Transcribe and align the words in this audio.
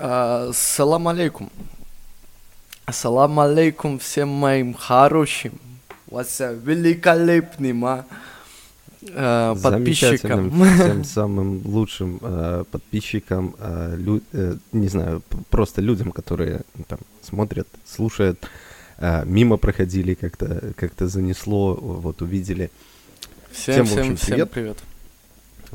Салам 0.00 1.08
алейкум. 1.08 1.50
Салам 2.90 3.38
алейкум 3.38 3.98
всем 3.98 4.28
моим 4.28 4.72
хорошим, 4.72 5.52
вас 6.06 6.40
великолепным 6.40 7.84
а, 7.84 8.06
э, 9.02 9.54
подписчикам. 9.62 10.50
Всем 10.50 11.04
самым 11.16 11.60
лучшим 11.64 12.18
э, 12.22 12.64
подписчикам, 12.70 13.54
э, 13.58 13.96
лю, 13.98 14.22
э, 14.32 14.56
не 14.72 14.88
знаю, 14.88 15.22
просто 15.50 15.82
людям, 15.82 16.12
которые 16.12 16.62
там 16.88 16.98
смотрят, 17.22 17.68
слушают, 17.84 18.48
э, 18.98 19.24
мимо 19.26 19.58
проходили, 19.58 20.14
как-то 20.14 20.72
как 20.76 20.92
занесло, 20.98 21.74
вот 21.74 22.22
увидели. 22.22 22.70
Всем, 23.52 23.84
всем, 23.84 23.86
в 23.86 24.00
общем, 24.00 24.16
всем 24.16 24.34
привет. 24.34 24.50
привет. 24.50 24.78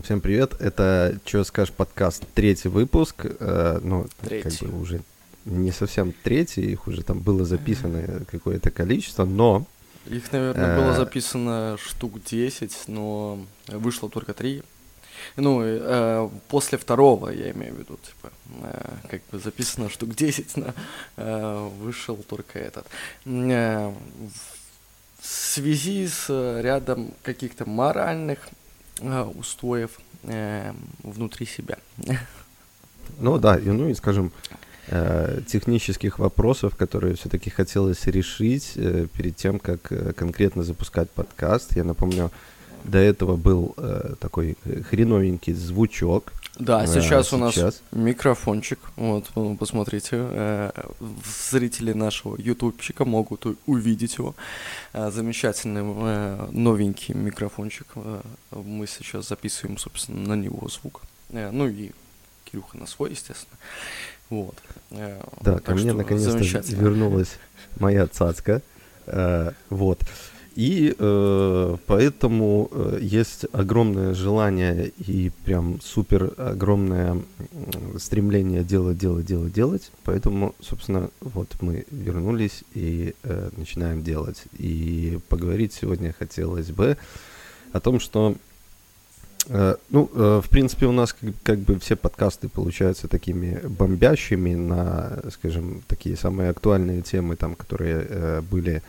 Всем 0.04 0.20
привет. 0.20 0.60
Это 0.60 1.18
«Чё 1.24 1.46
скажешь?» 1.46 1.74
подкаст, 1.74 2.26
третий 2.34 2.68
выпуск. 2.68 3.26
Э, 3.40 3.80
ну, 3.82 4.08
третий. 4.22 4.60
как 4.60 4.70
бы 4.70 4.82
уже 4.82 5.02
не 5.46 5.72
совсем 5.72 6.14
третий, 6.24 6.64
их 6.64 6.88
уже 6.88 7.02
там 7.02 7.20
было 7.20 7.46
записано 7.46 8.26
какое-то 8.30 8.72
количество, 8.72 9.24
но... 9.24 9.66
Их, 10.08 10.34
наверное, 10.34 10.76
было 10.76 10.92
э, 10.92 10.98
записано 10.98 11.78
штук 11.78 12.22
10, 12.22 12.74
но 12.88 13.46
вышло 13.68 14.10
только 14.10 14.34
3. 14.34 14.64
Ну, 15.38 15.62
э, 15.64 16.30
после 16.50 16.78
второго, 16.78 17.30
я 17.30 17.52
имею 17.52 17.76
в 17.76 17.80
виду, 17.80 17.98
типа, 18.06 18.34
э, 18.64 18.92
как 19.10 19.22
бы 19.32 19.40
записано 19.40 19.90
штук 19.90 20.14
10, 20.14 20.58
но 20.58 20.74
э, 21.16 21.70
вышел 21.80 22.18
только 22.18 22.60
этот. 22.60 22.86
Э, 23.26 23.94
в 25.22 25.26
связи 25.26 26.06
с 26.06 26.60
рядом 26.62 27.14
каких-то 27.24 27.68
моральных 27.68 28.40
устоев 29.02 30.00
э, 30.24 30.72
внутри 31.04 31.46
себя. 31.46 31.78
Ну 33.20 33.38
да, 33.38 33.58
и, 33.58 33.70
ну 33.70 33.90
и 33.90 33.94
скажем, 33.94 34.32
э, 34.88 35.42
технических 35.48 36.20
вопросов, 36.20 36.76
которые 36.76 37.16
все-таки 37.16 37.50
хотелось 37.50 38.06
решить 38.08 38.74
э, 38.76 39.08
перед 39.16 39.36
тем, 39.36 39.60
как 39.60 39.92
э, 39.92 40.14
конкретно 40.14 40.64
запускать 40.64 41.10
подкаст. 41.12 41.76
Я 41.76 41.84
напомню, 41.84 42.32
до 42.84 42.98
этого 42.98 43.36
был 43.36 43.74
э, 43.78 44.16
такой 44.20 44.58
хреновенький 44.90 45.54
звучок. 45.54 46.34
Да, 46.58 46.84
э, 46.84 46.88
сейчас, 46.88 47.34
а, 47.34 47.36
у 47.36 47.40
нас 47.40 47.82
микрофончик. 47.92 48.80
Вот, 48.96 49.26
ну, 49.36 49.58
посмотрите, 49.58 50.18
э, 50.20 50.72
зрители 51.50 51.92
нашего 51.94 52.38
ютубчика 52.38 53.04
могут 53.06 53.46
увидеть 53.66 54.18
его. 54.18 54.36
Э, 54.94 55.12
замечательный 55.12 55.84
э, 55.84 56.48
новенький 56.52 57.14
микрофончик. 57.14 57.88
Э, 57.96 58.22
мы 58.52 58.88
сейчас 58.88 59.28
записываем, 59.28 59.78
собственно, 59.78 60.36
на 60.36 60.42
него 60.42 60.68
звук. 60.70 61.02
Э, 61.32 61.52
ну 61.52 61.68
и 61.68 61.92
Кирюха 62.46 62.78
на 62.78 62.88
свой, 62.88 63.12
естественно. 63.12 63.58
Вот. 64.30 64.56
Э, 64.92 65.22
да, 65.42 65.60
ко 65.60 65.76
мне 65.76 65.94
наконец-то 65.94 66.62
вернулась 66.74 67.38
моя 67.80 68.08
цацка. 68.08 68.62
Э, 69.08 69.52
вот. 69.70 70.00
И 70.56 70.96
э, 70.98 71.78
поэтому 71.86 72.70
э, 72.72 73.00
есть 73.02 73.46
огромное 73.52 74.14
желание 74.14 74.88
и 75.06 75.30
прям 75.44 75.82
супер 75.82 76.34
огромное 76.38 77.22
стремление 77.98 78.64
делать, 78.64 78.98
делать, 78.98 79.26
делать, 79.26 79.52
делать. 79.52 79.92
Поэтому, 80.06 80.56
собственно, 80.62 81.10
вот 81.20 81.50
мы 81.60 81.86
вернулись 81.92 82.64
и 82.74 83.16
э, 83.24 83.50
начинаем 83.58 84.02
делать. 84.02 84.44
И 84.58 85.20
поговорить 85.28 85.74
сегодня 85.74 86.16
хотелось 86.18 86.72
бы 86.72 86.98
о 87.74 87.80
том, 87.80 88.00
что 88.00 88.36
Uh, 89.48 89.78
ну, 89.92 90.10
uh, 90.16 90.42
в 90.42 90.50
принципе, 90.50 90.88
у 90.88 90.92
нас 90.92 91.14
как, 91.14 91.30
как 91.44 91.60
бы 91.60 91.80
все 91.80 91.96
подкасты 91.96 92.50
получаются 92.50 93.08
такими 93.08 93.60
бомбящими 93.64 94.56
на, 94.56 95.22
скажем, 95.32 95.84
такие 95.88 96.18
самые 96.18 96.50
актуальные 96.50 97.04
темы, 97.04 97.36
там, 97.36 97.54
которые 97.54 98.08
uh, 98.08 98.42
были 98.42 98.82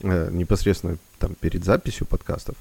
э, 0.00 0.30
непосредственно 0.32 0.98
там 1.18 1.34
перед 1.34 1.64
записью 1.64 2.06
подкастов. 2.06 2.56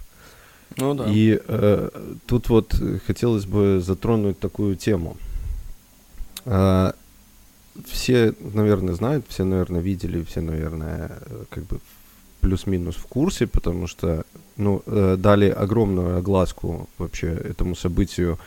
Ну 0.77 0.93
да. 0.95 1.05
И 1.07 1.39
э, 1.47 1.89
тут 2.25 2.49
вот 2.49 2.75
хотелось 3.05 3.45
бы 3.45 3.81
затронуть 3.81 4.39
такую 4.39 4.75
тему. 4.75 5.17
Э, 6.45 6.93
все, 7.87 8.33
наверное, 8.39 8.93
знают, 8.93 9.25
все, 9.27 9.43
наверное, 9.43 9.81
видели, 9.81 10.23
все, 10.23 10.41
наверное, 10.41 11.11
как 11.49 11.65
бы 11.65 11.79
плюс-минус 12.39 12.95
в 12.95 13.05
курсе, 13.05 13.47
потому 13.47 13.87
что, 13.87 14.25
ну, 14.57 14.83
э, 14.85 15.15
дали 15.17 15.49
огромную 15.49 16.17
огласку 16.17 16.89
вообще 16.97 17.27
этому 17.27 17.75
событию 17.75 18.37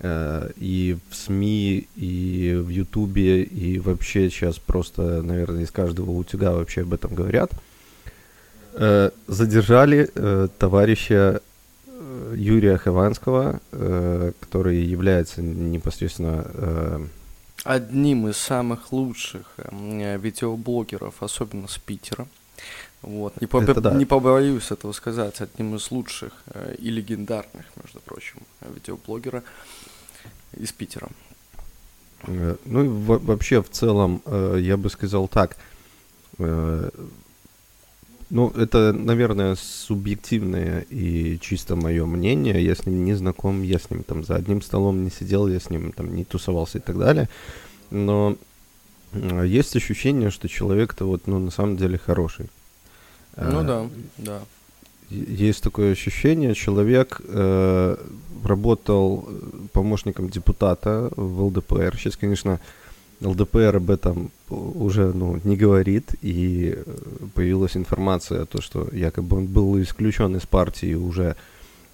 э, 0.00 0.50
и 0.56 0.96
в 1.10 1.14
СМИ, 1.14 1.88
и 1.96 2.60
в 2.62 2.68
Ютубе, 2.68 3.42
и 3.42 3.78
вообще 3.78 4.30
сейчас 4.30 4.58
просто, 4.58 5.22
наверное, 5.22 5.62
из 5.62 5.70
каждого 5.70 6.10
утюга 6.10 6.52
вообще 6.52 6.82
об 6.82 6.92
этом 6.92 7.14
говорят. 7.14 7.52
Э, 7.52 7.71
задержали 9.26 10.10
э, 10.14 10.48
товарища 10.58 11.40
э, 11.86 12.34
Юрия 12.36 12.78
Хованского, 12.78 13.60
э, 13.72 14.32
который 14.40 14.82
является 14.82 15.42
непосредственно... 15.42 16.44
Э, 16.54 17.06
Одним 17.64 18.26
из 18.28 18.38
самых 18.38 18.92
лучших 18.92 19.52
э, 19.56 20.18
видеоблогеров, 20.18 21.22
особенно 21.22 21.68
с 21.68 21.78
Питера. 21.78 22.26
Вот. 23.02 23.40
Не, 23.40 23.46
поб... 23.46 23.64
да. 23.64 23.94
не 23.94 24.04
побоюсь 24.04 24.70
этого 24.70 24.92
сказать, 24.92 25.40
одним 25.40 25.74
из 25.76 25.90
лучших 25.90 26.32
э, 26.46 26.76
и 26.78 26.90
легендарных, 26.90 27.66
между 27.82 28.00
прочим, 28.00 28.38
видеоблогера 28.74 29.42
из 30.56 30.72
Питера. 30.72 31.08
Э, 32.26 32.56
ну 32.64 32.84
и 32.84 32.88
вообще 32.88 33.62
в 33.62 33.70
целом, 33.70 34.22
э, 34.24 34.58
я 34.60 34.76
бы 34.76 34.88
сказал 34.90 35.28
так, 35.28 35.56
э, 36.38 36.90
ну, 38.32 38.48
это, 38.56 38.94
наверное, 38.94 39.56
субъективное 39.56 40.86
и 40.88 41.38
чисто 41.38 41.76
мое 41.76 42.06
мнение. 42.06 42.64
Я 42.64 42.74
с 42.74 42.86
ним 42.86 43.04
не 43.04 43.12
знаком, 43.12 43.62
я 43.62 43.78
с 43.78 43.90
ним 43.90 44.04
там 44.04 44.24
за 44.24 44.36
одним 44.36 44.62
столом 44.62 45.04
не 45.04 45.10
сидел, 45.10 45.48
я 45.48 45.60
с 45.60 45.68
ним 45.68 45.92
там 45.92 46.14
не 46.14 46.24
тусовался 46.24 46.78
и 46.78 46.80
так 46.80 46.96
далее. 46.96 47.28
Но 47.90 48.38
есть 49.44 49.76
ощущение, 49.76 50.30
что 50.30 50.48
человек-то 50.48 51.04
вот, 51.04 51.26
ну, 51.26 51.38
на 51.40 51.50
самом 51.50 51.76
деле 51.76 51.98
хороший. 51.98 52.46
Ну 53.36 53.60
а, 53.60 53.64
да, 53.64 53.90
да. 54.16 54.40
Есть 55.10 55.62
такое 55.62 55.92
ощущение, 55.92 56.54
человек 56.54 57.20
э, 57.28 57.96
работал 58.44 59.28
помощником 59.74 60.30
депутата 60.30 61.10
в 61.16 61.44
ЛДПР. 61.44 61.98
Сейчас, 61.98 62.16
конечно, 62.16 62.60
ЛДПР 63.22 63.76
об 63.76 63.90
этом 63.90 64.30
уже 64.50 65.12
ну, 65.14 65.40
не 65.44 65.56
говорит, 65.56 66.14
и 66.22 66.74
э, 66.76 66.82
появилась 67.34 67.76
информация, 67.76 68.44
то, 68.44 68.60
что 68.60 68.88
якобы 68.92 69.36
он 69.36 69.46
был 69.46 69.80
исключен 69.80 70.36
из 70.36 70.46
партии 70.46 70.94
уже 70.94 71.36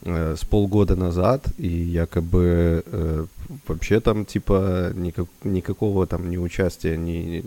э, 0.02 0.36
с 0.36 0.44
полгода 0.44 0.96
назад, 0.96 1.46
и 1.58 1.68
якобы 1.68 2.82
э, 2.84 3.26
вообще 3.66 4.00
там 4.00 4.24
типа 4.24 4.92
никак, 4.94 5.26
никакого 5.44 6.06
там 6.06 6.30
ни 6.30 6.36
участия, 6.36 6.96
ни 6.96 7.44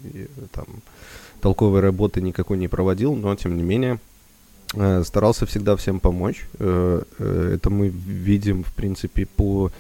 там 0.51 0.65
толковой 1.41 1.81
работы 1.81 2.21
никакой 2.21 2.57
не 2.57 2.67
проводил, 2.67 3.15
но 3.15 3.35
тем 3.35 3.57
не 3.57 3.63
менее 3.63 3.99
э, 4.73 5.03
старался 5.03 5.45
всегда 5.45 5.75
всем 5.75 5.99
помочь. 5.99 6.45
Э, 6.59 7.01
э, 7.19 7.51
это 7.55 7.69
мы 7.69 7.89
видим, 7.89 8.63
в 8.63 8.73
принципе, 8.73 9.25
по 9.25 9.71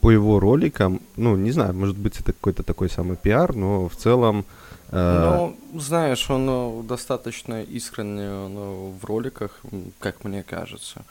по 0.00 0.10
его 0.10 0.40
роликам, 0.40 1.00
ну, 1.16 1.36
не 1.36 1.50
знаю, 1.50 1.74
может 1.74 1.96
быть, 1.96 2.20
это 2.20 2.32
какой-то 2.32 2.62
такой 2.62 2.88
самый 2.88 3.16
пиар, 3.16 3.54
но 3.54 3.88
в 3.88 3.96
целом... 3.96 4.44
Э... 4.90 5.54
Ну, 5.72 5.80
знаешь, 5.80 6.30
он 6.30 6.46
ну, 6.46 6.82
достаточно 6.82 7.62
искренне 7.62 8.28
ну, 8.48 8.94
в 9.00 9.04
роликах, 9.04 9.60
как 9.98 10.24
мне 10.24 10.42
кажется. 10.42 11.04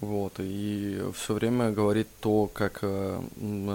Вот, 0.00 0.34
и 0.38 1.02
все 1.14 1.32
время 1.32 1.70
говорит 1.70 2.08
то, 2.20 2.50
как 2.52 2.80
э, 2.82 3.20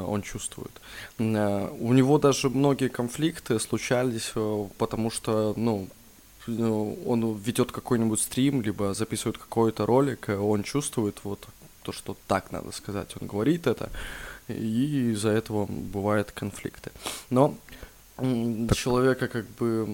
он 0.07 0.21
чувствует. 0.21 0.71
Э, 1.17 1.67
у 1.79 1.93
него 1.93 2.19
даже 2.19 2.49
многие 2.49 2.89
конфликты 2.89 3.59
случались, 3.59 4.31
э, 4.35 4.65
потому 4.77 5.09
что, 5.09 5.53
ну, 5.57 5.87
ну 6.45 6.99
он 7.07 7.35
ведет 7.37 7.71
какой-нибудь 7.71 8.21
стрим, 8.21 8.61
либо 8.61 8.93
записывает 8.93 9.39
какой-то 9.39 9.87
ролик, 9.87 10.29
он 10.29 10.61
чувствует 10.61 11.19
вот 11.23 11.47
то, 11.81 11.91
что 11.91 12.15
так 12.27 12.51
надо 12.51 12.71
сказать, 12.71 13.15
он 13.19 13.27
говорит 13.27 13.65
это, 13.65 13.89
и 14.53 15.11
из-за 15.11 15.29
этого 15.29 15.65
бывают 15.65 16.31
конфликты. 16.31 16.91
Но 17.29 17.55
так. 18.17 18.77
человека 18.77 19.27
как 19.27 19.45
бы 19.59 19.87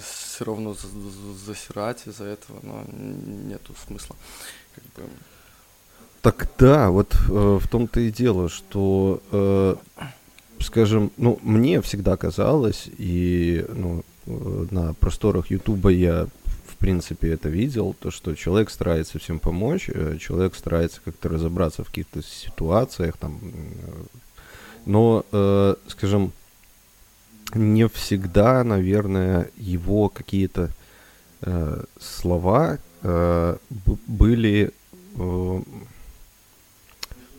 все 0.00 0.44
равно 0.44 0.74
засирать 1.46 2.06
из-за 2.06 2.24
этого, 2.24 2.58
но 2.62 2.84
нету 3.48 3.74
смысла. 3.86 4.16
Как 4.74 4.84
бы. 4.84 5.10
Так 6.20 6.48
да, 6.58 6.90
вот 6.90 7.14
э, 7.14 7.58
в 7.60 7.68
том-то 7.68 8.00
и 8.00 8.10
дело, 8.10 8.48
что, 8.48 9.20
э, 9.32 9.74
скажем, 10.60 11.10
ну, 11.16 11.38
мне 11.42 11.80
всегда 11.82 12.16
казалось, 12.16 12.88
и 12.98 13.66
ну, 13.68 14.04
э, 14.26 14.66
на 14.70 14.94
просторах 14.94 15.50
Ютуба 15.50 15.88
я 15.88 16.28
принципе, 16.82 17.30
это 17.30 17.48
видел, 17.48 17.94
то, 18.00 18.10
что 18.10 18.34
человек 18.34 18.68
старается 18.68 19.20
всем 19.20 19.38
помочь, 19.38 19.88
э, 19.88 20.16
человек 20.18 20.56
старается 20.56 21.00
как-то 21.04 21.28
разобраться 21.28 21.84
в 21.84 21.86
каких-то 21.86 22.22
ситуациях, 22.24 23.16
там, 23.18 23.38
но, 24.86 25.24
э, 25.32 25.74
скажем, 25.88 26.32
не 27.54 27.88
всегда, 27.88 28.64
наверное, 28.64 29.50
его 29.56 30.08
какие-то 30.08 30.70
э, 31.42 31.84
слова 32.00 32.78
э, 33.02 33.56
были 34.06 34.72
э, 35.16 35.60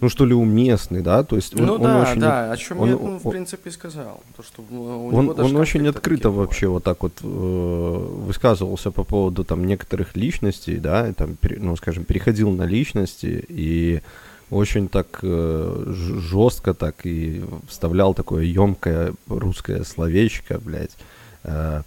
ну 0.04 0.10
что 0.10 0.26
ли, 0.26 0.34
уместный, 0.34 1.02
да, 1.02 1.24
то 1.24 1.38
есть 1.38 1.56
он, 1.56 1.66
ну 1.66 1.74
он 1.76 1.82
да, 1.82 2.02
очень, 2.02 2.20
да, 2.20 2.52
о 2.52 2.58
чем 2.58 2.82
он, 2.82 2.90
я, 2.90 2.96
ну, 2.98 3.20
в 3.20 3.30
принципе, 3.30 3.72
сказал, 3.72 4.22
то, 4.36 4.44
что 4.44 4.62
у 4.70 5.16
он, 5.16 5.30
он 5.30 5.56
очень 5.56 5.88
открыто 5.88 6.30
вообще 6.30 6.68
вот 6.68 6.84
так 6.84 7.04
вот 7.04 7.14
э, 7.24 7.26
высказывался 7.26 8.92
по 8.92 9.06
поводу 9.06 9.46
там 9.46 9.66
некоторых 9.66 10.18
личностей, 10.18 10.76
да, 10.76 11.08
и, 11.08 11.14
там, 11.14 11.38
пере, 11.38 11.58
ну, 11.58 11.78
скажем, 11.78 12.04
переходил 12.04 12.52
на 12.52 12.64
личности 12.64 13.46
и 13.48 14.02
очень 14.50 14.88
так 14.88 15.20
э, 15.22 15.94
жестко 16.20 16.74
так 16.74 17.06
и 17.06 17.44
вставлял 17.68 18.14
такое 18.14 18.44
емкое 18.44 19.14
русское 19.28 19.84
словечко, 19.84 20.60
блядь, 20.60 20.96
э, 21.44 21.82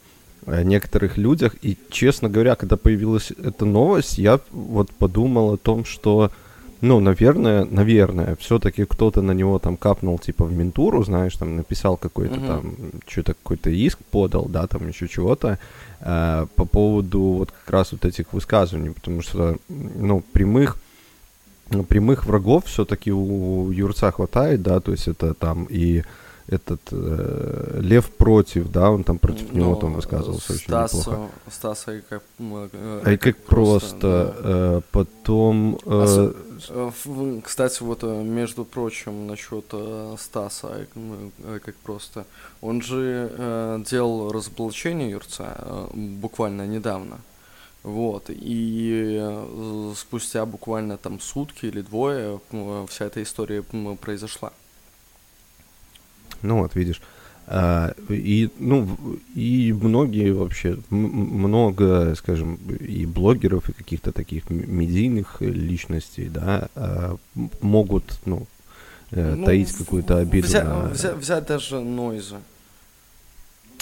о 0.46 0.62
некоторых 0.62 1.16
людях. 1.16 1.54
И, 1.62 1.76
честно 1.90 2.28
говоря, 2.28 2.54
когда 2.54 2.76
появилась 2.76 3.32
эта 3.32 3.64
новость, 3.64 4.18
я 4.18 4.40
вот 4.50 4.90
подумал 4.90 5.54
о 5.54 5.56
том, 5.56 5.84
что 5.84 6.30
ну, 6.80 7.00
наверное, 7.00 7.64
наверное, 7.64 8.36
все-таки 8.36 8.84
кто-то 8.84 9.22
на 9.22 9.32
него 9.32 9.58
там 9.58 9.76
капнул, 9.76 10.18
типа, 10.18 10.44
в 10.44 10.52
ментуру, 10.52 11.02
знаешь, 11.04 11.34
там 11.34 11.56
написал 11.56 11.96
какой-то 11.96 12.34
uh-huh. 12.34 12.46
там, 12.46 12.76
что-то 13.06 13.34
какой-то 13.34 13.70
иск 13.70 13.98
подал, 14.10 14.46
да, 14.46 14.66
там 14.66 14.86
еще 14.86 15.08
чего-то, 15.08 15.58
э, 16.00 16.46
по 16.54 16.64
поводу 16.64 17.20
вот 17.20 17.50
как 17.50 17.70
раз 17.70 17.92
вот 17.92 18.04
этих 18.04 18.32
высказываний, 18.32 18.90
потому 18.90 19.22
что, 19.22 19.56
ну, 19.68 20.22
прямых, 20.32 20.76
прямых 21.88 22.26
врагов 22.26 22.64
все-таки 22.66 23.12
у 23.12 23.70
Юрца 23.70 24.12
хватает, 24.12 24.62
да, 24.62 24.80
то 24.80 24.92
есть 24.92 25.08
это 25.08 25.34
там 25.34 25.66
и 25.68 26.02
этот 26.48 26.80
э, 26.92 27.80
Лев 27.82 28.10
против, 28.10 28.70
да, 28.70 28.90
он 28.90 29.02
там 29.02 29.18
против 29.18 29.52
Но 29.52 29.58
него 29.58 29.74
там 29.74 29.90
ну, 29.90 29.96
высказывался 29.96 30.56
Стас, 30.56 30.94
очень 30.94 31.10
неплохо. 31.10 31.30
Стас, 31.50 31.88
и 31.88 32.00
как, 32.08 32.22
э, 32.38 33.00
а 33.04 33.12
и 33.12 33.16
как, 33.16 33.36
как 33.36 33.44
просто, 33.44 33.88
просто 33.88 34.36
да. 34.42 34.78
э, 34.78 34.80
потом... 34.92 35.78
Э, 35.84 36.32
а, 36.70 36.92
кстати, 37.42 37.82
вот 37.82 37.98
э, 38.02 38.22
между 38.22 38.64
прочим, 38.64 39.26
насчет 39.26 39.64
э, 39.72 40.14
Стаса, 40.18 40.86
э, 40.94 41.58
как 41.64 41.74
просто, 41.76 42.26
он 42.60 42.80
же 42.80 43.30
э, 43.36 43.82
делал 43.90 44.30
разоблачение 44.30 45.10
Юрца 45.10 45.56
э, 45.58 45.86
буквально 45.94 46.66
недавно. 46.66 47.18
Вот, 47.86 48.30
и 48.30 49.16
э, 49.16 49.92
спустя 49.96 50.44
буквально 50.44 50.96
там 50.96 51.20
сутки 51.20 51.66
или 51.66 51.82
двое 51.82 52.40
вся 52.88 53.04
эта 53.04 53.22
история 53.22 53.62
произошла. 53.62 54.52
Ну 56.42 56.62
вот, 56.62 56.74
видишь. 56.74 57.00
А, 57.46 57.94
и, 58.08 58.50
ну, 58.58 58.88
и 59.36 59.72
многие 59.72 60.32
вообще, 60.32 60.78
много, 60.90 62.16
скажем, 62.16 62.56
и 62.56 63.06
блогеров, 63.06 63.68
и 63.68 63.72
каких-то 63.72 64.10
таких 64.10 64.50
медийных 64.50 65.40
личностей, 65.40 66.28
да, 66.28 66.68
а, 66.74 67.16
могут, 67.60 68.18
ну, 68.24 68.48
э, 69.12 69.34
ну 69.36 69.44
таить 69.44 69.70
какую-то 69.70 70.18
обиду. 70.18 70.48
Взять, 70.48 70.64
на... 70.64 70.88
взять, 70.88 71.16
взять 71.18 71.46
даже 71.46 71.78
Нойза. 71.78 72.40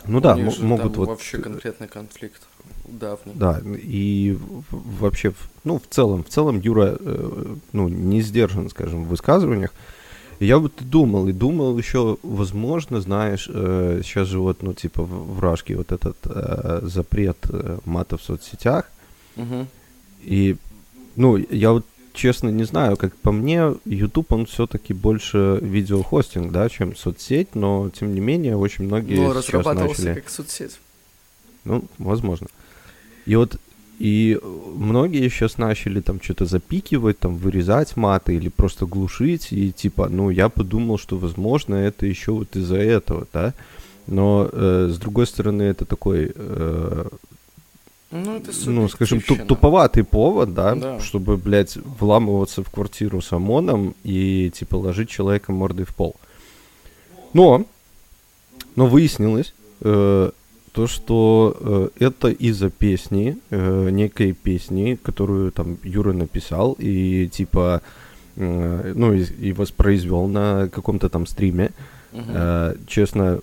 Ну 0.06 0.20
да, 0.20 0.38
м- 0.38 0.52
могут 0.66 0.96
вот... 0.96 1.08
вообще 1.08 1.38
конкретный 1.38 1.88
конфликт 1.88 2.42
давний. 2.84 3.34
Да, 3.34 3.60
и 3.64 4.38
вообще, 4.70 5.32
ну, 5.64 5.78
в 5.78 5.86
целом, 5.88 6.24
в 6.24 6.28
целом 6.28 6.60
Юра, 6.60 6.96
э, 6.98 7.56
ну, 7.72 7.88
не 7.88 8.20
сдержан, 8.20 8.70
скажем, 8.70 9.04
в 9.04 9.08
высказываниях, 9.08 9.72
я 10.40 10.58
вот 10.58 10.72
думал, 10.80 11.28
и 11.28 11.32
думал 11.32 11.78
еще, 11.78 12.18
возможно, 12.22 13.00
знаешь, 13.00 13.48
э, 13.52 14.00
сейчас 14.04 14.28
же 14.28 14.40
вот, 14.40 14.62
ну, 14.62 14.72
типа, 14.72 15.02
в, 15.02 15.36
в 15.36 15.40
Рашке 15.40 15.76
вот 15.76 15.92
этот 15.92 16.16
э, 16.24 16.80
запрет 16.82 17.38
э, 17.48 17.78
мата 17.84 18.16
в 18.16 18.22
соцсетях. 18.22 18.90
Угу. 19.36 19.66
И, 20.22 20.56
ну, 21.16 21.36
я 21.36 21.72
вот 21.72 21.86
честно 22.14 22.48
не 22.48 22.64
знаю, 22.64 22.96
как 22.96 23.14
по 23.16 23.32
мне, 23.32 23.74
YouTube, 23.84 24.32
он 24.32 24.46
все-таки 24.46 24.94
больше 24.94 25.58
видеохостинг, 25.60 26.52
да, 26.52 26.68
чем 26.68 26.96
соцсеть, 26.96 27.54
но, 27.54 27.90
тем 27.90 28.14
не 28.14 28.20
менее, 28.20 28.56
очень 28.56 28.84
многие 28.86 29.16
но 29.16 29.34
сейчас 29.34 29.48
разрабатывался 29.48 30.02
начали... 30.02 30.20
как 30.20 30.30
соцсеть. 30.30 30.78
Ну, 31.64 31.84
возможно. 31.98 32.46
И 33.26 33.36
вот 33.36 33.58
и 33.98 34.40
многие 34.42 35.28
сейчас 35.28 35.56
начали 35.56 36.00
там 36.00 36.20
что-то 36.20 36.46
запикивать, 36.46 37.18
там 37.18 37.36
вырезать 37.36 37.96
маты 37.96 38.34
или 38.34 38.48
просто 38.48 38.86
глушить. 38.86 39.52
И 39.52 39.72
типа, 39.72 40.08
ну, 40.08 40.30
я 40.30 40.48
подумал, 40.48 40.98
что, 40.98 41.16
возможно, 41.16 41.76
это 41.76 42.06
еще 42.06 42.32
вот 42.32 42.56
из-за 42.56 42.78
этого, 42.78 43.26
да. 43.32 43.54
Но 44.06 44.48
э, 44.52 44.90
с 44.92 44.98
другой 44.98 45.26
стороны, 45.26 45.62
это 45.62 45.84
такой, 45.84 46.32
э, 46.34 47.08
ну, 48.14 48.36
это 48.36 48.52
ну, 48.66 48.88
скажем, 48.88 49.20
туп 49.20 49.44
туповатый 49.44 50.04
повод, 50.04 50.54
да, 50.54 50.76
да, 50.76 51.00
чтобы, 51.00 51.36
блядь, 51.36 51.76
вламываться 51.76 52.62
в 52.62 52.70
квартиру 52.70 53.20
с 53.20 53.32
ОМОНом 53.32 53.96
и, 54.04 54.52
типа, 54.54 54.76
ложить 54.76 55.08
человека 55.08 55.50
мордой 55.50 55.84
в 55.84 55.94
пол. 55.94 56.14
Но, 57.32 57.66
но 58.76 58.86
выяснилось, 58.86 59.52
э, 59.80 60.30
то, 60.72 60.86
что 60.86 61.56
э, 61.60 61.88
это 62.04 62.28
из-за 62.28 62.70
песни, 62.70 63.36
э, 63.50 63.90
некой 63.90 64.32
песни, 64.32 64.96
которую 65.02 65.50
там 65.50 65.78
Юра 65.82 66.12
написал 66.12 66.76
и 66.78 67.28
типа, 67.28 67.82
э, 68.36 68.92
ну, 68.94 69.12
и, 69.12 69.24
и 69.24 69.52
воспроизвел 69.52 70.28
на 70.28 70.68
каком-то 70.68 71.08
там 71.08 71.26
стриме. 71.26 71.72
Э, 72.12 72.76
честно, 72.86 73.40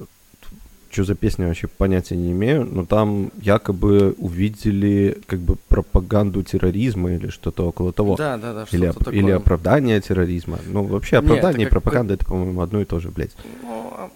что 0.92 1.04
за 1.06 1.16
песня 1.16 1.48
вообще 1.48 1.68
понятия 1.68 2.16
не 2.16 2.32
имею, 2.32 2.66
но 2.66 2.86
там 2.86 3.32
якобы 3.42 4.14
увидели 4.18 5.18
как 5.26 5.40
бы 5.40 5.56
пропаганду 5.56 6.44
терроризма 6.44 7.14
или 7.14 7.30
что-то 7.30 7.68
около 7.68 7.94
того. 7.94 8.16
Да, 8.18 8.38
да, 8.38 8.54
да, 8.54 8.66
или, 8.72 8.92
что-то 8.92 9.12
или 9.12 9.32
оправдание 9.32 10.02
терроризма. 10.02 10.60
Ну, 10.68 10.84
вообще 10.84 11.18
оправдание 11.18 11.60
Нет, 11.60 11.68
и 11.70 11.72
пропаганда 11.72 12.16
это, 12.16 12.26
по-моему, 12.26 12.62
одно 12.62 12.82
и 12.82 12.86
то 12.86 13.00
же, 13.00 13.10
блядь. 13.10 13.32
Ну, 13.64 13.94
а, 13.96 14.10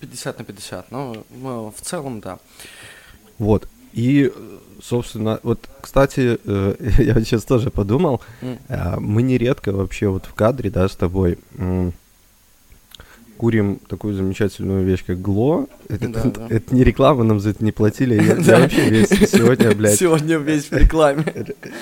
50 0.00 0.38
на 0.38 0.44
50, 0.44 0.90
но 0.90 1.16
ну, 1.30 1.72
в 1.76 1.80
целом, 1.80 2.20
да. 2.20 2.38
Вот. 3.38 3.68
И, 3.92 4.32
собственно, 4.82 5.40
вот, 5.42 5.68
кстати, 5.80 6.38
э, 6.44 6.74
я 6.98 7.14
сейчас 7.20 7.44
тоже 7.44 7.70
подумал, 7.70 8.20
mm. 8.40 9.00
мы 9.00 9.22
нередко 9.22 9.72
вообще 9.72 10.08
вот 10.08 10.26
в 10.26 10.34
кадре, 10.34 10.70
да, 10.70 10.88
с 10.88 10.94
тобой 10.94 11.38
курим 13.40 13.80
такую 13.88 14.12
замечательную 14.12 14.84
вещь, 14.84 15.02
как 15.06 15.22
Гло. 15.22 15.66
Это, 15.88 16.08
да, 16.08 16.20
это, 16.20 16.40
да. 16.40 16.46
это 16.50 16.74
не 16.74 16.84
реклама, 16.84 17.24
нам 17.24 17.40
за 17.40 17.50
это 17.50 17.64
не 17.64 17.72
платили. 17.72 18.14
Я, 18.16 18.36
я 18.36 18.60
вообще 18.60 18.90
весь 18.90 19.08
сегодня, 19.08 19.74
блядь... 19.74 19.98
Сегодня 19.98 20.36
весь 20.36 20.70
в 20.70 20.72
рекламе. 20.76 21.24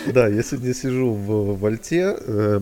Да, 0.07 0.29
я 0.29 0.45
сегодня 0.45 0.73
сижу 0.73 1.11
в 1.15 1.59
Вольте. 1.59 2.17
Э, 2.21 2.61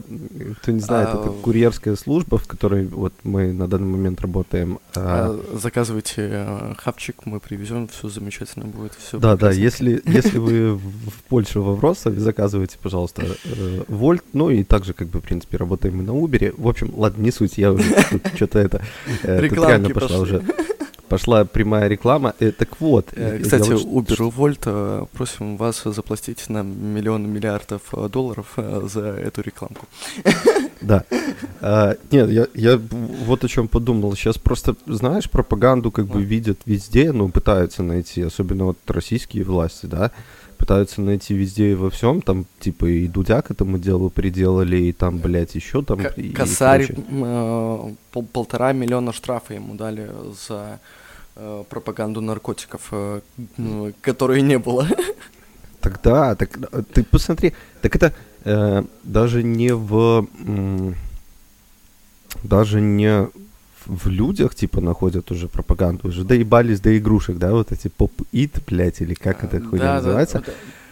кто 0.62 0.73
не 0.73 0.80
знает, 0.80 1.11
это 1.11 1.28
а, 1.28 1.35
курьерская 1.42 1.94
служба, 1.94 2.38
в 2.38 2.47
которой 2.47 2.87
вот 2.87 3.12
мы 3.23 3.52
на 3.52 3.68
данный 3.68 3.87
момент 3.87 4.23
работаем. 4.23 4.78
А, 4.94 5.38
заказывайте 5.52 6.30
э, 6.32 6.75
хапчик, 6.78 7.26
мы 7.26 7.38
привезем, 7.38 7.88
все 7.88 8.09
замечательно 8.09 8.64
будет. 8.64 8.92
Да, 9.12 9.37
да, 9.37 9.50
если, 9.50 10.00
если 10.06 10.38
вы 10.38 10.75
в 10.75 11.23
Польше, 11.28 11.61
во 11.61 11.75
Вроцлаве, 11.75 12.18
заказывайте, 12.18 12.78
пожалуйста, 12.82 13.26
э, 13.44 13.82
Вольт. 13.88 14.25
Ну 14.32 14.49
и 14.49 14.64
также, 14.64 14.94
как 14.94 15.09
бы, 15.09 15.21
в 15.21 15.23
принципе, 15.23 15.59
работаем 15.59 15.99
мы 15.99 16.02
на 16.02 16.14
Убере. 16.16 16.54
В 16.56 16.66
общем, 16.66 16.94
ладно, 16.97 17.21
не 17.21 17.30
суть, 17.30 17.59
я 17.59 17.73
уже 17.73 17.85
что-то 18.37 18.59
это 18.59 18.86
Рекламки 19.23 19.93
пошла 19.93 20.19
уже. 20.19 20.43
Пошла 21.09 21.45
прямая 21.45 21.88
реклама. 21.88 22.35
Э, 22.40 22.50
так 22.50 22.81
вот. 22.81 23.11
Э, 23.12 23.38
кстати. 23.38 23.71
Uber 23.71 24.33
Volt, 24.37 25.09
просим 25.12 25.57
вас 25.57 25.83
заплатить 25.85 26.49
нам 26.49 26.66
миллион 26.95 27.28
миллиардов 27.28 27.83
долларов 28.11 28.59
за 28.83 29.00
эту 29.00 29.43
рекламку. 29.43 29.87
Да. 30.83 31.05
А, 31.62 31.97
нет, 32.12 32.31
я, 32.31 32.47
я 32.55 32.81
вот 33.26 33.45
о 33.45 33.49
чем 33.49 33.66
подумал. 33.66 34.14
Сейчас 34.14 34.37
просто, 34.37 34.76
знаешь, 34.87 35.28
пропаганду 35.28 35.90
как 35.90 36.07
бы 36.07 36.23
видят 36.23 36.59
везде, 36.66 37.12
ну, 37.12 37.31
пытаются 37.31 37.83
найти, 37.83 38.23
особенно 38.23 38.66
вот 38.66 38.78
российские 38.87 39.45
власти, 39.45 39.87
да 39.87 40.12
пытаются 40.56 41.00
найти 41.00 41.34
везде 41.34 41.72
и 41.72 41.75
во 41.75 41.88
всем, 41.90 42.20
там, 42.22 42.46
типа, 42.60 42.86
и 42.86 43.06
Дудя 43.06 43.42
к 43.42 43.50
этому 43.50 43.78
делу 43.78 44.10
приделали, 44.10 44.76
и 44.76 44.92
там, 44.92 45.18
блядь, 45.18 45.54
еще 45.54 45.82
там... 45.82 45.98
К- 45.98 46.18
и, 46.18 46.30
косарь, 46.30 46.82
и 46.84 46.94
э, 47.08 47.94
пол- 48.12 48.26
полтора 48.32 48.72
миллиона 48.72 49.12
штрафа 49.12 49.54
ему 49.54 49.75
дали 49.75 50.10
за 50.46 50.78
э, 51.36 51.64
пропаганду 51.68 52.20
наркотиков, 52.20 52.88
э, 52.92 53.20
э, 53.58 53.92
которой 54.00 54.42
не 54.42 54.58
было. 54.58 54.86
Тогда, 55.80 56.34
так 56.34 56.58
э, 56.72 56.82
ты 56.92 57.04
посмотри, 57.04 57.52
так 57.82 57.94
это 57.96 58.12
э, 58.44 58.82
даже 59.04 59.42
не 59.42 59.75
в... 59.75 60.26
М- 60.46 60.94
даже 62.42 62.80
не 62.80 63.28
в 63.87 64.09
людях, 64.09 64.55
типа, 64.55 64.81
находят 64.81 65.31
уже 65.31 65.49
пропаганду, 65.49 66.09
уже 66.09 66.25
доебались 66.25 66.81
до 66.81 66.97
игрушек, 66.97 67.38
да, 67.38 67.52
вот 67.52 67.73
эти 67.73 67.88
поп-ит, 67.88 68.59
блядь, 68.66 69.00
или 69.00 69.14
как 69.14 69.45
это 69.45 69.61
хуйня 69.61 69.85
да, 69.85 69.95
называется. 69.95 70.43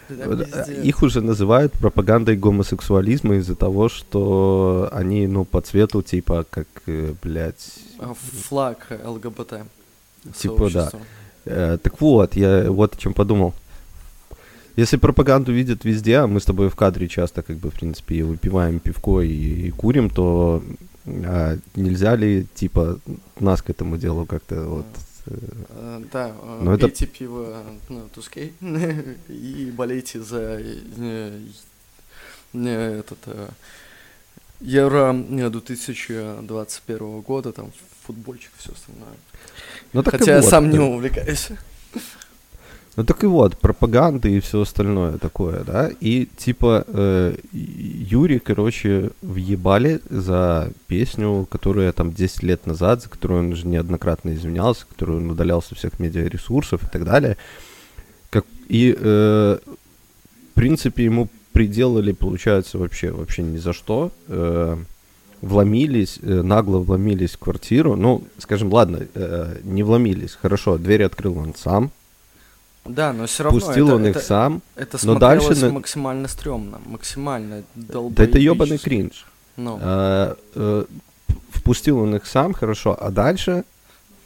Да, 0.09 0.63
Их 0.83 1.01
уже 1.01 1.21
называют 1.21 1.73
пропагандой 1.73 2.37
гомосексуализма 2.37 3.35
из-за 3.35 3.55
того, 3.55 3.89
что 3.89 4.89
они, 4.91 5.27
ну, 5.27 5.45
по 5.45 5.61
цвету, 5.61 6.01
типа, 6.01 6.45
как, 6.49 6.67
э, 6.87 7.13
блядь... 7.23 7.79
Флаг 8.47 8.87
ЛГБТ. 9.03 9.53
Типа, 10.37 10.69
да. 10.69 10.91
Э, 11.45 11.77
так 11.81 12.01
вот, 12.01 12.35
я 12.35 12.71
вот 12.71 12.95
о 12.95 12.97
чем 12.97 13.13
подумал. 13.13 13.53
Если 14.75 14.97
пропаганду 14.97 15.53
видят 15.53 15.85
везде, 15.85 16.17
а 16.17 16.27
мы 16.27 16.39
с 16.39 16.45
тобой 16.45 16.69
в 16.69 16.75
кадре 16.75 17.07
часто, 17.07 17.41
как 17.41 17.57
бы, 17.57 17.69
в 17.69 17.73
принципе, 17.73 18.23
выпиваем 18.23 18.79
пивко 18.79 19.21
и, 19.21 19.67
и 19.67 19.71
курим, 19.71 20.09
то 20.09 20.61
а 21.05 21.57
нельзя 21.75 22.15
ли, 22.15 22.47
типа, 22.55 22.99
нас 23.39 23.61
к 23.61 23.69
этому 23.69 23.97
делу 23.97 24.25
как-то 24.25 24.63
вот... 24.63 24.85
Э, 25.27 26.01
да, 26.11 26.35
Но 26.61 26.77
пейте 26.77 27.05
это... 27.05 27.13
пиво 27.13 27.63
ну, 27.89 28.09
Тускей 28.13 28.53
и 29.27 29.71
болейте 29.75 30.21
за 30.21 30.61
этот 32.53 33.19
Евро 34.61 35.13
2021 35.13 37.21
года, 37.21 37.51
там 37.51 37.71
футбольчик, 38.05 38.51
все 38.57 38.71
остальное. 38.71 39.17
Ну, 39.93 40.03
так 40.03 40.17
Хотя 40.17 40.35
я 40.35 40.41
вот, 40.41 40.49
сам 40.49 40.71
да. 40.71 40.77
не 40.77 40.83
увлекаюсь. 40.83 41.49
Ну 42.95 43.03
так 43.03 43.23
и 43.23 43.27
вот, 43.27 43.57
пропаганда 43.57 44.29
и 44.29 44.39
все 44.39 44.61
остальное 44.61 45.17
такое, 45.17 45.63
да. 45.65 45.91
И 45.99 46.27
типа 46.37 46.85
э, 46.87 47.35
Юрий, 47.51 48.39
короче, 48.39 49.11
въебали 49.21 49.99
за 50.09 50.71
песню, 50.87 51.45
которая 51.49 51.91
там 51.91 52.13
10 52.13 52.43
лет 52.43 52.65
назад, 52.65 53.03
за 53.03 53.09
которую 53.09 53.41
он 53.41 53.51
уже 53.51 53.67
неоднократно 53.67 54.33
извинялся, 54.33 54.85
которую 54.87 55.19
он 55.19 55.31
удалялся 55.31 55.69
со 55.69 55.75
всех 55.75 55.99
медиаресурсов 55.99 56.83
и 56.83 56.87
так 56.87 57.03
далее. 57.03 57.35
Как, 58.29 58.45
и, 58.69 58.95
э, 58.97 59.57
в 59.65 60.53
принципе, 60.53 61.03
ему 61.03 61.27
приделали, 61.51 62.13
получается, 62.13 62.77
вообще, 62.77 63.11
вообще 63.11 63.43
ни 63.43 63.57
за 63.57 63.73
что. 63.73 64.11
Э, 64.29 64.77
вломились, 65.41 66.19
э, 66.21 66.41
нагло 66.41 66.79
вломились 66.79 67.31
в 67.31 67.39
квартиру. 67.39 67.95
Ну, 67.97 68.23
скажем, 68.37 68.73
ладно, 68.73 69.05
э, 69.13 69.57
не 69.63 69.83
вломились, 69.83 70.31
хорошо, 70.33 70.77
дверь 70.77 71.03
открыл 71.03 71.37
он 71.37 71.53
сам. 71.55 71.91
Да, 72.85 73.13
но 73.13 73.25
все 73.25 73.43
равно 73.43 73.59
Пустил 73.59 73.87
это, 73.87 73.95
он 73.95 74.05
это, 74.05 74.19
их 74.19 74.25
сам. 74.25 74.61
Это 74.75 74.97
но 75.03 75.15
дальше 75.15 75.69
максимально 75.71 76.27
стрёмно, 76.27 76.79
максимально 76.85 77.63
Да 77.75 77.99
это 78.17 78.37
ебаный 78.37 78.77
кринж. 78.77 79.25
Ну. 79.57 79.79
А, 79.81 80.37
а, 80.55 80.85
впустил 81.49 81.99
он 81.99 82.15
их 82.15 82.25
сам, 82.25 82.53
хорошо, 82.53 82.95
а 82.99 83.09
дальше 83.09 83.63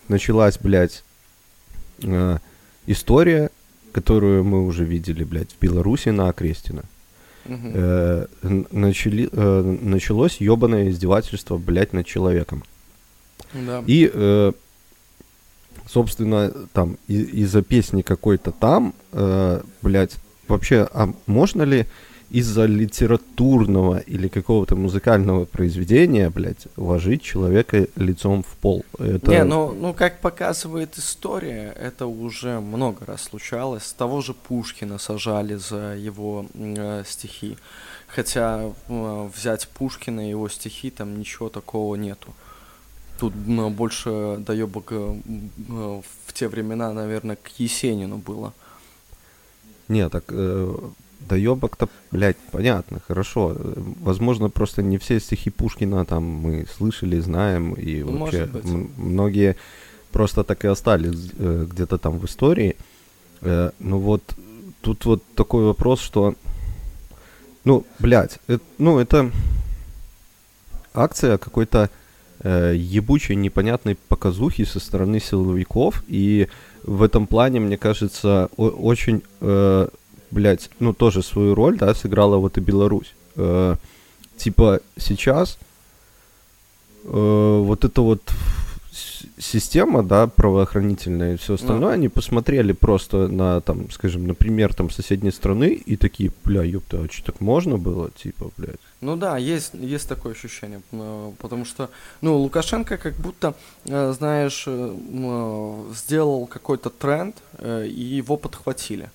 началась, 0.08 0.58
блядь, 0.58 1.04
а, 2.04 2.39
история, 2.86 3.50
которую 3.92 4.44
мы 4.44 4.66
уже 4.66 4.84
видели, 4.84 5.24
блядь, 5.24 5.51
в 5.51 5.60
Беларуси 5.62 6.10
на 6.10 6.30
Окрестина. 6.30 6.84
Угу. 7.46 7.72
Э, 7.74 8.25
начали, 8.72 9.30
э, 9.32 9.78
началось 9.82 10.38
ебаное 10.38 10.89
издевательство, 10.89 11.58
блядь, 11.58 11.94
над 11.94 12.06
человеком. 12.06 12.63
Да. 13.54 13.84
И, 13.88 14.10
э, 14.13 14.51
собственно, 15.89 16.51
там 16.74 16.98
из-за 17.08 17.62
песни 17.62 18.01
какой-то 18.03 18.51
там, 18.51 18.93
э, 19.12 19.62
блядь, 19.81 20.15
вообще, 20.48 20.88
а 20.93 21.12
можно 21.25 21.63
ли 21.63 21.88
из-за 22.29 22.65
литературного 22.65 23.98
или 23.98 24.27
какого-то 24.27 24.75
музыкального 24.75 25.46
произведения, 25.46 26.29
блядь, 26.29 26.67
ложить 26.77 27.24
человека 27.24 27.88
лицом 27.96 28.43
в 28.43 28.55
пол. 28.58 28.86
Это... 29.00 29.31
Не, 29.31 29.43
ну, 29.43 29.74
ну, 29.74 29.93
как 29.96 30.22
показывает 30.22 30.96
история, 31.00 31.75
это 31.79 32.05
уже 32.05 32.60
много 32.60 33.05
раз 33.08 33.24
случалось. 33.24 33.91
Того 33.98 34.22
же 34.22 34.36
Пушкина 34.36 35.00
сажали 35.00 35.55
за 35.55 35.96
его 35.96 36.46
э, 36.53 37.03
стихи. 37.08 37.58
Хотя 38.08 38.74
э, 38.88 39.29
взять 39.36 39.67
Пушкина 39.67 40.27
и 40.27 40.29
его 40.29 40.50
стихи, 40.50 40.91
там 40.91 41.17
ничего 41.17 41.50
такого 41.50 41.96
нету. 41.96 42.36
Тут 43.20 43.34
ну, 43.48 43.70
больше 43.70 44.38
доебок 44.40 44.92
э, 44.92 45.16
э, 45.70 46.02
в 46.26 46.34
те 46.34 46.48
времена, 46.48 46.94
наверное, 46.94 47.36
к 47.36 47.60
Есенину 47.60 48.18
было. 48.18 48.54
Не, 49.90 50.10
так 50.10 50.24
э, 50.30 50.76
доебок-то, 51.28 51.90
блядь, 52.12 52.38
понятно, 52.52 53.00
хорошо. 53.08 53.56
Возможно, 54.02 54.50
просто 54.50 54.82
не 54.82 54.98
все 54.98 55.20
стихи 55.20 55.50
Пушкина 55.50 56.06
там 56.06 56.24
мы 56.24 56.66
слышали, 56.78 57.20
знаем, 57.20 57.74
и 57.74 58.04
ну, 58.04 58.18
вообще 58.18 58.50
многие 58.98 59.56
просто 60.12 60.44
так 60.44 60.66
и 60.66 60.68
остались 60.68 61.32
э, 61.38 61.68
где-то 61.70 61.98
там 61.98 62.20
в 62.20 62.26
истории. 62.26 62.76
Э, 63.42 63.72
ну 63.80 64.00
вот, 64.00 64.24
тут 64.82 65.06
вот 65.06 65.24
такой 65.36 65.66
вопрос, 65.66 66.00
что, 66.00 66.36
ну, 67.66 67.86
блядь, 68.00 68.40
это, 68.48 68.64
ну, 68.78 69.00
это 69.00 69.32
акция 70.94 71.38
какой-то 71.38 71.90
э, 72.39 72.74
ебучей, 72.75 73.36
непонятной 73.36 73.96
показухи 73.96 74.65
со 74.65 74.79
стороны 74.79 75.19
силовиков, 75.19 76.03
и 76.08 76.48
в 76.84 77.03
этом 77.03 77.27
плане, 77.27 77.60
мне 77.60 77.77
кажется, 77.77 78.50
очень 78.58 79.22
э, 79.41 79.88
блядь, 80.31 80.69
ну, 80.79 80.93
тоже 80.93 81.24
свою 81.24 81.55
роль, 81.55 81.77
да, 81.77 81.93
сыграла 81.93 82.38
вот 82.38 82.58
и 82.58 82.62
Беларусь. 82.62 83.13
Э, 83.36 83.75
типа, 84.38 84.81
сейчас 84.98 85.58
э, 87.03 87.62
вот 87.65 87.86
эта 87.86 88.01
вот 88.01 88.22
система, 89.38 90.03
да, 90.03 90.27
правоохранительная 90.27 91.34
и 91.34 91.38
все 91.38 91.53
остальное, 91.56 91.91
no. 91.91 91.94
они 91.94 92.10
посмотрели 92.10 92.74
просто 92.74 93.27
на, 93.27 93.62
там, 93.62 93.89
скажем, 93.91 94.27
например, 94.27 94.74
там, 94.74 94.89
соседней 94.89 95.32
страны 95.32 95.74
и 95.74 95.96
такие, 95.98 96.32
бля, 96.44 96.63
ёпта, 96.63 97.01
а 97.01 97.12
что 97.12 97.32
так 97.32 97.41
можно 97.41 97.77
было, 97.77 98.12
типа, 98.12 98.51
блядь. 98.58 98.79
Ну 99.01 99.15
да, 99.15 99.38
есть, 99.38 99.74
есть 99.74 100.10
такое 100.10 100.34
ощущение, 100.34 100.82
потому 101.39 101.65
что, 101.65 101.89
ну, 102.22 102.38
Лукашенко 102.38 102.98
как 102.98 103.15
будто, 103.15 103.56
э, 103.86 104.13
знаешь, 104.18 104.65
э, 104.68 105.84
сделал 105.96 106.48
какой-то 106.48 106.89
тренд, 106.89 107.36
э, 107.58 107.88
и 107.88 108.03
его 108.18 108.38
подхватили 108.38 109.10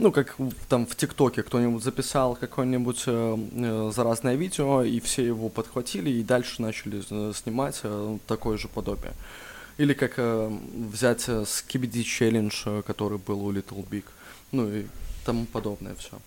ну, 0.00 0.12
как 0.12 0.36
там 0.68 0.86
в 0.86 0.96
ТикТоке 0.96 1.42
кто-нибудь 1.42 1.82
записал 1.84 2.34
какое-нибудь 2.34 3.02
э, 3.06 3.38
э, 3.52 3.92
заразное 3.94 4.34
видео, 4.34 4.82
и 4.82 4.98
все 5.00 5.26
его 5.26 5.48
подхватили, 5.48 6.10
и 6.10 6.22
дальше 6.22 6.62
начали 6.62 7.02
э, 7.10 7.32
снимать 7.34 7.80
э, 7.82 8.18
такое 8.26 8.56
же 8.56 8.68
подобие. 8.68 9.12
Или 9.76 9.92
как 9.92 10.14
э, 10.16 10.50
взять 10.92 11.28
э, 11.28 11.42
Skibidi 11.42 12.02
Challenge, 12.02 12.54
э, 12.66 12.82
который 12.82 13.18
был 13.18 13.44
у 13.44 13.52
Little 13.52 13.86
Big, 13.88 14.04
ну 14.52 14.68
и 14.68 14.86
тому 15.26 15.44
подобное 15.44 15.94
все. 15.94 16.18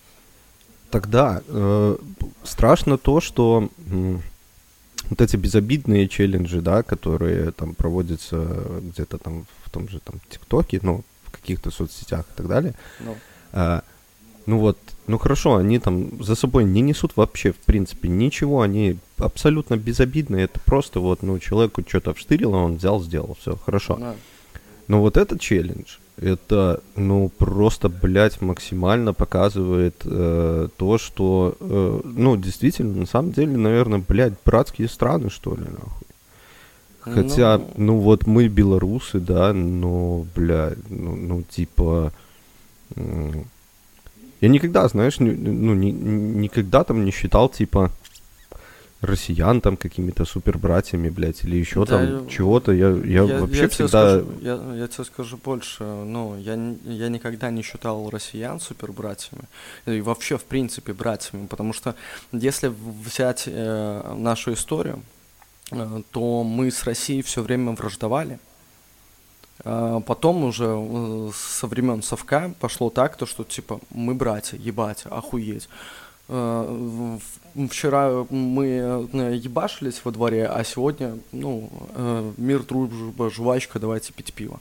Тогда 0.92 1.42
э, 1.48 1.98
страшно 2.44 2.98
то, 3.00 3.22
что 3.22 3.70
э, 3.92 4.18
вот 5.10 5.22
эти 5.22 5.36
безобидные 5.36 6.08
челленджи, 6.08 6.62
да, 6.62 6.84
которые 6.84 7.52
там 7.52 7.74
проводятся 7.74 8.38
где-то 8.82 9.18
там 9.18 9.46
в 9.64 9.70
том 9.72 9.90
же 9.90 10.00
там 10.00 10.22
ТикТоке, 10.30 10.80
ну, 10.84 11.04
в 11.26 11.32
каких-то 11.32 11.72
соцсетях 11.72 12.26
и 12.34 12.38
так 12.38 12.48
далее, 12.48 12.76
no. 13.00 13.16
Ну. 13.54 13.60
А, 13.60 13.84
ну 14.46 14.60
вот, 14.60 14.78
ну 15.08 15.18
хорошо, 15.18 15.56
они 15.56 15.80
там 15.80 16.24
за 16.24 16.36
собой 16.36 16.66
не 16.66 16.82
несут 16.82 17.14
вообще, 17.16 17.52
в 17.52 17.58
принципе, 17.58 18.10
ничего, 18.10 18.62
они 18.62 18.98
абсолютно 19.18 19.78
безобидные, 19.78 20.46
это 20.46 20.60
просто 20.60 21.00
вот, 21.00 21.24
ну, 21.24 21.40
человеку 21.40 21.84
что-то 21.88 22.14
вштырило, 22.14 22.58
он 22.58 22.76
взял, 22.76 23.02
сделал, 23.02 23.38
все, 23.40 23.56
хорошо. 23.56 23.98
Да. 24.00 24.16
Но 24.88 25.02
вот 25.02 25.16
этот 25.16 25.40
челлендж, 25.40 25.98
это, 26.18 26.82
ну, 26.96 27.30
просто, 27.30 27.90
блядь, 27.90 28.42
максимально 28.42 29.14
показывает 29.14 29.96
э, 30.04 30.68
то, 30.76 30.98
что, 30.98 31.56
э, 31.60 32.02
ну, 32.04 32.36
действительно, 32.36 32.96
на 33.02 33.06
самом 33.06 33.32
деле, 33.32 33.56
наверное, 33.58 34.04
блядь, 34.06 34.34
братские 34.46 34.90
страны, 34.90 35.30
что 35.30 35.56
ли, 35.56 35.64
нахуй. 35.64 36.08
Хотя, 37.00 37.58
ну, 37.58 37.74
ну 37.78 37.98
вот 37.98 38.28
мы 38.28 38.48
белорусы, 38.48 39.20
да, 39.20 39.54
но, 39.54 40.26
блядь, 40.36 40.90
ну, 40.90 41.16
ну 41.16 41.44
типа, 41.44 42.14
я 42.96 44.50
никогда, 44.50 44.88
знаешь, 44.88 45.20
не, 45.20 45.32
ну, 45.32 45.74
ни, 45.74 45.92
никогда 45.92 46.84
там 46.84 47.06
не 47.06 47.12
считал, 47.12 47.50
типа, 47.50 47.92
россиян 49.04 49.62
там 49.62 49.78
какими-то 49.78 50.26
супер 50.26 50.58
братьями, 50.58 51.10
блядь, 51.10 51.44
или 51.44 51.58
еще 51.58 51.86
да, 51.86 51.98
там 51.98 52.28
чего-то. 52.28 52.72
Я, 52.72 52.90
я, 52.90 53.24
я 53.24 53.40
вообще 53.40 53.62
я 53.62 53.70
всегда... 53.70 54.20
Скажу, 54.20 54.28
я, 54.42 54.60
я 54.76 54.88
тебе 54.88 55.04
скажу 55.04 55.38
больше. 55.44 55.84
Ну, 55.84 56.38
я, 56.38 56.54
я 56.86 57.10
никогда 57.10 57.52
не 57.52 57.62
считал 57.62 58.10
россиян 58.10 58.60
супер 58.60 58.92
братьями. 58.92 59.44
И 59.86 60.02
вообще, 60.02 60.38
в 60.38 60.44
принципе, 60.44 60.94
братьями. 60.94 61.48
Потому 61.48 61.74
что 61.74 61.96
если 62.32 62.72
взять 63.06 63.44
э, 63.48 64.16
нашу 64.18 64.54
историю, 64.54 65.02
э, 65.72 66.02
то 66.12 66.44
мы 66.44 66.72
с 66.72 66.84
Россией 66.84 67.22
все 67.22 67.42
время 67.42 67.72
враждовали. 67.72 68.40
А 69.64 70.00
потом 70.02 70.44
уже 70.44 70.66
э, 70.68 71.32
со 71.36 71.68
времен 71.68 72.02
совка 72.02 72.54
пошло 72.60 72.90
так, 72.90 73.18
то 73.18 73.26
что 73.26 73.44
типа 73.44 73.80
мы 73.92 74.14
братья, 74.16 74.58
ебать, 74.58 75.06
охуеть. 75.06 75.70
Э, 76.30 77.18
вчера 77.70 78.26
мы 78.30 79.08
э, 79.14 79.36
ебашились 79.36 80.02
во 80.04 80.12
дворе, 80.12 80.48
а 80.48 80.64
сегодня, 80.64 81.18
ну, 81.32 81.70
мир, 82.38 82.64
дружба, 82.64 83.30
жвачка, 83.30 83.80
давайте 83.80 84.14
пить 84.14 84.34
пиво. 84.34 84.60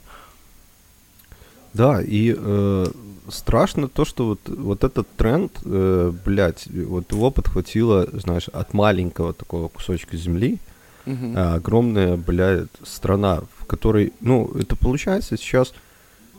Да, 1.73 2.01
и 2.01 2.35
э, 2.37 2.85
страшно 3.29 3.87
то, 3.87 4.05
что 4.05 4.27
вот, 4.27 4.39
вот 4.45 4.83
этот 4.83 5.07
тренд, 5.17 5.51
э, 5.65 6.11
блядь, 6.23 6.67
вот 6.67 7.11
его 7.11 7.31
подхватило, 7.31 8.07
знаешь, 8.13 8.47
от 8.47 8.73
маленького 8.73 9.33
такого 9.33 9.69
кусочка 9.69 10.15
земли, 10.15 10.59
угу. 11.05 11.33
а 11.35 11.55
огромная, 11.55 12.15
блядь, 12.15 12.69
страна, 12.83 13.41
в 13.57 13.62
в 13.63 13.65
которой, 13.65 14.13
ну, 14.21 14.51
это 14.55 14.75
получается 14.75 15.37
сейчас 15.37 15.73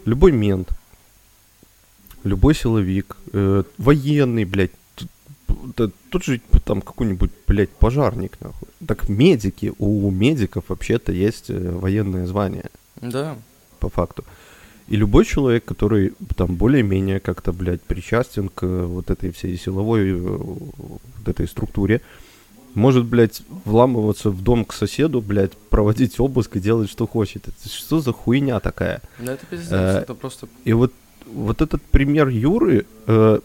любой 0.04 0.33
мент, 0.33 0.69
любой 2.23 2.54
силовик, 2.54 3.16
э, 3.33 3.64
военный, 3.78 4.45
блядь, 4.45 4.73
да, 5.76 5.90
тут 6.11 6.25
же 6.25 6.40
там 6.64 6.83
какой-нибудь, 6.83 7.31
блядь, 7.47 7.71
пожарник, 7.71 8.38
нахуй. 8.40 8.69
Так 8.87 9.09
медики, 9.09 9.73
у 9.78 10.11
медиков 10.11 10.64
вообще-то 10.69 11.12
есть 11.12 11.50
э, 11.50 11.71
военное 11.71 12.26
звание. 12.26 12.71
Да. 13.00 13.37
По 13.78 13.88
факту. 13.88 14.25
И 14.88 14.97
любой 14.97 15.25
человек, 15.25 15.64
который 15.64 16.12
там 16.37 16.57
более-менее 16.57 17.21
как-то, 17.21 17.52
блядь, 17.52 17.83
причастен 17.83 18.49
к 18.49 18.64
вот 18.64 19.11
этой 19.11 19.31
всей 19.31 19.57
силовой 19.57 20.11
э, 20.11 20.16
вот 20.19 21.28
этой 21.28 21.49
структуре, 21.49 22.00
может, 22.75 23.04
блядь, 23.04 23.43
вламываться 23.64 24.31
в 24.31 24.43
дом 24.43 24.64
к 24.64 24.73
соседу, 24.73 25.21
блядь, 25.21 25.52
проводить 25.52 26.19
обыск 26.21 26.57
и 26.57 26.61
делать, 26.61 26.90
что 26.90 27.07
хочет. 27.07 27.49
Это 27.49 27.69
что 27.69 28.00
за 28.00 28.12
хуйня 28.12 28.61
такая? 28.61 29.00
Да 29.19 29.35
это 29.35 29.47
пиздец, 29.47 29.73
э, 29.73 29.99
это 30.02 30.14
просто... 30.14 30.49
И 30.64 30.73
вот, 30.73 30.93
вот 31.26 31.62
этот 31.62 31.83
пример 31.83 32.28
Юры, 32.28 32.87
э, 33.07 33.40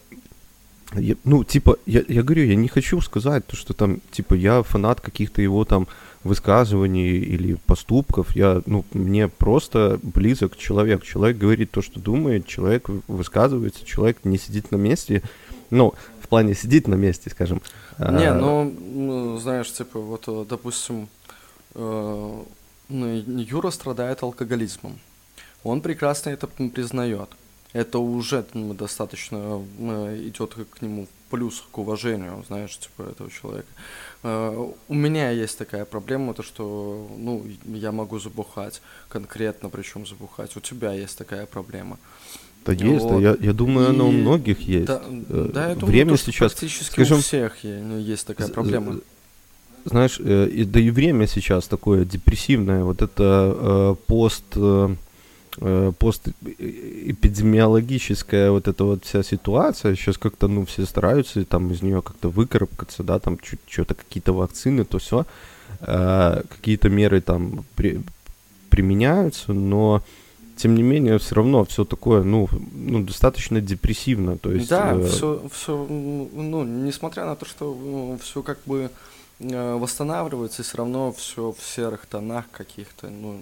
я, 0.95 1.15
ну, 1.24 1.43
типа, 1.43 1.77
я, 1.86 2.03
я 2.07 2.24
говорю, 2.24 2.45
я 2.45 2.55
не 2.55 2.67
хочу 2.67 3.00
сказать, 3.01 3.45
то, 3.45 3.55
что 3.55 3.74
там, 3.74 4.00
типа, 4.12 4.33
я 4.33 4.63
фанат 4.63 5.01
каких-то 5.01 5.41
его 5.41 5.63
там 5.63 5.88
высказываний 6.24 7.19
или 7.19 7.57
поступков. 7.65 8.36
Я, 8.36 8.62
ну, 8.65 8.86
мне 8.93 9.27
просто 9.27 10.00
близок 10.01 10.57
человек. 10.57 11.03
Человек 11.03 11.38
говорит 11.38 11.71
то, 11.71 11.81
что 11.81 12.00
думает, 12.00 12.48
человек 12.48 12.89
высказывается, 13.07 13.86
человек 13.86 14.17
не 14.24 14.38
сидит 14.38 14.71
на 14.71 14.77
месте. 14.77 15.21
Ну, 15.69 15.93
плане 16.29 16.55
сидит 16.55 16.88
на 16.88 16.95
месте, 16.95 17.29
скажем. 17.29 17.62
Не, 17.98 18.29
а, 18.29 18.33
ну, 18.33 18.63
ну 18.63 19.38
знаешь, 19.38 19.71
типа, 19.71 20.00
вот, 20.00 20.24
э, 20.27 20.45
допустим, 20.50 21.09
э, 21.75 22.43
ну, 22.89 23.05
Юра 23.07 23.71
страдает 23.71 24.24
алкоголизмом. 24.24 25.00
Он 25.63 25.81
прекрасно 25.81 26.29
это 26.29 26.48
признает 26.48 27.29
это 27.74 28.00
уже 28.00 28.45
ну, 28.53 28.74
достаточно 28.74 29.63
э, 29.77 30.24
идет 30.27 30.55
к 30.71 30.81
нему 30.81 31.07
плюс 31.29 31.63
к 31.71 31.77
уважению, 31.77 32.43
знаешь, 32.48 32.77
типа 32.77 33.03
этого 33.03 33.29
человека. 33.29 33.67
У 34.24 34.93
меня 34.93 35.29
есть 35.29 35.57
такая 35.59 35.86
проблема, 35.86 36.33
то 36.33 36.41
что, 36.41 37.07
ну, 37.17 37.45
я 37.65 37.91
могу 37.91 38.17
забухать, 38.17 38.81
конкретно 39.07 39.69
причем 39.69 40.07
забухать. 40.07 40.57
У 40.57 40.59
тебя 40.59 40.91
есть 40.91 41.17
такая 41.17 41.45
проблема. 41.45 42.00
Да 42.65 42.73
вот. 42.73 42.81
есть, 42.81 43.07
да, 43.07 43.17
я, 43.17 43.37
я 43.39 43.53
думаю, 43.53 43.87
и... 43.87 43.89
она 43.89 44.03
у 44.03 44.11
многих 44.11 44.61
есть. 44.61 44.85
Да, 44.85 45.01
э, 45.07 45.49
да 45.53 45.69
я 45.69 45.75
думаю, 45.75 45.91
время 45.91 46.11
то, 46.11 46.17
сейчас, 46.17 46.53
практически 46.53 46.93
скажем, 46.93 47.19
у 47.19 47.21
всех 47.21 47.57
ну, 47.63 47.97
есть 47.97 48.27
такая 48.27 48.49
проблема. 48.49 48.99
Знаешь, 49.85 50.19
и, 50.19 50.65
да 50.65 50.79
и 50.79 50.89
время 50.89 51.25
сейчас 51.25 51.67
такое 51.67 52.05
депрессивное, 52.05 52.83
вот 52.83 53.01
это 53.01 53.55
э, 53.59 53.95
пост... 54.07 54.43
Э, 54.55 54.95
Э, 55.61 55.91
постэпидемиологическая 55.99 58.49
вот 58.49 58.69
эта 58.69 58.85
вот 58.85 59.03
вся 59.03 59.23
ситуация, 59.23 59.93
сейчас 59.95 60.17
как-то, 60.17 60.47
ну, 60.47 60.65
все 60.65 60.85
стараются 60.85 61.43
там 61.43 61.69
из 61.71 61.81
нее 61.81 62.01
как-то 62.01 62.29
выкарабкаться, 62.29 63.03
да, 63.03 63.19
там 63.19 63.37
что-то, 63.67 63.93
какие-то 63.93 64.31
вакцины, 64.31 64.85
то 64.85 64.99
все, 64.99 65.25
э, 65.81 66.43
какие-то 66.47 66.87
меры 66.87 67.19
там 67.19 67.65
при, 67.75 67.99
применяются, 68.69 69.51
но 69.51 70.01
тем 70.59 70.75
не 70.75 70.83
менее, 70.83 71.17
все 71.17 71.35
равно 71.35 71.63
все 71.65 71.85
такое, 71.85 72.23
ну, 72.23 72.47
ну, 72.71 73.03
достаточно 73.03 73.61
депрессивно, 73.61 74.37
то 74.37 74.51
есть... 74.51 74.69
Да, 74.69 74.93
э... 74.93 75.07
все, 75.07 75.41
все, 75.51 75.85
ну, 75.87 76.63
несмотря 76.63 77.25
на 77.25 77.35
то, 77.35 77.45
что 77.45 77.73
ну, 77.73 78.19
все 78.21 78.43
как 78.43 78.59
бы 78.65 78.91
э, 79.39 79.73
восстанавливается, 79.75 80.63
все 80.63 80.77
равно 80.77 81.11
все 81.13 81.51
в 81.51 81.61
серых 81.63 82.05
тонах 82.05 82.45
каких-то, 82.51 83.09
ну, 83.09 83.37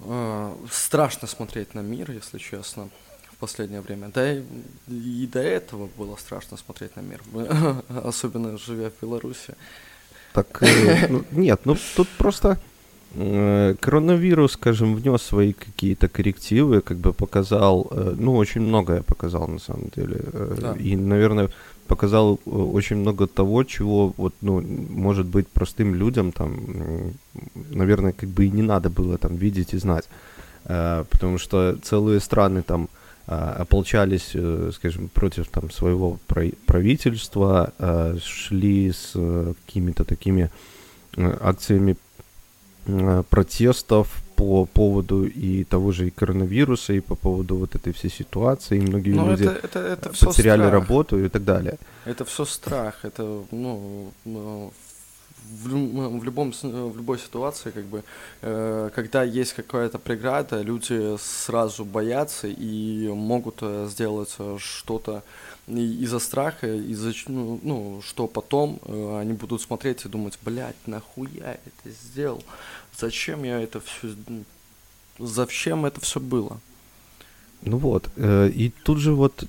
Э, 0.00 0.54
страшно 0.70 1.26
смотреть 1.26 1.74
на 1.74 1.80
мир, 1.80 2.10
если 2.10 2.38
честно, 2.38 2.88
в 3.32 3.36
последнее 3.36 3.80
время. 3.80 4.10
Да 4.14 4.32
и, 4.32 4.42
и 4.88 5.26
до 5.26 5.40
этого 5.40 5.88
было 5.96 6.16
страшно 6.16 6.56
смотреть 6.56 6.96
на 6.96 7.00
мир, 7.00 7.20
особенно 8.04 8.58
живя 8.58 8.90
в 8.90 9.02
Беларуси. 9.02 9.54
Так, 10.32 10.62
э, 10.62 11.08
ну, 11.08 11.24
нет, 11.32 11.62
ну 11.64 11.76
тут 11.96 12.08
просто 12.10 12.60
коронавирус, 13.14 14.52
скажем, 14.52 14.94
внес 14.94 15.22
свои 15.22 15.52
какие-то 15.52 16.08
коррективы, 16.08 16.80
как 16.80 16.98
бы 16.98 17.12
показал, 17.12 17.88
э, 17.90 18.14
ну, 18.18 18.36
очень 18.36 18.60
многое 18.60 19.02
показал 19.02 19.48
на 19.48 19.58
самом 19.58 19.88
деле. 19.96 20.16
Э, 20.32 20.56
да. 20.60 20.72
И, 20.74 20.96
наверное, 20.96 21.48
показал 21.88 22.38
э, 22.46 22.50
очень 22.50 22.96
много 22.96 23.26
того, 23.26 23.64
чего 23.64 24.14
вот, 24.16 24.34
ну, 24.40 24.60
может 24.90 25.26
быть, 25.26 25.48
простым 25.48 25.94
людям 25.94 26.32
там, 26.32 27.14
наверное, 27.70 28.12
как 28.12 28.28
бы 28.28 28.44
и 28.44 28.50
не 28.50 28.62
надо 28.62 28.90
было 28.90 29.18
там 29.18 29.36
видеть 29.36 29.74
и 29.74 29.78
знать. 29.78 30.08
Э, 30.64 31.04
потому 31.10 31.38
что 31.38 31.76
целые 31.82 32.20
страны 32.20 32.62
там 32.62 32.88
э, 33.26 33.34
ополчались, 33.62 34.36
скажем, 34.74 35.08
против 35.08 35.48
там 35.48 35.70
своего 35.70 36.18
правительства, 36.66 37.72
шли 38.22 38.92
с 38.92 39.12
какими-то 39.66 40.04
такими 40.04 40.50
акциями 41.16 41.96
протестов 43.30 44.08
по 44.36 44.66
поводу 44.66 45.24
и 45.24 45.64
того 45.64 45.92
же 45.92 46.06
и 46.06 46.10
коронавируса, 46.10 46.92
и 46.92 47.00
по 47.00 47.16
поводу 47.16 47.56
вот 47.56 47.74
этой 47.74 47.92
всей 47.92 48.10
ситуации, 48.10 48.78
и 48.78 48.80
многие 48.80 49.14
Но 49.14 49.24
ну, 49.24 49.30
люди 49.32 49.44
это, 49.44 49.66
это, 49.66 49.78
это 49.78 50.26
потеряли 50.26 50.60
страх. 50.60 50.72
работу 50.72 51.24
и 51.24 51.28
так 51.28 51.44
далее. 51.44 51.78
Это 52.04 52.24
все 52.24 52.44
страх, 52.44 53.04
это, 53.04 53.42
ну, 53.50 54.12
в, 55.64 56.18
в, 56.20 56.24
любом, 56.24 56.52
в 56.52 56.96
любой 56.96 57.18
ситуации, 57.18 57.70
как 57.70 57.84
бы, 57.84 58.02
э, 58.42 58.90
когда 58.94 59.22
есть 59.22 59.54
какая-то 59.54 59.98
преграда, 59.98 60.62
люди 60.62 61.16
сразу 61.18 61.84
боятся 61.84 62.48
и 62.48 63.08
могут 63.08 63.58
э, 63.62 63.86
сделать 63.90 64.34
э, 64.38 64.56
что-то 64.58 65.22
из-за 65.68 66.18
страха, 66.18 66.66
из-за, 66.66 67.12
ну, 67.26 67.60
ну, 67.62 68.02
что 68.02 68.26
потом 68.26 68.80
э, 68.84 69.18
они 69.20 69.32
будут 69.34 69.62
смотреть 69.62 70.04
и 70.04 70.08
думать, 70.08 70.38
блядь, 70.44 70.76
нахуя 70.86 71.30
я 71.34 71.52
это 71.52 71.90
сделал? 72.02 72.42
Зачем 72.98 73.44
я 73.44 73.60
это 73.60 73.80
все... 73.80 74.08
Зачем 75.18 75.84
это 75.84 76.00
все 76.00 76.20
было? 76.20 76.60
Ну 77.62 77.78
вот, 77.78 78.08
э, 78.16 78.48
и 78.48 78.70
тут 78.70 78.98
же 78.98 79.12
вот 79.12 79.44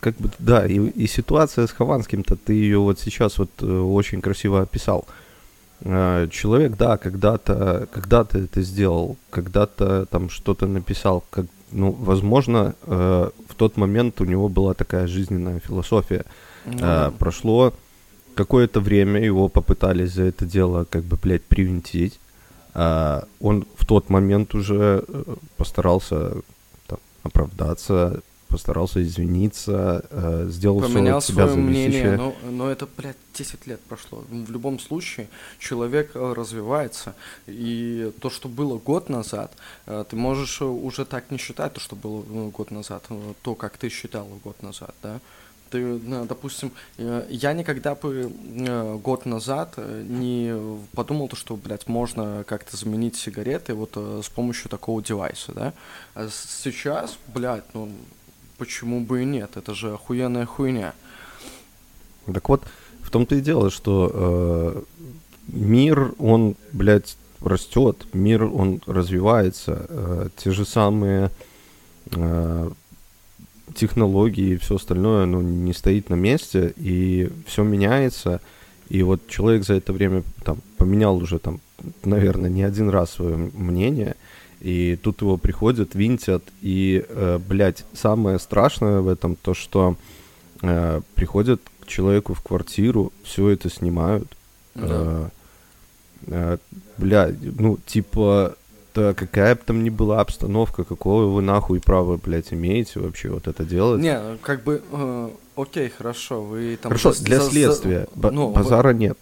как 0.00 0.16
бы, 0.16 0.30
да, 0.38 0.66
и, 0.66 0.74
и 0.74 1.06
ситуация 1.06 1.66
с 1.66 1.72
Хованским-то, 1.72 2.36
ты 2.36 2.52
ее 2.52 2.78
вот 2.78 3.00
сейчас 3.00 3.38
вот 3.38 3.50
э, 3.62 3.66
очень 3.66 4.20
красиво 4.20 4.60
описал. 4.60 5.06
Э, 5.80 6.28
человек, 6.30 6.76
да, 6.76 6.98
когда-то, 6.98 7.88
когда-то 7.90 8.38
это 8.38 8.62
сделал, 8.62 9.16
когда-то 9.30 10.06
там 10.06 10.28
что-то 10.28 10.66
написал, 10.66 11.24
как, 11.30 11.46
ну, 11.74 11.90
возможно, 11.90 12.74
э, 12.82 13.30
в 13.48 13.54
тот 13.54 13.76
момент 13.76 14.20
у 14.20 14.24
него 14.24 14.48
была 14.48 14.74
такая 14.74 15.06
жизненная 15.06 15.60
философия. 15.60 16.24
Ну, 16.64 16.78
э, 16.80 17.10
прошло 17.18 17.72
какое-то 18.34 18.80
время, 18.80 19.20
его 19.20 19.48
попытались 19.48 20.12
за 20.12 20.22
это 20.24 20.46
дело, 20.46 20.84
как 20.84 21.02
бы, 21.04 21.18
блядь, 21.22 21.44
привинтить. 21.44 22.20
Э, 22.74 23.22
он 23.40 23.66
в 23.76 23.84
тот 23.86 24.08
момент 24.08 24.54
уже 24.54 25.04
э, 25.06 25.24
постарался 25.56 26.32
там, 26.86 26.98
оправдаться, 27.22 28.22
постарался 28.54 29.02
извиниться, 29.02 30.04
э, 30.10 30.46
сделал 30.48 30.80
Поменял 30.80 31.18
все 31.18 31.32
от 31.32 31.34
себя 31.34 31.48
свое 31.48 31.60
мнение, 31.60 32.16
но, 32.16 32.36
но 32.48 32.70
это, 32.70 32.86
блядь, 32.96 33.16
10 33.32 33.66
лет 33.66 33.80
прошло. 33.80 34.22
В 34.28 34.50
любом 34.52 34.78
случае, 34.78 35.26
человек 35.58 36.12
э, 36.14 36.32
развивается, 36.32 37.16
и 37.48 38.12
то, 38.20 38.30
что 38.30 38.48
было 38.48 38.78
год 38.78 39.08
назад, 39.08 39.50
э, 39.86 40.04
ты 40.08 40.14
можешь 40.14 40.62
уже 40.62 41.04
так 41.04 41.32
не 41.32 41.38
считать, 41.38 41.72
то, 41.72 41.80
что 41.80 41.96
было 41.96 42.22
год 42.50 42.70
назад, 42.70 43.08
то, 43.42 43.54
как 43.56 43.76
ты 43.76 43.88
считал 43.88 44.28
год 44.44 44.62
назад, 44.62 44.94
да? 45.02 45.18
Ты, 45.70 45.98
допустим, 46.28 46.70
я 46.96 47.52
никогда 47.52 47.96
бы 47.96 48.30
год 49.02 49.26
назад 49.26 49.76
не 49.78 50.54
подумал, 50.94 51.26
то, 51.26 51.34
что, 51.34 51.56
блядь, 51.56 51.88
можно 51.88 52.44
как-то 52.46 52.76
заменить 52.76 53.16
сигареты 53.16 53.74
вот 53.74 53.96
с 53.96 54.28
помощью 54.28 54.70
такого 54.70 55.02
девайса, 55.02 55.52
да? 55.52 55.72
А 56.14 56.28
сейчас, 56.30 57.18
блядь, 57.26 57.74
ну, 57.74 57.88
почему 58.58 59.00
бы 59.00 59.22
и 59.22 59.24
нет? 59.24 59.56
Это 59.56 59.74
же 59.74 59.94
охуенная 59.94 60.46
хуйня. 60.46 60.94
Так 62.32 62.48
вот, 62.48 62.62
в 63.02 63.10
том-то 63.10 63.36
и 63.36 63.40
дело, 63.40 63.70
что 63.70 64.10
э, 64.12 64.82
мир, 65.48 66.14
он, 66.18 66.56
блядь, 66.72 67.16
растет, 67.40 68.06
мир, 68.12 68.44
он 68.44 68.80
развивается. 68.86 69.86
Э, 69.88 70.28
те 70.36 70.50
же 70.50 70.64
самые 70.64 71.30
э, 72.12 72.70
технологии 73.74 74.54
и 74.54 74.56
все 74.56 74.76
остальное, 74.76 75.26
ну, 75.26 75.42
не 75.42 75.72
стоит 75.72 76.08
на 76.10 76.14
месте, 76.14 76.72
и 76.76 77.30
все 77.46 77.62
меняется. 77.62 78.40
И 78.88 79.02
вот 79.02 79.26
человек 79.28 79.64
за 79.64 79.74
это 79.74 79.92
время 79.92 80.22
там 80.44 80.58
поменял 80.76 81.16
уже 81.16 81.38
там, 81.38 81.60
наверное, 82.04 82.50
не 82.50 82.62
один 82.62 82.88
раз 82.88 83.12
свое 83.12 83.36
мнение, 83.36 84.16
и 84.64 84.96
тут 84.96 85.20
его 85.20 85.36
приходят, 85.36 85.94
винтят, 85.94 86.42
и, 86.62 87.04
э, 87.06 87.38
блядь, 87.38 87.84
самое 87.92 88.38
страшное 88.38 89.02
в 89.02 89.08
этом 89.08 89.36
то, 89.36 89.52
что 89.52 89.96
э, 90.62 91.02
приходят 91.14 91.60
к 91.80 91.86
человеку 91.86 92.32
в 92.32 92.40
квартиру, 92.40 93.12
все 93.24 93.50
это 93.50 93.68
снимают, 93.68 94.26
да. 94.74 94.86
э, 94.88 95.28
э, 96.28 96.58
бля, 96.96 97.30
ну, 97.58 97.78
типа, 97.84 98.56
да 98.94 99.12
какая 99.12 99.54
бы 99.54 99.60
там 99.66 99.84
ни 99.84 99.90
была 99.90 100.22
обстановка, 100.22 100.84
какого 100.84 101.26
вы 101.26 101.42
нахуй 101.42 101.80
права, 101.80 102.16
блядь, 102.16 102.54
имеете 102.54 103.00
вообще 103.00 103.28
вот 103.28 103.46
это 103.46 103.64
делать? 103.64 104.00
Не, 104.00 104.38
как 104.40 104.64
бы, 104.64 104.82
э, 104.90 105.28
окей, 105.56 105.90
хорошо, 105.90 106.42
вы 106.42 106.78
там... 106.80 106.88
Хорошо, 106.88 107.12
для 107.22 107.40
за, 107.40 107.50
следствия, 107.50 108.08
за, 108.14 108.30
ну, 108.30 108.50
базара 108.50 108.94
вы, 108.94 108.98
нет. 108.98 109.18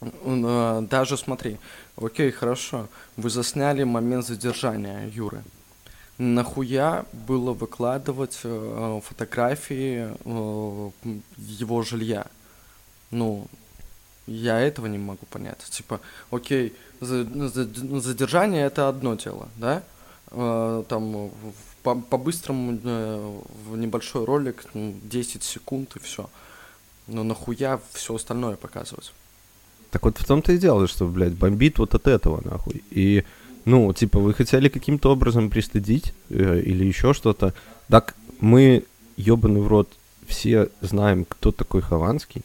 Э, 0.00 0.86
даже 0.90 1.16
смотри, 1.16 1.58
окей, 1.96 2.30
хорошо, 2.30 2.88
вы 3.16 3.30
засняли 3.30 3.84
момент 3.84 4.26
задержания 4.26 5.08
Юры. 5.08 5.42
Нахуя 6.18 7.06
было 7.12 7.52
выкладывать 7.52 8.40
э, 8.44 9.00
фотографии 9.04 10.08
э, 10.24 10.90
его 11.36 11.82
жилья? 11.82 12.26
Ну, 13.10 13.48
я 14.26 14.60
этого 14.60 14.86
не 14.86 14.98
могу 14.98 15.26
понять. 15.26 15.58
Типа, 15.70 16.00
окей, 16.30 16.72
задержание 17.00 18.66
это 18.66 18.88
одно 18.88 19.14
дело, 19.16 19.48
да? 19.56 19.82
Э, 20.30 20.84
там 20.88 21.30
по- 21.82 21.96
по-быстрому 21.96 22.78
э, 22.82 23.40
в 23.68 23.76
небольшой 23.76 24.24
ролик, 24.24 24.64
ну, 24.74 24.94
10 25.02 25.42
секунд 25.42 25.96
и 25.96 25.98
все. 25.98 26.30
Но 27.08 27.24
нахуя 27.24 27.80
все 27.92 28.14
остальное 28.14 28.56
показывать? 28.56 29.12
Так 29.94 30.02
вот 30.02 30.18
в 30.18 30.24
том-то 30.24 30.52
и 30.52 30.58
дело, 30.58 30.88
что, 30.88 31.06
блядь, 31.06 31.34
бомбит 31.34 31.78
вот 31.78 31.94
от 31.94 32.08
этого, 32.08 32.42
нахуй. 32.44 32.82
И 32.90 33.22
ну, 33.64 33.92
типа, 33.92 34.18
вы 34.18 34.34
хотели 34.34 34.68
каким-то 34.68 35.12
образом 35.12 35.50
пристыдить 35.50 36.12
э, 36.30 36.62
или 36.66 36.84
еще 36.84 37.14
что-то. 37.14 37.54
Так 37.88 38.16
мы, 38.40 38.82
ебаный 39.16 39.60
в 39.60 39.68
рот, 39.68 39.88
все 40.26 40.68
знаем, 40.80 41.24
кто 41.24 41.52
такой 41.52 41.80
Хованский. 41.80 42.42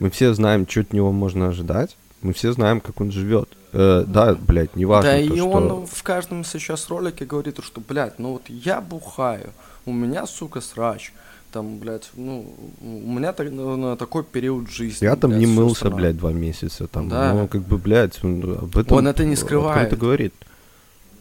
Мы 0.00 0.10
все 0.10 0.34
знаем, 0.34 0.66
что 0.68 0.80
от 0.80 0.92
него 0.92 1.12
можно 1.12 1.46
ожидать. 1.46 1.96
Мы 2.20 2.32
все 2.32 2.52
знаем, 2.52 2.80
как 2.80 3.00
он 3.00 3.12
живет. 3.12 3.48
Э, 3.72 4.02
да, 4.04 4.34
блядь, 4.34 4.74
не 4.74 4.86
важно. 4.86 5.12
Да, 5.12 5.18
то, 5.18 5.22
и 5.22 5.36
что... 5.36 5.50
он 5.50 5.86
в 5.86 6.02
каждом 6.02 6.42
сейчас 6.42 6.88
ролике 6.88 7.26
говорит, 7.26 7.60
что, 7.62 7.80
блядь, 7.80 8.18
ну 8.18 8.32
вот 8.32 8.42
я 8.48 8.80
бухаю, 8.80 9.52
у 9.86 9.92
меня, 9.92 10.26
сука, 10.26 10.60
срач 10.60 11.12
там, 11.52 11.78
блядь, 11.78 12.10
ну, 12.14 12.54
у 12.80 13.12
меня 13.12 13.32
так, 13.32 13.50
на 13.50 13.96
такой 13.96 14.24
период 14.24 14.70
жизни. 14.70 15.04
Я 15.04 15.16
там 15.16 15.30
блядь, 15.30 15.40
не 15.40 15.46
мылся, 15.46 15.80
страна. 15.80 15.96
блядь, 15.96 16.16
два 16.16 16.32
месяца, 16.32 16.86
там, 16.86 17.08
да. 17.08 17.34
ну, 17.34 17.48
как 17.48 17.62
бы, 17.62 17.78
блядь, 17.78 18.22
он 18.24 18.58
об 18.62 18.76
этом... 18.76 18.96
Он 18.96 19.08
это 19.08 19.24
не 19.24 19.36
скрывает. 19.36 19.84
Открыто 19.84 20.00
говорит. 20.00 20.34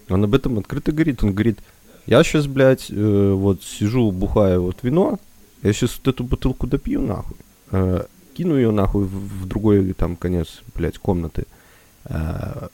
Он 0.10 0.24
об 0.24 0.34
этом 0.34 0.58
открыто 0.58 0.92
говорит, 0.92 1.24
он 1.24 1.34
говорит, 1.34 1.60
я 2.06 2.24
сейчас, 2.24 2.48
блядь, 2.48 2.88
э, 2.90 3.34
вот 3.34 3.64
сижу, 3.64 4.12
бухаю 4.12 4.64
вот 4.64 4.78
вино, 4.82 5.20
я 5.62 5.74
сейчас 5.74 5.98
вот 5.98 6.08
эту 6.08 6.24
бутылку 6.24 6.68
допью, 6.68 7.02
нахуй, 7.02 7.38
э, 7.72 8.06
кину 8.34 8.56
ее, 8.56 8.72
нахуй, 8.72 9.06
в, 9.06 9.44
в 9.44 9.48
другой, 9.48 9.94
там, 9.94 10.16
конец, 10.16 10.62
блядь, 10.76 10.98
комнаты, 10.98 11.46
э, 12.06 12.68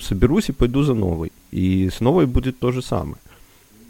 соберусь 0.00 0.50
и 0.50 0.52
пойду 0.52 0.82
за 0.82 0.94
новой. 0.94 1.32
И 1.50 1.90
с 1.90 2.00
новой 2.00 2.26
будет 2.26 2.58
то 2.58 2.70
же 2.70 2.82
самое. 2.82 3.16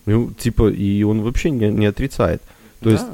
Ну, 0.07 0.33
типа, 0.33 0.71
и 0.71 1.03
он 1.03 1.23
вообще 1.23 1.51
не, 1.51 1.69
не 1.69 1.87
отрицает. 1.87 2.43
То 2.81 2.87
да. 2.87 2.91
есть 2.93 3.07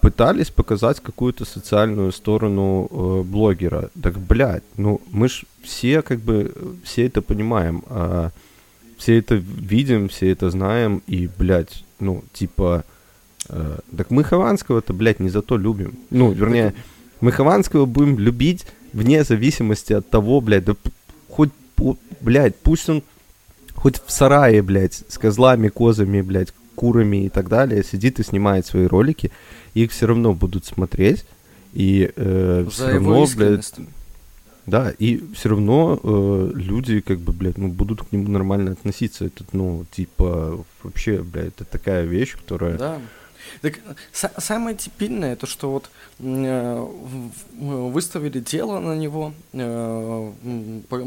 пытались 0.00 0.50
показать 0.50 1.00
какую-то 1.00 1.44
социальную 1.44 2.12
сторону 2.12 2.88
э, 2.90 3.22
блогера. 3.24 3.90
Так, 4.00 4.18
блядь, 4.18 4.62
ну 4.76 5.00
мы 5.10 5.28
ж 5.28 5.44
все 5.62 6.02
как 6.02 6.20
бы, 6.20 6.52
все 6.84 7.06
это 7.06 7.22
понимаем, 7.22 7.82
э, 7.88 8.30
все 8.96 9.18
это 9.18 9.34
видим, 9.34 10.08
все 10.08 10.30
это 10.30 10.50
знаем, 10.50 11.02
и, 11.06 11.28
блядь, 11.38 11.84
ну, 11.98 12.22
типа, 12.32 12.84
э, 13.48 13.78
так 13.96 14.10
мы 14.10 14.24
Хованского-то, 14.24 14.92
блядь, 14.92 15.20
не 15.20 15.28
за 15.28 15.42
то 15.42 15.56
любим. 15.56 15.94
Ну, 16.10 16.32
вернее, 16.32 16.74
мы 17.20 17.32
Хованского 17.32 17.86
будем 17.86 18.18
любить 18.18 18.66
вне 18.92 19.24
зависимости 19.24 19.92
от 19.92 20.08
того, 20.08 20.40
блядь, 20.40 20.64
да 20.64 20.74
хоть, 21.28 21.50
блядь, 22.20 22.56
пусть 22.56 22.88
он 22.88 23.02
хоть 23.74 24.00
в 24.04 24.10
сарае, 24.10 24.62
блядь, 24.62 25.02
с 25.08 25.18
козлами, 25.18 25.68
козами, 25.68 26.22
блядь, 26.22 26.52
курами 26.76 27.26
и 27.26 27.28
так 27.28 27.48
далее, 27.48 27.82
сидит 27.82 28.20
и 28.20 28.22
снимает 28.22 28.66
свои 28.66 28.86
ролики, 28.86 29.32
их 29.74 29.90
все 29.90 30.06
равно 30.06 30.34
будут 30.34 30.64
смотреть, 30.64 31.24
и 31.72 32.10
э, 32.14 32.66
все 32.70 32.92
равно, 32.92 33.26
блядь, 33.36 33.72
да, 34.66 34.92
и 34.98 35.22
все 35.34 35.50
равно 35.50 36.00
э, 36.02 36.50
люди, 36.54 37.00
как 37.00 37.18
бы, 37.18 37.32
блядь, 37.32 37.56
ну, 37.56 37.68
будут 37.68 38.02
к 38.02 38.12
нему 38.12 38.28
нормально 38.28 38.72
относиться. 38.72 39.26
Это, 39.26 39.44
ну, 39.52 39.84
типа, 39.92 40.64
вообще, 40.82 41.22
блядь, 41.22 41.48
это 41.48 41.64
такая 41.64 42.04
вещь, 42.04 42.36
которая... 42.36 42.76
Да. 42.76 43.00
Так, 43.62 43.80
самое 44.12 44.76
типичное, 44.76 45.36
то, 45.36 45.46
что 45.46 45.70
вот 45.70 45.90
э, 46.18 46.86
выставили 47.58 48.40
дело 48.40 48.78
на 48.78 48.94
него, 48.94 49.32
э, 49.52 50.32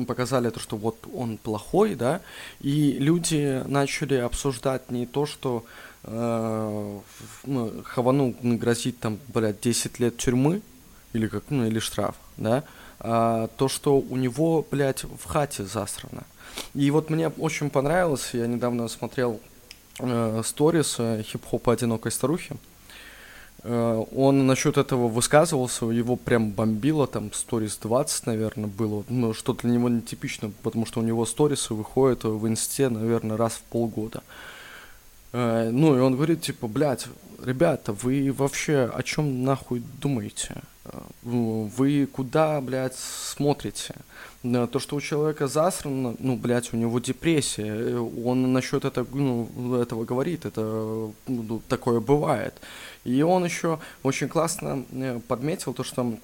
показали 0.08 0.50
то, 0.50 0.60
что 0.60 0.78
вот 0.78 0.98
он 1.14 1.38
плохой, 1.38 1.96
да, 1.96 2.22
и 2.62 2.98
люди 3.00 3.64
начали 3.68 4.16
обсуждать 4.16 4.92
не 4.92 5.06
то, 5.06 5.26
что 5.26 5.66
э, 6.04 7.00
ну, 7.46 7.84
Хавану 7.84 8.36
грозит 8.42 9.00
там, 9.00 9.20
блядь, 9.28 9.62
10 9.62 10.00
лет 10.00 10.18
тюрьмы, 10.18 10.62
или 11.14 11.28
как, 11.28 11.44
ну, 11.50 11.66
или 11.66 11.80
штраф, 11.80 12.16
да, 12.38 12.64
а 13.00 13.48
то, 13.58 13.68
что 13.68 13.98
у 13.98 14.18
него, 14.18 14.66
блядь, 14.70 15.04
в 15.04 15.26
хате 15.26 15.66
засрано. 15.66 16.24
И 16.74 16.92
вот 16.92 17.10
мне 17.10 17.30
очень 17.30 17.70
понравилось, 17.70 18.30
я 18.34 18.48
недавно 18.48 18.88
смотрел 18.88 19.40
сторис 20.44 20.96
э, 21.00 21.24
хип-хопа 21.24 21.74
одинокой 21.74 22.12
старухи. 22.12 22.56
Э, 23.64 24.04
он 24.16 24.48
насчет 24.48 24.78
этого 24.78 25.08
высказывался, 25.08 25.86
его 25.86 26.16
прям 26.16 26.52
бомбило, 26.52 27.08
там 27.08 27.34
сторис 27.34 27.78
20, 27.78 28.26
наверное, 28.26 28.68
было, 28.68 29.04
ну, 29.10 29.34
что 29.34 29.54
для 29.54 29.72
него 29.72 29.90
нетипично, 29.90 30.52
потому 30.64 30.86
что 30.86 31.00
у 31.02 31.04
него 31.04 31.26
сторисы 31.26 31.74
выходят 31.74 32.24
в 32.24 32.48
инсте, 32.48 32.90
наверное, 32.90 33.38
раз 33.38 33.54
в 33.54 33.62
полгода. 33.64 34.24
Ну, 35.32 35.96
и 35.96 36.00
он 36.00 36.16
говорит, 36.16 36.42
типа, 36.42 36.68
блядь, 36.68 37.06
ребята, 37.46 37.94
вы 37.94 38.34
вообще 38.36 38.92
о 38.92 39.04
чем 39.04 39.44
нахуй 39.44 39.84
думаете? 40.02 40.56
Вы 41.30 42.06
куда, 42.06 42.62
блядь, 42.62 42.96
смотрите? 42.96 43.96
То, 44.42 44.80
что 44.80 44.96
у 44.96 45.02
человека 45.02 45.48
засрано, 45.48 46.16
ну, 46.18 46.36
блядь, 46.38 46.74
у 46.74 46.78
него 46.78 47.00
депрессия, 47.00 48.00
он 48.00 48.54
насчет 48.54 48.86
этого, 48.86 49.08
ну, 49.12 49.76
этого 49.76 50.06
говорит, 50.06 50.46
это 50.46 51.12
ну, 51.28 51.62
такое 51.68 52.00
бывает. 52.00 52.54
И 53.04 53.22
он 53.22 53.44
еще 53.44 53.80
очень 54.04 54.30
классно 54.30 54.86
э, 54.92 55.20
подметил 55.28 55.74
то, 55.74 55.84
что 55.84 56.16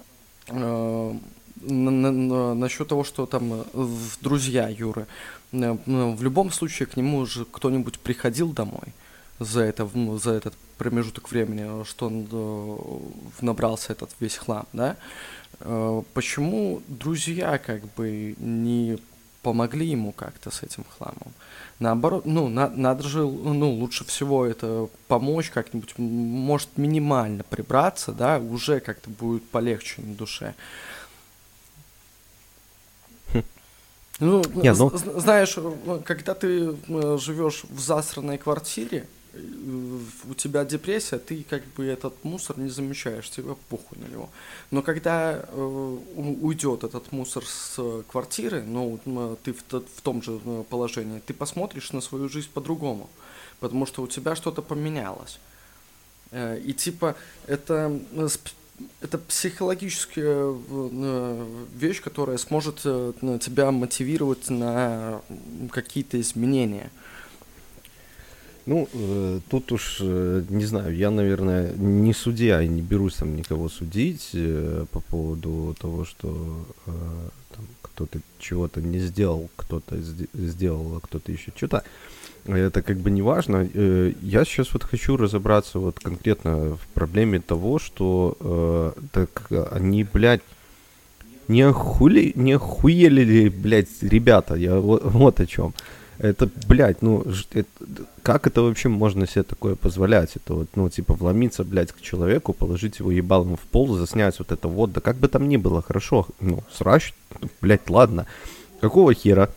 э, 0.48 1.14
на, 1.60 1.90
на, 1.90 2.54
насчет 2.54 2.88
того, 2.88 3.04
что 3.04 3.26
там 3.26 3.52
э, 3.52 3.86
друзья 4.20 4.68
Юры, 4.68 5.06
э, 5.52 5.76
в 5.86 6.22
любом 6.22 6.50
случае 6.50 6.86
к 6.86 6.96
нему 6.96 7.18
уже 7.18 7.44
кто-нибудь 7.44 7.98
приходил 7.98 8.52
домой 8.52 8.94
за, 9.38 9.62
это, 9.62 9.88
за 10.18 10.32
этот 10.32 10.54
промежуток 10.78 11.30
времени, 11.30 11.84
что 11.84 12.06
он 12.06 12.28
э, 12.30 13.44
набрался 13.44 13.92
этот 13.92 14.10
весь 14.20 14.36
хлам, 14.36 14.66
да, 14.72 14.96
Э, 15.60 16.02
почему 16.14 16.82
друзья 16.88 17.58
как 17.58 17.82
бы 17.94 18.34
не 18.38 18.98
помогли 19.42 19.86
ему 19.86 20.12
как-то 20.12 20.50
с 20.50 20.62
этим 20.62 20.84
хламом? 20.96 21.32
Наоборот, 21.78 22.26
ну, 22.26 22.48
на, 22.48 22.68
надо 22.68 23.04
же, 23.04 23.20
ну, 23.20 23.70
лучше 23.72 24.04
всего 24.04 24.46
это 24.46 24.88
помочь 25.08 25.50
как-нибудь, 25.50 25.94
может, 25.98 26.68
минимально 26.76 27.44
прибраться, 27.44 28.12
да, 28.12 28.38
уже 28.38 28.80
как-то 28.80 29.10
будет 29.10 29.48
полегче 29.48 30.02
на 30.02 30.14
душе. 30.14 30.54
Хм. 33.32 33.42
Ну, 34.20 34.42
Нет, 34.54 34.76
ну... 34.78 34.90
знаешь, 34.94 35.56
когда 36.04 36.34
ты 36.34 36.76
э, 36.88 37.18
живешь 37.20 37.64
в 37.68 37.78
засранной 37.78 38.38
квартире, 38.38 39.06
у 40.28 40.34
тебя 40.34 40.64
депрессия, 40.64 41.18
ты 41.18 41.44
как 41.48 41.64
бы 41.76 41.84
этот 41.84 42.24
мусор 42.24 42.58
не 42.58 42.68
замечаешь, 42.68 43.30
тебе 43.30 43.54
похуй 43.68 43.98
на 43.98 44.06
него. 44.06 44.28
Но 44.70 44.82
когда 44.82 45.44
э, 45.46 45.98
уйдет 46.40 46.84
этот 46.84 47.12
мусор 47.12 47.44
с 47.44 48.02
квартиры, 48.10 48.62
ну, 48.62 48.98
ты 49.42 49.52
в, 49.52 49.62
в 49.68 50.00
том 50.02 50.22
же 50.22 50.40
э, 50.44 50.64
положении, 50.68 51.20
ты 51.20 51.34
посмотришь 51.34 51.92
на 51.92 52.00
свою 52.00 52.28
жизнь 52.28 52.48
по-другому, 52.52 53.08
потому 53.60 53.86
что 53.86 54.02
у 54.02 54.06
тебя 54.06 54.36
что-то 54.36 54.62
поменялось. 54.62 55.38
Э, 56.30 56.58
и 56.58 56.72
типа 56.72 57.16
это 57.46 58.00
это 59.00 59.18
психологическая 59.18 60.54
вещь, 61.74 62.02
которая 62.02 62.36
сможет 62.36 62.82
тебя 62.82 63.70
мотивировать 63.70 64.50
на 64.50 65.22
какие-то 65.70 66.20
изменения. 66.20 66.90
Ну, 68.66 68.88
э, 68.92 69.40
тут 69.48 69.70
уж, 69.70 69.98
э, 70.00 70.42
не 70.48 70.64
знаю, 70.64 70.94
я, 70.96 71.10
наверное, 71.10 71.72
не 71.76 72.12
судья 72.12 72.62
и 72.62 72.68
не 72.68 72.82
берусь 72.82 73.14
там 73.14 73.36
никого 73.36 73.68
судить 73.68 74.30
э, 74.34 74.86
по 74.90 75.00
поводу 75.00 75.76
того, 75.80 76.04
что 76.04 76.66
э, 76.86 76.90
там, 77.54 77.64
кто-то 77.82 78.18
чего-то 78.40 78.80
не 78.80 78.98
сделал, 78.98 79.48
кто-то 79.54 79.96
сделал, 80.34 80.96
а 80.96 81.00
кто-то 81.00 81.30
еще 81.30 81.52
что-то. 81.56 81.84
Это 82.44 82.82
как 82.82 82.96
бы 82.96 83.10
не 83.10 83.22
важно. 83.22 83.68
Э, 83.72 84.12
я 84.20 84.44
сейчас 84.44 84.72
вот 84.72 84.82
хочу 84.82 85.16
разобраться 85.16 85.78
вот 85.78 86.00
конкретно 86.00 86.76
в 86.76 86.86
проблеме 86.92 87.40
того, 87.40 87.78
что 87.78 88.36
э, 88.40 88.92
так 89.12 89.46
они, 89.72 90.02
блядь, 90.02 90.42
не, 91.48 91.62
охули, 91.62 92.32
не 92.34 92.54
охуели 92.54 93.22
ли, 93.22 93.48
блядь, 93.48 94.02
ребята, 94.02 94.56
я 94.56 94.80
вот, 94.80 95.04
вот 95.04 95.40
о 95.40 95.46
чем. 95.46 95.72
Это, 96.18 96.48
блядь, 96.66 97.02
ну, 97.02 97.24
это, 97.52 97.68
как 98.22 98.46
это 98.46 98.62
вообще 98.62 98.88
можно 98.88 99.26
себе 99.26 99.42
такое 99.42 99.74
позволять? 99.74 100.36
Это 100.36 100.54
вот, 100.54 100.68
ну, 100.74 100.88
типа, 100.88 101.14
вломиться, 101.14 101.62
блядь, 101.62 101.92
к 101.92 102.00
человеку, 102.00 102.52
положить 102.52 103.00
его 103.00 103.10
ебалом 103.10 103.56
в 103.56 103.60
пол, 103.60 103.94
заснять 103.94 104.38
вот 104.38 104.50
это 104.50 104.68
вот, 104.68 104.92
да 104.92 105.00
как 105.00 105.16
бы 105.16 105.28
там 105.28 105.48
ни 105.48 105.56
было, 105.56 105.82
хорошо, 105.82 106.26
ну, 106.40 106.62
срач, 106.72 107.12
блядь, 107.60 107.88
ладно. 107.90 108.26
Какого 108.80 109.12
хера 109.14 109.50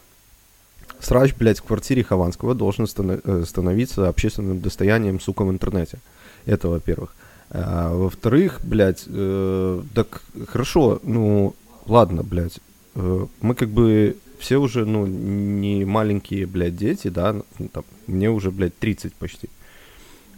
срач, 0.99 1.33
блядь, 1.33 1.59
в 1.59 1.63
квартире 1.63 2.03
Хованского 2.03 2.55
должен 2.55 2.87
э, 2.87 3.43
становиться 3.47 4.07
общественным 4.09 4.59
достоянием, 4.59 5.19
сука, 5.19 5.43
в 5.43 5.49
интернете? 5.49 5.99
Это, 6.45 6.67
во-первых. 6.67 7.15
А, 7.51 7.93
во-вторых, 7.93 8.59
блядь, 8.63 9.03
э, 9.07 9.81
так 9.95 10.21
хорошо, 10.47 10.99
ну, 11.03 11.55
ладно, 11.85 12.23
блядь, 12.23 12.59
э, 12.95 13.25
мы 13.41 13.55
как 13.55 13.69
бы 13.69 14.17
все 14.39 14.57
уже, 14.57 14.85
ну, 14.85 15.05
не 15.05 15.85
маленькие, 15.85 16.45
блядь, 16.45 16.75
дети, 16.75 17.09
да, 17.09 17.33
ну, 17.33 17.67
там, 17.67 17.83
мне 18.07 18.29
уже, 18.29 18.51
блядь, 18.51 18.77
30 18.77 19.13
почти. 19.13 19.49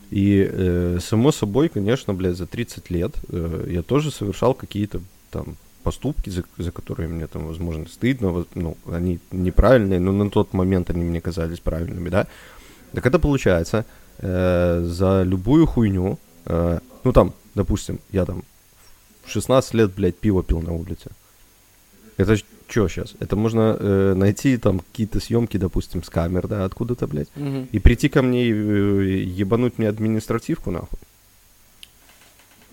И, 0.09 0.49
э, 0.51 0.99
само 0.99 1.31
собой, 1.31 1.69
конечно, 1.69 2.13
блядь, 2.13 2.35
за 2.35 2.45
30 2.45 2.89
лет 2.89 3.13
э, 3.29 3.67
я 3.69 3.81
тоже 3.81 4.11
совершал 4.11 4.53
какие-то 4.53 5.01
там 5.29 5.55
поступки, 5.83 6.29
за, 6.29 6.43
за 6.57 6.71
которые 6.71 7.07
мне 7.07 7.27
там, 7.27 7.47
возможно, 7.47 7.87
стыдно, 7.87 8.45
ну, 8.55 8.77
они 8.91 9.19
неправильные, 9.31 9.99
но 9.99 10.11
на 10.11 10.29
тот 10.29 10.53
момент 10.53 10.89
они 10.89 11.03
мне 11.03 11.21
казались 11.21 11.59
правильными, 11.59 12.09
да. 12.09 12.27
Так 12.91 13.05
это 13.05 13.19
получается, 13.19 13.85
э, 14.17 14.83
за 14.85 15.23
любую 15.23 15.65
хуйню, 15.65 16.19
э, 16.45 16.79
ну, 17.03 17.13
там, 17.13 17.33
допустим, 17.55 17.99
я 18.11 18.25
там 18.25 18.43
в 19.23 19.29
16 19.29 19.73
лет, 19.75 19.93
блядь, 19.93 20.17
пиво 20.17 20.43
пил 20.43 20.61
на 20.61 20.73
улице. 20.73 21.11
Это 22.17 22.35
что 22.71 22.87
сейчас? 22.87 23.13
Это 23.19 23.35
можно 23.35 23.77
э, 23.77 24.13
найти 24.15 24.57
там 24.57 24.79
какие-то 24.79 25.19
съемки, 25.19 25.57
допустим, 25.57 26.03
с 26.03 26.09
камер, 26.09 26.47
да, 26.47 26.65
откуда-то, 26.65 27.07
блядь, 27.07 27.29
угу. 27.35 27.67
и 27.71 27.79
прийти 27.79 28.09
ко 28.09 28.21
мне 28.21 28.47
и 28.47 28.51
э, 28.51 29.23
ебануть 29.23 29.77
мне 29.77 29.89
административку, 29.89 30.71
нахуй. 30.71 30.99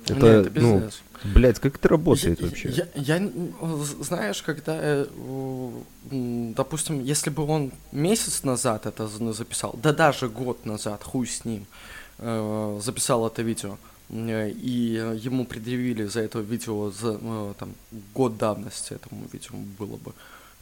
Это, 0.06 0.26
Нет, 0.26 0.46
это 0.46 0.60
ну, 0.60 0.82
блядь, 1.24 1.58
как 1.58 1.76
это 1.76 1.88
работает 1.88 2.40
я, 2.40 2.46
вообще? 2.46 2.68
Я, 2.70 2.88
я, 2.94 3.30
знаешь, 4.00 4.42
когда, 4.42 4.78
э, 4.80 5.06
допустим, 6.10 7.02
если 7.02 7.30
бы 7.30 7.44
он 7.44 7.72
месяц 7.92 8.44
назад 8.44 8.86
это 8.86 9.08
записал, 9.08 9.78
да 9.82 9.92
даже 9.92 10.28
год 10.28 10.64
назад, 10.64 11.02
хуй 11.02 11.26
с 11.26 11.44
ним, 11.44 11.66
э, 12.18 12.80
записал 12.82 13.26
это 13.26 13.42
видео, 13.42 13.76
и 14.10 15.16
ему 15.20 15.44
предъявили 15.44 16.04
за 16.04 16.20
это 16.20 16.40
видео 16.40 16.90
за 16.90 17.18
ну, 17.18 17.54
там, 17.58 17.74
год 18.14 18.38
давности 18.38 18.94
этому 18.94 19.26
видео 19.30 19.56
было 19.78 19.96
бы, 19.96 20.14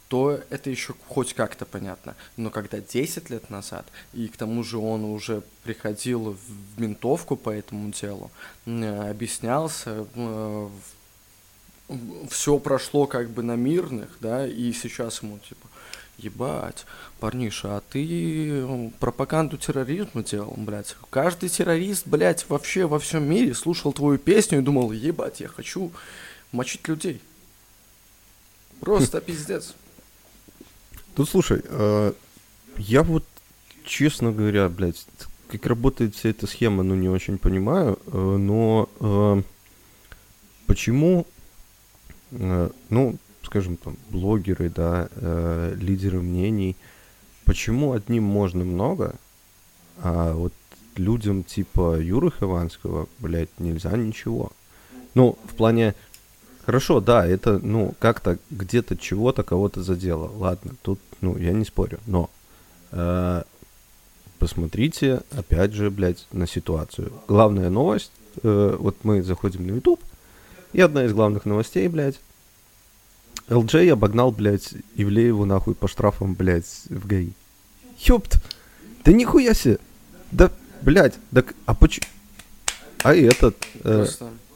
то 0.07 0.39
это 0.49 0.69
еще 0.69 0.93
хоть 1.07 1.33
как-то 1.33 1.65
понятно. 1.65 2.15
Но 2.35 2.49
когда 2.49 2.79
10 2.79 3.29
лет 3.29 3.49
назад, 3.49 3.85
и 4.13 4.27
к 4.27 4.37
тому 4.37 4.63
же 4.63 4.77
он 4.77 5.03
уже 5.03 5.43
приходил 5.63 6.37
в 6.75 6.81
ментовку 6.81 7.35
по 7.35 7.49
этому 7.49 7.91
делу, 7.91 8.31
э, 8.65 9.09
объяснялся, 9.09 10.05
все 12.29 12.59
прошло 12.59 13.07
как 13.07 13.29
бы 13.29 13.43
на 13.43 13.55
мирных, 13.55 14.09
да, 14.19 14.45
и 14.45 14.73
сейчас 14.73 15.23
ему 15.23 15.39
типа, 15.39 15.66
ебать, 16.17 16.85
парниша, 17.19 17.77
а 17.77 17.81
ты 17.81 18.65
пропаганду 18.99 19.57
терроризма 19.57 20.23
делал, 20.23 20.53
блядь. 20.57 20.95
Каждый 21.09 21.49
террорист, 21.49 22.07
блядь, 22.07 22.47
вообще 22.49 22.85
во 22.87 22.99
всем 22.99 23.29
мире 23.29 23.53
слушал 23.53 23.93
твою 23.93 24.17
песню 24.17 24.59
и 24.59 24.63
думал, 24.63 24.91
ебать, 24.91 25.39
я 25.39 25.47
хочу 25.47 25.91
мочить 26.51 26.87
людей. 26.87 27.21
Просто 28.79 29.21
пиздец. 29.21 29.75
Ну, 31.15 31.25
слушай, 31.25 31.61
э, 31.63 32.13
я 32.77 33.03
вот, 33.03 33.23
честно 33.85 34.31
говоря, 34.31 34.69
блядь, 34.69 35.05
как 35.49 35.65
работает 35.65 36.15
вся 36.15 36.29
эта 36.29 36.45
схема, 36.45 36.83
ну, 36.83 36.95
не 36.95 37.09
очень 37.09 37.37
понимаю, 37.37 37.99
э, 38.05 38.17
но 38.17 38.89
э, 38.99 39.41
почему, 40.67 41.25
ну, 42.29 43.17
скажем, 43.47 43.77
там, 43.77 43.97
блогеры, 44.09 44.69
да, 44.69 45.09
э, 45.15 45.73
лидеры 45.79 46.21
мнений, 46.21 46.75
почему 47.45 47.93
одним 47.93 48.23
можно 48.23 48.63
много, 48.63 49.15
а 49.99 50.33
вот 50.33 50.53
людям 50.95 51.43
типа 51.43 51.99
Юры 51.99 52.29
Хованского, 52.29 53.07
блядь, 53.19 53.59
нельзя 53.59 53.91
ничего. 53.97 54.51
Ну, 55.15 55.37
в 55.45 55.55
плане, 55.55 55.95
хорошо, 56.65 56.99
да, 56.99 57.25
это, 57.25 57.59
ну, 57.59 57.95
как-то 57.99 58.37
где-то 58.51 58.97
чего-то 58.97 59.43
кого-то 59.43 59.81
задело. 59.81 60.29
Ладно, 60.35 60.75
тут, 60.81 60.99
ну, 61.21 61.37
я 61.37 61.53
не 61.53 61.65
спорю, 61.65 61.99
но 62.05 62.29
э, 62.91 63.43
посмотрите, 64.39 65.21
опять 65.31 65.73
же, 65.73 65.89
блядь, 65.89 66.27
на 66.31 66.47
ситуацию. 66.47 67.13
Главная 67.27 67.69
новость, 67.69 68.11
э, 68.43 68.75
вот 68.77 68.97
мы 69.03 69.23
заходим 69.23 69.65
на 69.65 69.71
YouTube, 69.71 70.01
и 70.73 70.81
одна 70.81 71.05
из 71.05 71.13
главных 71.13 71.45
новостей, 71.45 71.87
блядь, 71.87 72.19
LJ 73.47 73.91
обогнал, 73.91 74.31
блядь, 74.31 74.73
Ивлееву 74.95 75.45
нахуй 75.45 75.73
по 75.73 75.87
штрафам, 75.87 76.33
блядь, 76.33 76.65
в 76.89 77.07
ГАИ. 77.07 77.31
Ёпт! 77.99 78.37
Да 79.05 79.11
нихуя 79.13 79.53
себе! 79.53 79.79
Да, 80.31 80.51
блядь, 80.81 81.15
так, 81.33 81.53
а 81.65 81.73
почему... 81.73 82.05
А 83.03 83.15
этот... 83.15 83.55
Э, 83.83 84.05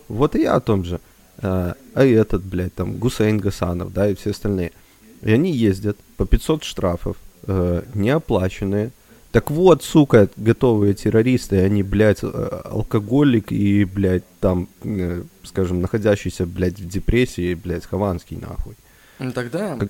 вот 0.08 0.36
и 0.36 0.42
я 0.42 0.56
о 0.56 0.60
том 0.60 0.84
же. 0.84 1.00
Э, 1.38 1.74
а 1.94 2.06
этот, 2.06 2.44
блядь, 2.44 2.76
там, 2.76 2.98
Гусейн 2.98 3.38
Гасанов, 3.38 3.94
да, 3.94 4.10
и 4.10 4.16
все 4.16 4.32
остальные. 4.32 4.74
И 5.22 5.32
они 5.32 5.52
ездят 5.52 5.98
по 6.18 6.26
500 6.26 6.64
штрафов, 6.64 7.16
э, 7.44 7.84
неоплаченные, 7.94 8.92
так 9.32 9.50
вот, 9.50 9.84
сука, 9.84 10.30
готовые 10.36 10.94
террористы, 10.94 11.58
они, 11.62 11.84
блядь, 11.84 12.20
э, 12.22 12.62
алкоголик 12.66 13.52
и, 13.52 13.86
блядь, 13.86 14.24
там, 14.42 14.68
э, 14.84 15.24
скажем, 15.44 15.82
находящийся, 15.82 16.46
блядь, 16.46 16.80
в 16.80 16.88
депрессии, 16.88 17.54
блядь, 17.54 17.86
Хованский, 17.86 18.38
нахуй. 18.38 18.76
Ну 19.20 19.32
тогда... 19.32 19.78
Как... 19.78 19.90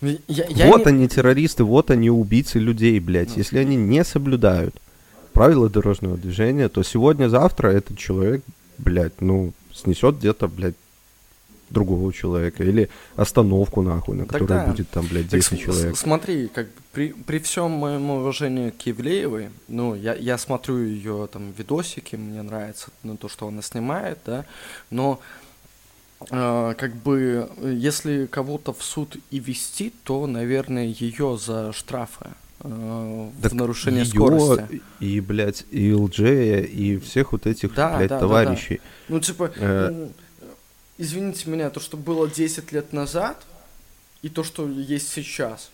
Я, 0.00 0.46
я 0.48 0.66
вот 0.66 0.86
не... 0.86 0.92
они 0.92 1.08
террористы, 1.08 1.62
вот 1.62 1.92
они 1.92 2.10
убийцы 2.10 2.58
людей, 2.58 2.98
блядь. 2.98 3.28
Ну. 3.28 3.34
Если 3.36 3.58
они 3.58 3.76
не 3.76 4.02
соблюдают 4.02 4.74
правила 5.32 5.70
дорожного 5.70 6.16
движения, 6.16 6.68
то 6.68 6.82
сегодня-завтра 6.82 7.68
этот 7.68 7.98
человек, 7.98 8.42
блядь, 8.78 9.20
ну, 9.20 9.52
снесет 9.72 10.18
где-то, 10.18 10.48
блядь, 10.48 10.74
другого 11.70 12.12
человека, 12.12 12.64
или 12.64 12.90
остановку, 13.14 13.82
нахуй, 13.82 14.16
на 14.16 14.26
которой 14.26 14.48
Тогда, 14.48 14.66
будет 14.66 14.90
там, 14.90 15.06
блядь, 15.06 15.28
10 15.28 15.50
так, 15.50 15.58
человек. 15.60 15.96
Смотри, 15.96 16.48
как 16.48 16.66
при, 16.92 17.12
при 17.12 17.38
всем 17.38 17.70
моем 17.70 18.10
уважении 18.10 18.70
к 18.70 18.82
Евлеевой, 18.82 19.50
ну, 19.68 19.94
я, 19.94 20.14
я 20.14 20.36
смотрю 20.38 20.78
ее 20.78 21.28
там 21.32 21.52
видосики, 21.52 22.16
мне 22.16 22.42
нравится 22.42 22.90
ну, 23.02 23.16
то, 23.16 23.28
что 23.28 23.48
она 23.48 23.62
снимает, 23.62 24.18
да, 24.26 24.44
но 24.90 25.18
э, 26.30 26.74
как 26.76 26.94
бы, 26.96 27.50
если 27.62 28.26
кого-то 28.26 28.72
в 28.72 28.82
суд 28.82 29.16
и 29.30 29.38
вести, 29.38 29.92
то, 30.04 30.26
наверное, 30.26 30.84
ее 30.86 31.38
за 31.38 31.72
штрафы 31.72 32.26
э, 32.60 33.30
в 33.40 33.54
нарушение 33.54 34.04
скорости. 34.04 34.82
И, 35.00 35.20
блядь, 35.20 35.64
и 35.70 35.92
ЛД, 35.94 36.20
и 36.20 37.00
всех 37.02 37.32
вот 37.32 37.46
этих, 37.46 37.74
да, 37.74 37.96
блядь, 37.96 38.10
да, 38.10 38.20
товарищей. 38.20 38.76
Да, 38.76 38.82
да. 38.82 39.14
Ну, 39.14 39.20
типа, 39.20 39.52
э... 39.56 39.88
ну, 39.90 40.12
извините 40.98 41.48
меня, 41.48 41.70
то, 41.70 41.80
что 41.80 41.96
было 41.96 42.28
10 42.28 42.70
лет 42.72 42.92
назад, 42.92 43.42
и 44.20 44.28
то, 44.28 44.44
что 44.44 44.68
есть 44.68 45.08
сейчас. 45.08 45.71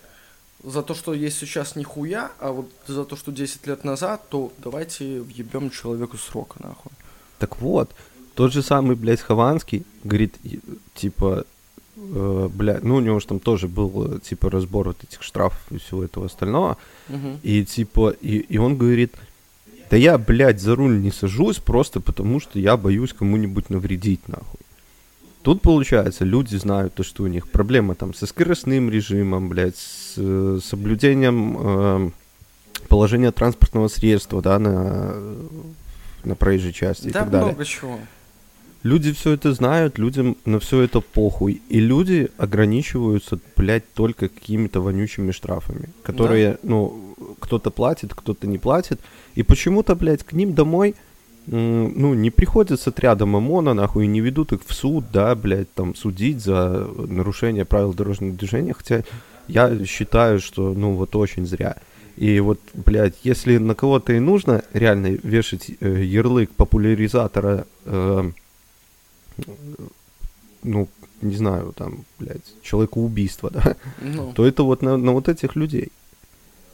За 0.64 0.82
то, 0.82 0.94
что 0.94 1.14
есть 1.14 1.38
сейчас 1.38 1.76
нихуя, 1.76 2.32
а 2.40 2.50
вот 2.50 2.70
за 2.86 3.04
то, 3.04 3.16
что 3.16 3.30
10 3.30 3.66
лет 3.66 3.84
назад, 3.84 4.28
то 4.28 4.52
давайте 4.58 5.20
въебем 5.20 5.70
человеку 5.70 6.16
срока, 6.16 6.60
нахуй. 6.62 6.92
Так 7.38 7.60
вот, 7.60 7.90
тот 8.34 8.52
же 8.52 8.62
самый, 8.62 8.96
блядь, 8.96 9.20
Хованский 9.20 9.84
говорит, 10.02 10.34
типа, 10.94 11.44
э, 11.96 12.48
бля, 12.52 12.80
ну 12.82 12.96
у 12.96 13.00
него 13.00 13.20
же 13.20 13.26
там 13.26 13.38
тоже 13.38 13.68
был, 13.68 14.16
э, 14.16 14.18
типа, 14.20 14.50
разбор 14.50 14.88
вот 14.88 15.04
этих 15.04 15.22
штрафов 15.22 15.60
и 15.70 15.78
всего 15.78 16.02
этого 16.02 16.26
остального, 16.26 16.76
угу. 17.08 17.38
и, 17.42 17.64
типа, 17.64 18.10
и, 18.20 18.38
и 18.38 18.58
он 18.58 18.76
говорит, 18.76 19.14
да 19.90 19.96
я, 19.96 20.18
блядь, 20.18 20.60
за 20.60 20.74
руль 20.74 21.00
не 21.00 21.12
сажусь 21.12 21.58
просто 21.58 22.00
потому, 22.00 22.40
что 22.40 22.58
я 22.58 22.76
боюсь 22.76 23.12
кому-нибудь 23.12 23.70
навредить, 23.70 24.26
нахуй. 24.28 24.60
Тут, 25.48 25.62
получается, 25.62 26.26
люди 26.26 26.56
знают 26.56 26.92
то, 26.92 27.02
что 27.02 27.22
у 27.22 27.26
них 27.26 27.48
проблема 27.48 27.94
там 27.94 28.12
со 28.12 28.26
скоростным 28.26 28.90
режимом, 28.90 29.48
блядь, 29.48 29.78
с 29.78 30.12
э, 30.18 30.58
соблюдением 30.62 31.56
э, 31.58 32.10
положения 32.88 33.32
транспортного 33.32 33.88
средства, 33.88 34.42
да, 34.42 34.58
на, 34.58 35.14
на 36.22 36.34
проезжей 36.34 36.74
части 36.74 37.04
да, 37.04 37.08
и 37.08 37.12
так 37.14 37.30
далее. 37.30 37.46
много 37.46 37.64
чего. 37.64 37.98
Люди 38.82 39.14
все 39.14 39.32
это 39.32 39.54
знают, 39.54 39.96
людям 39.96 40.36
на 40.44 40.60
все 40.60 40.82
это 40.82 41.00
похуй. 41.00 41.62
И 41.70 41.80
люди 41.80 42.28
ограничиваются, 42.36 43.38
блядь, 43.56 43.90
только 43.94 44.28
какими-то 44.28 44.82
вонючими 44.82 45.30
штрафами, 45.30 45.88
которые, 46.02 46.50
да. 46.50 46.58
ну, 46.64 47.16
кто-то 47.40 47.70
платит, 47.70 48.14
кто-то 48.14 48.46
не 48.46 48.58
платит. 48.58 49.00
И 49.34 49.42
почему-то, 49.42 49.94
блядь, 49.94 50.24
к 50.24 50.34
ним 50.34 50.52
домой 50.52 50.94
ну, 51.50 52.14
не 52.14 52.30
приходят 52.30 52.80
с 52.80 52.88
отрядом 52.88 53.34
ОМОНа, 53.36 53.74
нахуй, 53.74 54.04
и 54.04 54.08
не 54.08 54.20
ведут 54.20 54.52
их 54.52 54.60
в 54.66 54.74
суд, 54.74 55.06
да, 55.12 55.34
блядь, 55.34 55.72
там, 55.72 55.94
судить 55.94 56.42
за 56.42 56.86
нарушение 56.96 57.64
правил 57.64 57.94
дорожного 57.94 58.34
движения, 58.34 58.74
хотя 58.74 59.02
я 59.46 59.84
считаю, 59.86 60.40
что, 60.40 60.74
ну, 60.74 60.92
вот 60.92 61.16
очень 61.16 61.46
зря. 61.46 61.76
И 62.16 62.40
вот, 62.40 62.60
блядь, 62.74 63.14
если 63.22 63.58
на 63.58 63.74
кого-то 63.74 64.12
и 64.12 64.18
нужно 64.18 64.62
реально 64.72 65.18
вешать 65.22 65.70
э, 65.80 66.02
ярлык 66.02 66.50
популяризатора, 66.50 67.66
э, 67.84 68.30
ну, 70.64 70.88
не 71.22 71.36
знаю, 71.36 71.72
там, 71.76 72.04
блядь, 72.18 72.44
человека-убийства, 72.62 73.50
да, 73.50 73.76
ну. 74.02 74.32
то 74.32 74.46
это 74.46 74.64
вот 74.64 74.82
на, 74.82 74.96
на 74.96 75.12
вот 75.12 75.28
этих 75.28 75.56
людей. 75.56 75.92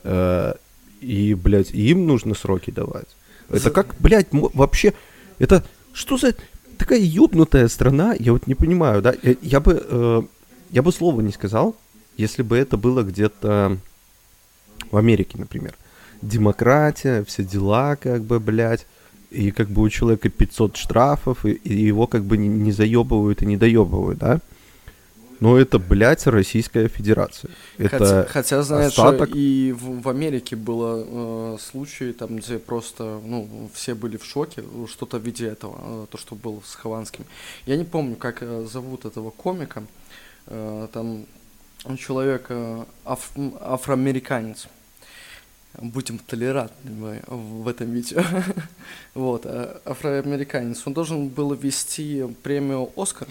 Э, 0.03 0.55
и, 1.01 1.35
блядь, 1.35 1.71
им 1.73 2.07
нужно 2.07 2.35
сроки 2.35 2.71
давать. 2.71 3.09
Это 3.51 3.71
как, 3.71 3.95
блядь, 3.99 4.29
вообще, 4.31 4.95
это 5.39 5.65
что 5.93 6.17
за 6.17 6.35
такая 6.79 6.99
ёбнутая 6.99 7.69
страна, 7.69 8.15
я 8.19 8.33
вот 8.33 8.47
не 8.47 8.55
понимаю, 8.55 9.03
да, 9.03 9.15
я, 9.23 9.37
я 9.43 9.61
бы, 9.61 9.83
э, 9.89 10.23
я 10.71 10.83
бы 10.83 10.93
слова 10.93 11.21
не 11.21 11.33
сказал, 11.33 11.77
если 12.17 12.43
бы 12.43 12.57
это 12.57 12.77
было 12.77 13.03
где-то 13.03 13.79
в 14.91 14.97
Америке, 14.97 15.39
например. 15.39 15.75
Демократия, 16.23 17.25
все 17.25 17.45
дела, 17.45 17.97
как 17.97 18.23
бы, 18.23 18.41
блядь, 18.41 18.87
и 19.31 19.51
как 19.51 19.69
бы 19.69 19.83
у 19.83 19.89
человека 19.89 20.29
500 20.29 20.77
штрафов, 20.77 21.45
и, 21.45 21.53
и 21.53 21.75
его 21.75 22.07
как 22.07 22.25
бы 22.25 22.37
не, 22.37 22.49
не 22.49 22.73
заебывают 22.73 23.43
и 23.43 23.47
не 23.47 23.57
доебывают, 23.57 24.19
да? 24.19 24.41
Но 25.41 25.59
это, 25.59 25.79
блядь, 25.79 26.27
Российская 26.27 26.89
Федерация. 26.89 27.51
Это 27.79 27.99
хотя, 27.99 28.25
хотя 28.25 28.63
знаешь, 28.63 28.93
остаток... 28.93 29.31
и 29.35 29.73
в, 29.73 30.03
в 30.03 30.09
Америке 30.09 30.57
было 30.57 31.55
э, 31.55 31.59
случаи, 31.61 32.13
там, 32.13 32.37
где 32.37 32.59
просто, 32.59 33.21
ну, 33.25 33.71
все 33.75 33.95
были 33.95 34.17
в 34.17 34.25
шоке, 34.25 34.63
что-то 34.89 35.19
в 35.19 35.23
виде 35.23 35.47
этого, 35.47 35.77
э, 35.81 36.07
то, 36.11 36.19
что 36.19 36.35
было 36.35 36.61
с 36.65 36.75
Хованским. 36.75 37.25
Я 37.67 37.77
не 37.77 37.85
помню, 37.85 38.17
как 38.17 38.43
э, 38.43 38.67
зовут 38.71 39.05
этого 39.05 39.31
комика, 39.31 39.85
э, 40.47 40.89
там 40.93 41.27
человек 41.99 42.47
э, 42.49 42.85
аф, 43.05 43.31
афроамериканец. 43.61 44.69
Будем 45.77 46.19
толерантными 46.19 47.21
в 47.27 47.67
этом 47.67 47.91
видео. 47.91 48.23
вот, 49.15 49.43
э, 49.45 49.81
афроамериканец. 49.85 50.87
Он 50.87 50.95
должен 50.95 51.29
был 51.29 51.53
вести 51.55 52.25
премию 52.43 52.91
«Оскар», 52.97 53.27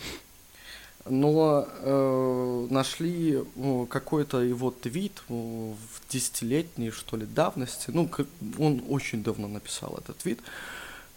но 1.05 1.67
э, 1.67 2.67
нашли 2.69 3.43
э, 3.55 3.85
какой-то 3.89 4.41
его 4.41 4.71
твит 4.71 5.21
э, 5.29 5.33
в 5.33 6.11
десятилетней, 6.11 6.91
что 6.91 7.17
ли, 7.17 7.25
давности. 7.25 7.91
Ну, 7.91 8.07
как, 8.07 8.27
он 8.57 8.83
очень 8.87 9.23
давно 9.23 9.47
написал 9.47 9.97
этот 9.97 10.17
твит. 10.17 10.39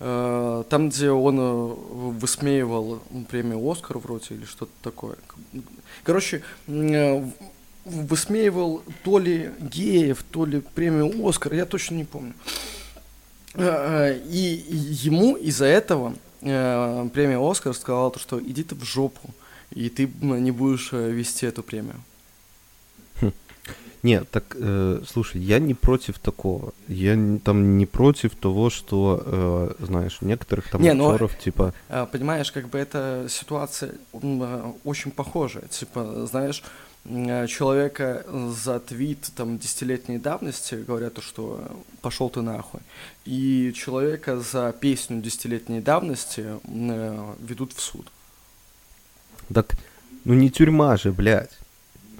Э, 0.00 0.64
там, 0.68 0.88
где 0.88 1.10
он 1.10 1.38
э, 1.38 1.74
высмеивал 2.18 3.00
премию 3.30 3.70
«Оскар» 3.70 3.98
вроде 3.98 4.34
или 4.34 4.44
что-то 4.44 4.72
такое. 4.82 5.16
Короче, 6.02 6.42
э, 6.66 7.24
высмеивал 7.84 8.82
то 9.04 9.18
ли 9.18 9.52
геев, 9.60 10.24
то 10.30 10.44
ли 10.44 10.60
премию 10.60 11.26
«Оскар», 11.26 11.54
я 11.54 11.64
точно 11.64 11.94
не 11.94 12.04
помню. 12.04 12.34
Э, 13.54 14.14
э, 14.14 14.18
и 14.28 14.64
ему 14.68 15.36
из-за 15.36 15.66
этого 15.66 16.14
э, 16.42 17.08
премия 17.14 17.38
«Оскар» 17.38 17.72
сказала, 17.72 18.10
то, 18.10 18.18
что 18.18 18.42
иди 18.42 18.64
ты 18.64 18.74
в 18.74 18.82
жопу 18.82 19.30
и 19.76 19.90
ты 19.90 20.10
не 20.20 20.50
будешь 20.50 20.88
э, 20.92 21.10
вести 21.10 21.46
эту 21.46 21.62
премию. 21.62 22.02
Хм. 23.20 23.32
Нет, 24.02 24.30
так, 24.30 24.56
э, 24.58 25.02
слушай, 25.06 25.40
я 25.40 25.58
не 25.58 25.74
против 25.74 26.18
такого. 26.18 26.72
Я 26.88 27.14
не, 27.14 27.38
там 27.38 27.76
не 27.76 27.84
против 27.86 28.34
того, 28.34 28.70
что, 28.70 29.22
э, 29.78 29.84
знаешь, 29.84 30.18
некоторых 30.22 30.70
там 30.70 30.80
не, 30.80 30.88
актеров, 30.88 31.32
но, 31.32 31.42
типа... 31.44 31.74
Э, 31.88 32.06
понимаешь, 32.10 32.52
как 32.52 32.68
бы 32.68 32.78
эта 32.78 33.26
ситуация 33.28 33.92
э, 34.14 34.72
очень 34.84 35.10
похожая. 35.10 35.64
Типа, 35.68 36.26
знаешь, 36.26 36.62
человека 37.04 38.24
за 38.50 38.80
твит 38.80 39.30
там 39.36 39.58
десятилетней 39.58 40.18
давности 40.18 40.74
говорят, 40.74 41.18
что 41.20 41.60
пошел 42.00 42.30
ты 42.30 42.40
нахуй. 42.40 42.80
И 43.26 43.72
человека 43.76 44.40
за 44.40 44.72
песню 44.72 45.20
десятилетней 45.20 45.80
давности 45.80 46.46
ведут 46.64 47.74
в 47.74 47.80
суд. 47.80 48.06
Так, 49.52 49.76
ну 50.24 50.34
не 50.34 50.50
тюрьма 50.50 50.96
же, 50.96 51.12
блядь. 51.12 51.58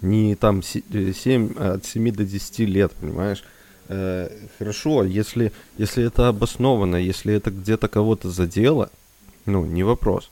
Не 0.03 0.35
там 0.35 0.63
7, 0.63 0.83
э, 1.57 1.73
от 1.75 1.85
7 1.85 2.13
до 2.13 2.25
10 2.25 2.59
лет, 2.61 2.93
понимаешь? 2.93 3.43
Э, 3.89 4.29
хорошо, 4.59 5.05
если, 5.05 5.53
если 5.79 6.05
это 6.05 6.29
обосновано, 6.29 6.97
если 6.97 7.35
это 7.35 7.51
где-то 7.51 7.89
кого-то 7.89 8.31
задело, 8.31 8.91
ну, 9.47 9.65
не 9.65 9.85
вопрос. 9.85 10.31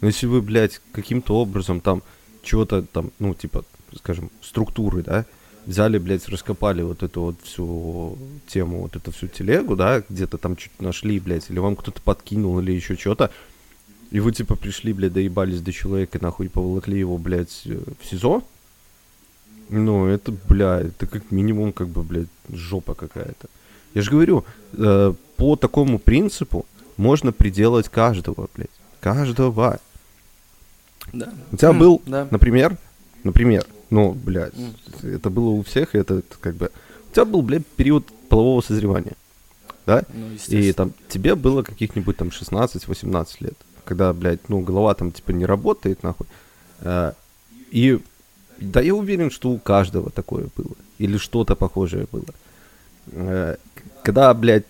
Но 0.00 0.08
если 0.08 0.26
вы, 0.26 0.42
блядь, 0.42 0.80
каким-то 0.92 1.34
образом 1.34 1.80
там 1.80 2.02
чего-то 2.42 2.82
там, 2.82 3.10
ну, 3.18 3.34
типа, 3.34 3.64
скажем, 3.96 4.30
структуры, 4.42 5.02
да, 5.02 5.26
взяли, 5.66 5.98
блядь, 5.98 6.28
раскопали 6.28 6.82
вот 6.82 7.02
эту 7.02 7.20
вот 7.22 7.36
всю 7.42 8.18
тему, 8.46 8.82
вот 8.82 8.96
эту 8.96 9.12
всю 9.12 9.28
телегу, 9.28 9.76
да, 9.76 10.02
где-то 10.08 10.38
там 10.38 10.56
чуть 10.56 10.80
нашли, 10.80 11.20
блядь, 11.20 11.50
или 11.50 11.58
вам 11.58 11.76
кто-то 11.76 12.00
подкинул, 12.02 12.60
или 12.60 12.72
еще 12.72 12.96
что-то, 12.96 13.30
и 14.10 14.18
вы, 14.18 14.32
типа, 14.32 14.56
пришли, 14.56 14.92
блядь, 14.92 15.12
доебались 15.12 15.60
до 15.60 15.72
человека, 15.72 16.18
нахуй, 16.20 16.48
поволокли 16.48 16.98
его, 16.98 17.16
блядь, 17.16 17.62
э, 17.64 17.78
в 18.00 18.06
СИЗО. 18.06 18.42
Ну, 19.68 20.06
это, 20.06 20.32
бля, 20.48 20.80
это 20.80 21.06
как 21.06 21.30
минимум, 21.30 21.72
как 21.72 21.88
бы, 21.88 22.02
блядь, 22.02 22.28
жопа 22.52 22.94
какая-то. 22.94 23.48
Я 23.94 24.02
же 24.02 24.10
говорю, 24.10 24.44
э, 24.72 25.14
по 25.36 25.56
такому 25.56 26.00
принципу 26.00 26.66
можно 26.96 27.30
приделать 27.30 27.88
каждого, 27.88 28.48
блядь. 28.56 28.68
Каждого. 29.00 29.78
Да. 31.12 31.32
У 31.52 31.56
тебя 31.56 31.72
был, 31.72 32.02
да. 32.04 32.26
например, 32.30 32.76
например, 33.22 33.64
ну, 33.90 34.12
блядь, 34.12 34.54
mm. 34.54 35.16
это 35.16 35.30
было 35.30 35.50
у 35.50 35.62
всех, 35.62 35.94
это, 35.94 36.18
это 36.18 36.36
как 36.40 36.56
бы... 36.56 36.70
У 37.10 37.12
тебя 37.12 37.24
был, 37.24 37.42
блядь, 37.42 37.66
период 37.66 38.06
полового 38.28 38.60
созревания, 38.60 39.14
да? 39.86 40.04
Ну, 40.12 40.30
и 40.48 40.72
там 40.72 40.92
тебе 41.08 41.36
было 41.36 41.62
каких-нибудь 41.62 42.16
там 42.16 42.28
16-18 42.28 43.26
лет 43.40 43.56
когда, 43.84 44.12
блядь, 44.12 44.48
ну, 44.48 44.60
голова 44.60 44.94
там, 44.94 45.12
типа, 45.12 45.32
не 45.32 45.46
работает, 45.46 46.02
нахуй. 46.02 46.26
А, 46.80 47.14
и, 47.70 47.98
да, 48.58 48.80
я 48.80 48.94
уверен, 48.94 49.30
что 49.30 49.50
у 49.50 49.58
каждого 49.58 50.10
такое 50.10 50.48
было. 50.56 50.76
Или 50.98 51.16
что-то 51.16 51.54
похожее 51.56 52.06
было. 52.10 52.24
А, 53.12 53.56
когда, 54.02 54.32
блядь, 54.34 54.64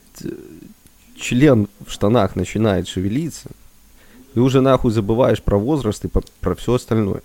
член 1.17 1.69
в 1.87 1.91
штанах 1.91 2.37
начинает 2.37 2.89
шевелиться, 2.89 3.51
ты 4.35 4.41
уже 4.41 4.61
нахуй 4.61 4.93
забываешь 4.93 5.43
про 5.43 5.59
возраст 5.59 6.05
и 6.05 6.09
про, 6.09 6.23
про 6.41 6.55
все 6.55 6.75
остальное. 6.75 7.23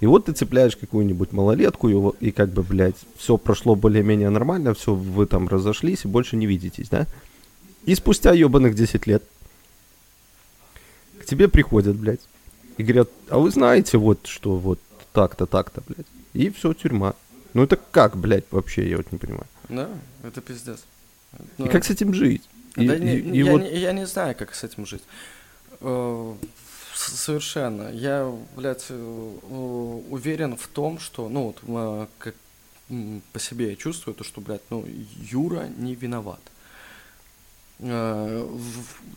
И 0.00 0.06
вот 0.06 0.26
ты 0.26 0.32
цепляешь 0.32 0.76
какую-нибудь 0.76 1.32
малолетку, 1.32 1.88
и, 1.88 2.26
и 2.26 2.30
как 2.30 2.50
бы, 2.50 2.62
блядь, 2.62 2.96
все 3.16 3.36
прошло 3.36 3.74
более-менее 3.74 4.30
нормально, 4.30 4.74
все, 4.74 4.94
вы 4.94 5.26
там 5.26 5.48
разошлись 5.48 6.04
и 6.04 6.08
больше 6.08 6.36
не 6.36 6.46
видитесь, 6.46 6.88
да? 6.88 7.06
И 7.86 7.94
спустя 7.94 8.32
ебаных 8.32 8.74
10 8.74 9.06
лет 9.06 9.22
к 11.24 11.26
тебе 11.26 11.48
приходят, 11.48 11.96
блядь, 11.96 12.20
и 12.76 12.82
говорят, 12.82 13.08
а 13.28 13.38
вы 13.38 13.50
знаете 13.50 13.98
вот, 13.98 14.26
что 14.26 14.56
вот 14.56 14.78
так-то, 15.12 15.46
так-то, 15.46 15.82
блядь. 15.86 16.06
И 16.34 16.50
все, 16.50 16.74
тюрьма. 16.74 17.14
Ну 17.54 17.62
это 17.62 17.76
как, 17.76 18.16
блядь, 18.16 18.44
вообще, 18.50 18.88
я 18.88 18.96
вот 18.96 19.10
не 19.12 19.18
понимаю. 19.18 19.46
Да, 19.68 19.88
это 20.22 20.40
пиздец. 20.40 20.84
Ну, 21.58 21.66
и 21.66 21.68
как 21.68 21.84
с 21.84 21.90
этим 21.90 22.12
жить? 22.14 22.42
И, 22.76 22.86
да, 22.86 22.96
и, 22.96 23.00
не, 23.00 23.16
и 23.16 23.44
я, 23.44 23.52
вот... 23.52 23.62
не, 23.62 23.76
я 23.78 23.92
не 23.92 24.06
знаю, 24.06 24.34
как 24.36 24.54
с 24.54 24.64
этим 24.64 24.86
жить. 24.86 25.02
Э, 25.80 26.34
совершенно. 26.94 27.90
Я, 27.92 28.30
блядь, 28.56 28.86
э, 28.88 29.38
уверен 30.10 30.56
в 30.56 30.66
том, 30.68 30.98
что, 30.98 31.28
ну, 31.28 31.54
вот, 31.62 32.10
как 32.18 32.34
по 33.32 33.38
себе 33.38 33.70
я 33.70 33.76
чувствую, 33.76 34.14
то, 34.14 34.24
что, 34.24 34.40
блядь, 34.40 34.62
ну, 34.70 34.84
Юра 35.16 35.68
не 35.76 35.94
виноват. 35.94 36.40
Э, 37.80 38.48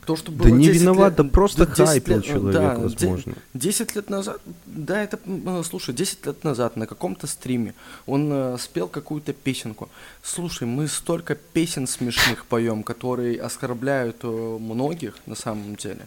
то, 0.04 0.16
что 0.16 0.32
было 0.32 0.48
да 0.48 0.54
не 0.54 0.68
виноват, 0.68 1.16
лет, 1.16 1.26
да 1.26 1.32
просто 1.32 1.66
хайпил 1.66 2.16
лет, 2.16 2.24
человек, 2.24 2.60
да, 2.60 2.76
возможно. 2.76 3.34
10 3.54 3.94
лет 3.94 4.10
назад, 4.10 4.40
да, 4.66 5.02
это, 5.02 5.18
ну, 5.24 5.62
слушай, 5.62 5.94
10 5.94 6.26
лет 6.26 6.42
назад 6.42 6.76
на 6.76 6.86
каком-то 6.86 7.28
стриме 7.28 7.74
он 8.06 8.28
э, 8.32 8.56
спел 8.58 8.88
какую-то 8.88 9.32
песенку. 9.32 9.88
Слушай, 10.22 10.66
мы 10.66 10.88
столько 10.88 11.36
песен 11.36 11.86
смешных 11.86 12.46
поем, 12.46 12.82
которые 12.82 13.40
оскорбляют 13.40 14.16
э, 14.22 14.26
многих 14.26 15.14
на 15.26 15.36
самом 15.36 15.76
деле, 15.76 16.06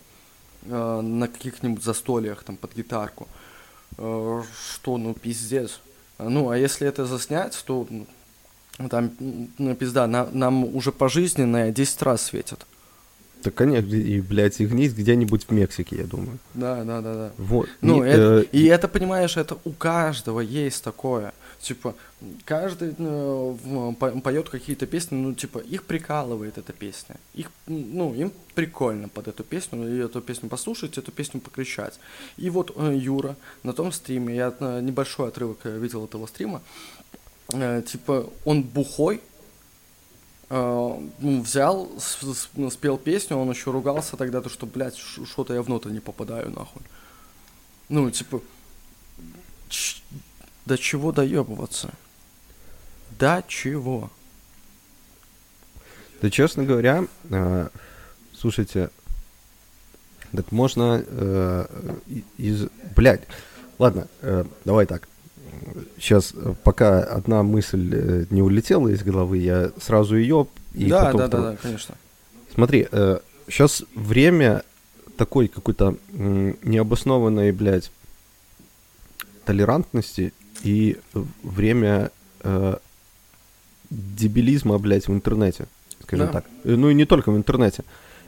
э, 0.64 1.02
на 1.02 1.28
каких-нибудь 1.30 1.84
застольях 1.84 2.44
там 2.44 2.58
под 2.58 2.76
гитарку. 2.76 3.30
Э, 3.98 4.44
что, 4.74 4.98
ну, 4.98 5.14
пиздец. 5.14 5.80
Ну, 6.20 6.50
а 6.50 6.58
если 6.58 6.86
это 6.86 7.06
заснять, 7.06 7.62
то 7.66 7.88
ну, 7.90 8.06
там, 8.90 9.12
ну, 9.58 9.76
пизда, 9.76 10.08
на, 10.08 10.28
нам 10.32 10.64
уже 10.64 10.92
пожизненное 10.92 11.72
10 11.72 12.02
раз 12.02 12.24
светит. 12.24 12.66
Так, 13.42 13.56
конечно, 13.56 13.96
и, 13.96 14.22
блядь, 14.22 14.60
и 14.62 14.66
гнить 14.66 14.96
где-нибудь 14.96 15.46
в 15.48 15.52
Мексике, 15.52 15.98
я 15.98 16.04
думаю. 16.04 16.38
Да, 16.54 16.84
да, 16.84 17.02
да, 17.02 17.14
да. 17.14 17.32
Вот. 17.38 17.68
Ну, 17.82 18.04
и, 18.04 18.08
это, 18.08 18.42
э... 18.42 18.46
и 18.52 18.66
это, 18.66 18.88
понимаешь, 18.88 19.36
это 19.36 19.58
у 19.64 19.72
каждого 19.72 20.42
есть 20.42 20.84
такое. 20.84 21.34
Типа, 21.60 21.96
каждый 22.46 22.96
э, 22.98 23.94
поет 24.24 24.50
какие-то 24.50 24.86
песни, 24.86 25.16
ну, 25.16 25.34
типа, 25.34 25.60
их 25.60 25.84
прикалывает 25.84 26.58
эта 26.58 26.74
песня. 26.74 27.16
Их, 27.34 27.52
ну, 27.68 28.14
им 28.14 28.32
прикольно 28.54 29.10
под 29.10 29.28
эту 29.28 29.44
песню, 29.44 29.88
и 29.88 30.00
эту 30.00 30.22
песню 30.22 30.50
послушать, 30.50 30.98
эту 30.98 31.12
песню 31.12 31.40
покричать. 31.40 32.00
И 32.38 32.50
вот 32.50 32.72
э, 32.76 32.96
Юра 32.96 33.36
на 33.64 33.74
том 33.74 33.92
стриме, 33.92 34.36
я 34.36 34.54
э, 34.60 34.82
небольшой 34.82 35.30
отрывок 35.30 35.66
видел 35.66 36.06
этого 36.06 36.28
стрима, 36.28 36.62
э, 37.54 37.82
типа, 37.82 38.30
он 38.46 38.64
бухой, 38.64 39.22
э, 40.50 41.10
взял, 41.20 41.90
спел 42.00 42.98
песню, 42.98 43.38
он 43.38 43.50
еще 43.50 43.72
ругался 43.72 44.18
тогда, 44.18 44.42
то 44.42 44.50
что, 44.50 44.66
блядь, 44.66 44.98
что-то 44.98 45.54
я 45.54 45.62
внутрь 45.62 45.90
не 45.92 46.00
попадаю, 46.00 46.50
нахуй. 46.52 46.82
Ну, 47.90 48.10
типа, 48.10 48.42
до 50.66 50.78
чего 50.78 51.12
доебываться? 51.12 51.92
До 53.20 53.44
чего? 53.48 54.10
Да, 56.22 56.30
честно 56.30 56.64
говоря, 56.64 57.06
э, 57.30 57.70
слушайте, 58.34 58.90
так 60.32 60.52
можно 60.52 61.04
э, 61.06 61.66
из... 62.38 62.68
Блядь, 62.96 63.24
ладно, 63.80 64.08
э, 64.22 64.46
давай 64.64 64.86
так. 64.86 65.08
Сейчас, 65.98 66.34
э, 66.36 66.54
пока 66.64 67.00
одна 67.04 67.44
мысль 67.44 67.90
э, 67.94 68.26
не 68.30 68.42
улетела 68.42 68.88
из 68.90 69.04
головы, 69.04 69.38
я 69.38 69.72
сразу 69.80 70.18
ее 70.18 70.48
и 70.74 70.88
да, 70.88 71.06
потом... 71.06 71.20
Да, 71.20 71.28
да, 71.28 71.52
да, 71.52 71.58
конечно. 71.62 71.96
Смотри, 72.54 72.88
э, 72.92 73.20
сейчас 73.48 73.84
время 73.96 74.64
такой 75.18 75.48
какой-то 75.48 75.96
необоснованной, 76.12 77.52
блядь, 77.52 77.92
толерантности 79.46 80.34
и 80.64 80.98
время 81.44 82.12
э, 82.42 82.76
дебилизма, 83.90 84.78
блядь, 84.80 85.08
в 85.08 85.14
интернете, 85.14 85.68
скажем 86.04 86.28
да. 86.28 86.34
так. 86.34 86.46
Э, 86.64 86.76
ну 86.76 86.90
и 86.90 86.94
не 86.94 87.06
только 87.06 87.32
в 87.32 87.38
интернете. 87.38 87.84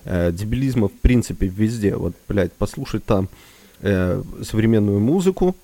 Э, 0.05 0.31
дебилизма, 0.31 0.87
в 0.87 0.93
принципе, 0.93 1.47
везде. 1.47 1.95
Вот, 1.95 2.13
блядь, 2.27 2.51
послушать 2.53 3.05
там 3.05 3.29
э, 3.81 4.21
современную 4.43 4.99
музыку, 4.99 5.55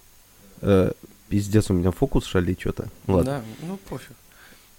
э, 0.62 0.92
пиздец, 1.30 1.70
у 1.70 1.74
меня 1.74 1.92
фокус 1.92 2.26
шалит 2.26 2.60
что-то. 2.60 2.90
Ладно. 3.08 3.24
Да, 3.24 3.68
ну 3.68 3.78
пофиг. 3.90 4.12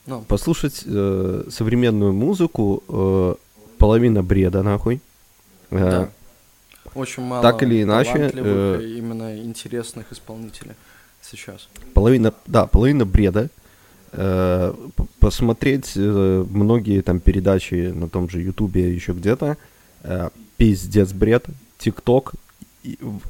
No. 0.07 0.19
Ну. 0.19 0.23
Послушать 0.23 0.83
э, 0.87 1.45
современную 1.51 2.13
музыку, 2.13 2.83
э, 2.89 3.35
половина 3.79 4.23
бреда, 4.23 4.63
нахуй. 4.63 5.01
Э, 5.71 5.91
да. 5.91 6.11
Очень 6.95 7.23
мало 7.23 7.43
так 7.43 7.63
или 7.63 7.83
иначе, 7.83 8.31
э, 8.35 8.95
именно 8.99 9.39
интересных 9.39 10.13
исполнителей 10.13 10.73
сейчас. 11.23 11.69
Половина, 11.95 12.35
да, 12.47 12.67
половина 12.67 13.05
бреда. 13.05 13.51
Э, 14.13 14.75
посмотреть 15.21 15.93
э, 15.95 16.47
многие 16.51 17.03
там 17.03 17.21
передачи 17.21 17.93
на 17.95 18.09
том 18.09 18.29
же 18.29 18.41
Ютубе 18.41 18.93
еще 18.93 19.13
где-то. 19.13 19.57
Э, 20.03 20.31
пиздец 20.57 21.13
бред. 21.13 21.47
ТикТок. 21.79 22.33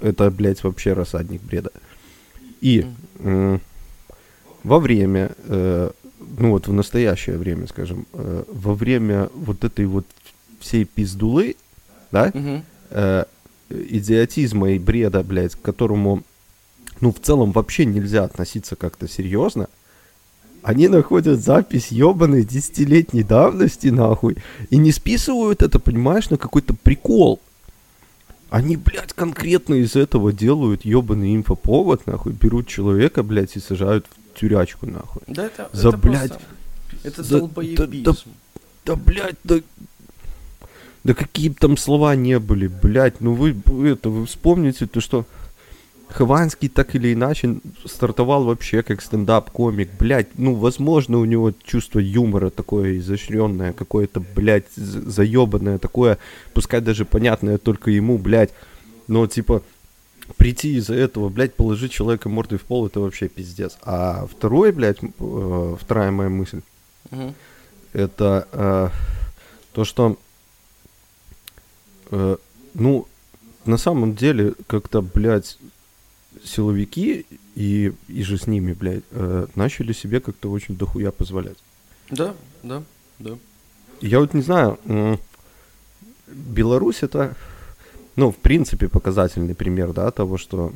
Это, 0.00 0.30
блядь, 0.30 0.62
вообще 0.62 0.92
рассадник 0.92 1.42
бреда. 1.42 1.70
И 2.60 2.86
э, 3.18 3.58
во 4.64 4.78
время, 4.78 5.32
э, 5.44 5.90
ну 6.38 6.50
вот 6.50 6.68
в 6.68 6.72
настоящее 6.72 7.38
время, 7.38 7.66
скажем, 7.66 8.06
э, 8.12 8.44
во 8.52 8.74
время 8.74 9.28
вот 9.34 9.64
этой 9.64 9.86
вот 9.86 10.06
всей 10.60 10.84
пиздулы, 10.84 11.56
да, 12.12 12.32
э, 12.90 13.24
идиотизма 13.70 14.72
и 14.72 14.78
бреда, 14.78 15.22
блядь, 15.22 15.54
к 15.54 15.62
которому 15.62 16.22
ну, 17.00 17.12
в 17.12 17.20
целом 17.20 17.52
вообще 17.52 17.84
нельзя 17.84 18.24
относиться 18.24 18.76
как-то 18.76 19.08
серьезно, 19.08 19.68
они 20.62 20.88
находят 20.88 21.40
запись 21.40 21.88
ебаной 21.88 22.44
десятилетней 22.44 23.22
давности, 23.22 23.88
нахуй, 23.88 24.36
и 24.68 24.76
не 24.76 24.92
списывают 24.92 25.62
это, 25.62 25.78
понимаешь, 25.78 26.28
на 26.28 26.36
какой-то 26.36 26.74
прикол. 26.74 27.40
Они, 28.50 28.76
блядь, 28.76 29.12
конкретно 29.12 29.74
из 29.74 29.94
этого 29.94 30.32
делают 30.32 30.84
ебаный 30.84 31.36
инфоповод, 31.36 32.06
нахуй, 32.06 32.32
берут 32.32 32.66
человека, 32.66 33.22
блядь, 33.22 33.56
и 33.56 33.60
сажают 33.60 34.06
в 34.06 34.38
тюрячку, 34.38 34.86
нахуй. 34.86 35.22
Да 35.28 35.46
это, 35.46 35.70
За, 35.72 35.90
это 35.90 35.98
блядь, 35.98 36.30
просто... 36.30 36.46
Это 37.04 37.22
да, 37.22 37.38
долбоебизм. 37.38 38.02
Да, 38.02 38.12
да, 38.12 38.18
да, 38.84 38.96
блядь, 38.96 39.36
да... 39.44 39.60
Да 41.02 41.14
какие 41.14 41.48
бы 41.48 41.54
там 41.54 41.78
слова 41.78 42.14
не 42.14 42.38
были, 42.38 42.66
блядь, 42.66 43.20
ну 43.20 43.32
вы, 43.32 43.56
это, 43.88 44.10
вы 44.10 44.26
вспомните 44.26 44.86
то, 44.86 45.00
что 45.00 45.24
Хованский 46.12 46.68
так 46.68 46.94
или 46.94 47.12
иначе 47.12 47.60
стартовал 47.84 48.44
вообще 48.44 48.82
как 48.82 49.00
стендап-комик. 49.00 49.90
Блять, 49.98 50.28
ну, 50.36 50.54
возможно, 50.54 51.18
у 51.18 51.24
него 51.24 51.52
чувство 51.64 52.00
юмора 52.00 52.50
такое 52.50 52.98
изощренное, 52.98 53.72
какое-то, 53.72 54.20
блядь, 54.20 54.70
заебанное 54.74 55.78
такое, 55.78 56.18
пускай 56.52 56.80
даже 56.80 57.04
понятное 57.04 57.58
только 57.58 57.90
ему, 57.90 58.18
блядь. 58.18 58.50
Но, 59.06 59.26
типа, 59.26 59.62
прийти 60.36 60.76
из-за 60.76 60.94
этого, 60.94 61.28
блядь, 61.28 61.54
положить 61.54 61.92
человека 61.92 62.28
мордой 62.28 62.58
в 62.58 62.62
пол, 62.62 62.86
это 62.86 63.00
вообще 63.00 63.28
пиздец. 63.28 63.76
А 63.82 64.26
второй, 64.26 64.72
блядь, 64.72 64.98
э, 65.02 65.76
вторая 65.80 66.10
моя 66.10 66.28
мысль, 66.28 66.62
угу. 67.10 67.34
это 67.92 68.48
э, 68.52 68.88
то, 69.72 69.84
что, 69.84 70.16
э, 72.10 72.36
ну, 72.74 73.06
на 73.64 73.76
самом 73.76 74.14
деле, 74.14 74.54
как-то, 74.66 75.02
блядь, 75.02 75.58
силовики 76.44 77.26
и, 77.54 77.92
и 78.08 78.22
же 78.22 78.38
с 78.38 78.46
ними, 78.46 78.72
блядь, 78.72 79.04
э, 79.10 79.46
начали 79.54 79.92
себе 79.92 80.20
как-то 80.20 80.50
очень 80.50 80.76
дохуя 80.76 81.10
позволять. 81.10 81.58
Да, 82.10 82.34
да, 82.62 82.82
да. 83.18 83.38
Я 84.00 84.20
вот 84.20 84.34
не 84.34 84.42
знаю, 84.42 84.78
э, 84.84 85.16
Беларусь 86.26 87.02
это, 87.02 87.34
ну, 88.16 88.30
в 88.30 88.36
принципе, 88.36 88.88
показательный 88.88 89.54
пример, 89.54 89.92
да, 89.92 90.10
того, 90.10 90.38
что 90.38 90.72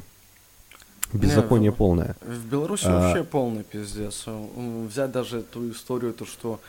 беззаконие 1.12 1.70
не, 1.70 1.76
полное. 1.76 2.16
В 2.20 2.46
Беларуси 2.46 2.86
а, 2.86 3.00
вообще 3.00 3.24
полный 3.24 3.62
пиздец. 3.62 4.26
Взять 4.26 5.12
даже 5.12 5.42
ту 5.42 5.70
историю, 5.70 6.12
то, 6.12 6.26
что 6.26 6.60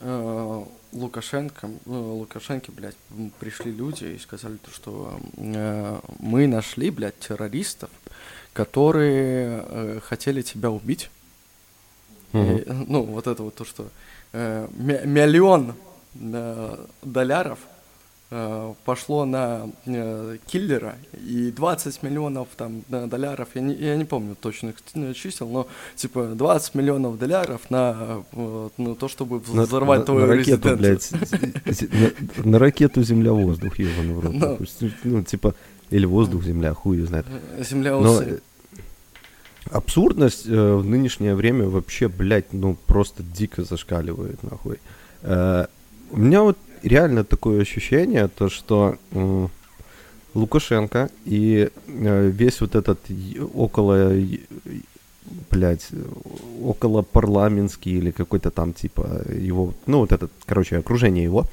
э, 0.00 0.64
Лукашенко, 0.92 1.70
ну, 1.84 2.16
Лукашенко, 2.16 2.72
блядь, 2.72 2.96
пришли 3.38 3.70
люди 3.72 4.04
и 4.04 4.18
сказали, 4.18 4.56
то, 4.56 4.70
что 4.70 5.20
э, 5.36 6.00
мы 6.18 6.46
нашли, 6.46 6.90
блядь, 6.90 7.18
террористов, 7.18 7.90
которые 8.52 9.64
э, 9.66 10.00
хотели 10.02 10.42
тебя 10.42 10.70
убить. 10.70 11.10
Mm-hmm. 12.32 12.62
И, 12.62 12.72
ну, 12.90 13.02
вот 13.02 13.26
это 13.26 13.42
вот 13.42 13.54
то, 13.54 13.64
что 13.64 13.88
э, 14.32 14.68
миллион 14.74 15.74
э, 16.14 16.76
долларов 17.02 17.58
э, 18.30 18.74
пошло 18.84 19.24
на 19.24 19.68
э, 19.86 20.38
киллера, 20.46 20.96
и 21.14 21.50
20 21.50 22.02
миллионов 22.02 22.48
там 22.56 22.82
на 22.88 23.06
долларов, 23.06 23.48
я 23.54 23.60
не, 23.60 23.74
я 23.74 23.96
не 23.96 24.04
помню 24.04 24.34
точных 24.34 24.76
чисел, 25.14 25.48
но 25.48 25.68
типа 25.96 26.32
20 26.34 26.74
миллионов 26.74 27.18
долларов 27.18 27.70
на, 27.70 28.24
э, 28.32 28.68
на 28.78 28.94
то, 28.94 29.08
чтобы 29.08 29.38
взорвать 29.38 30.00
на, 30.00 30.06
твою 30.06 30.26
на 30.26 30.34
ракету, 30.34 30.76
блядь, 30.76 31.10
на, 31.12 32.44
на 32.50 32.58
ракету 32.58 33.02
земля-воздух, 33.02 33.78
ебаный 33.78 34.14
в 34.14 34.20
рот. 34.20 34.32
Ну, 34.42 34.58
ну, 35.04 35.22
типа, 35.22 35.54
или 35.92 36.06
воздух, 36.06 36.42
земля, 36.44 36.74
хуй 36.74 37.00
знает. 37.00 37.26
Земля 37.60 37.98
Но 37.98 38.22
абсурдность 39.70 40.46
э, 40.46 40.74
в 40.74 40.84
нынешнее 40.84 41.34
время 41.34 41.68
вообще, 41.68 42.08
блядь, 42.08 42.52
ну 42.52 42.76
просто 42.86 43.22
дико 43.22 43.64
зашкаливает, 43.64 44.42
нахуй. 44.42 44.78
Э, 45.22 45.66
у 46.10 46.16
меня 46.16 46.42
вот 46.42 46.58
реально 46.82 47.24
такое 47.24 47.62
ощущение, 47.62 48.28
то 48.28 48.48
что 48.48 48.96
э, 49.12 49.48
Лукашенко 50.34 51.10
и 51.24 51.70
э, 51.86 52.30
весь 52.30 52.60
вот 52.60 52.74
этот 52.74 52.98
около, 53.54 54.12
блядь, 55.50 55.88
около 56.62 57.02
парламентский 57.02 57.98
или 57.98 58.10
какой-то 58.10 58.50
там 58.50 58.72
типа 58.72 59.22
его, 59.28 59.74
ну 59.86 59.98
вот 59.98 60.12
этот, 60.12 60.30
короче, 60.46 60.78
окружение 60.78 61.24
его, 61.24 61.46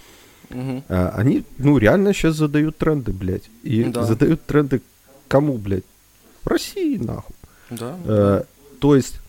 Угу. 0.49 0.83
А, 0.89 1.13
они, 1.15 1.43
ну, 1.57 1.77
реально 1.77 2.13
сейчас 2.13 2.35
задают 2.35 2.77
тренды, 2.77 3.11
блядь. 3.11 3.49
И 3.63 3.83
да. 3.83 4.03
задают 4.03 4.45
тренды 4.45 4.81
кому, 5.27 5.57
блядь? 5.57 5.83
В 6.43 6.47
России, 6.47 6.97
нахуй. 6.97 7.35
Да. 7.69 7.97
Э, 8.05 8.43
то 8.79 8.95
есть... 8.95 9.19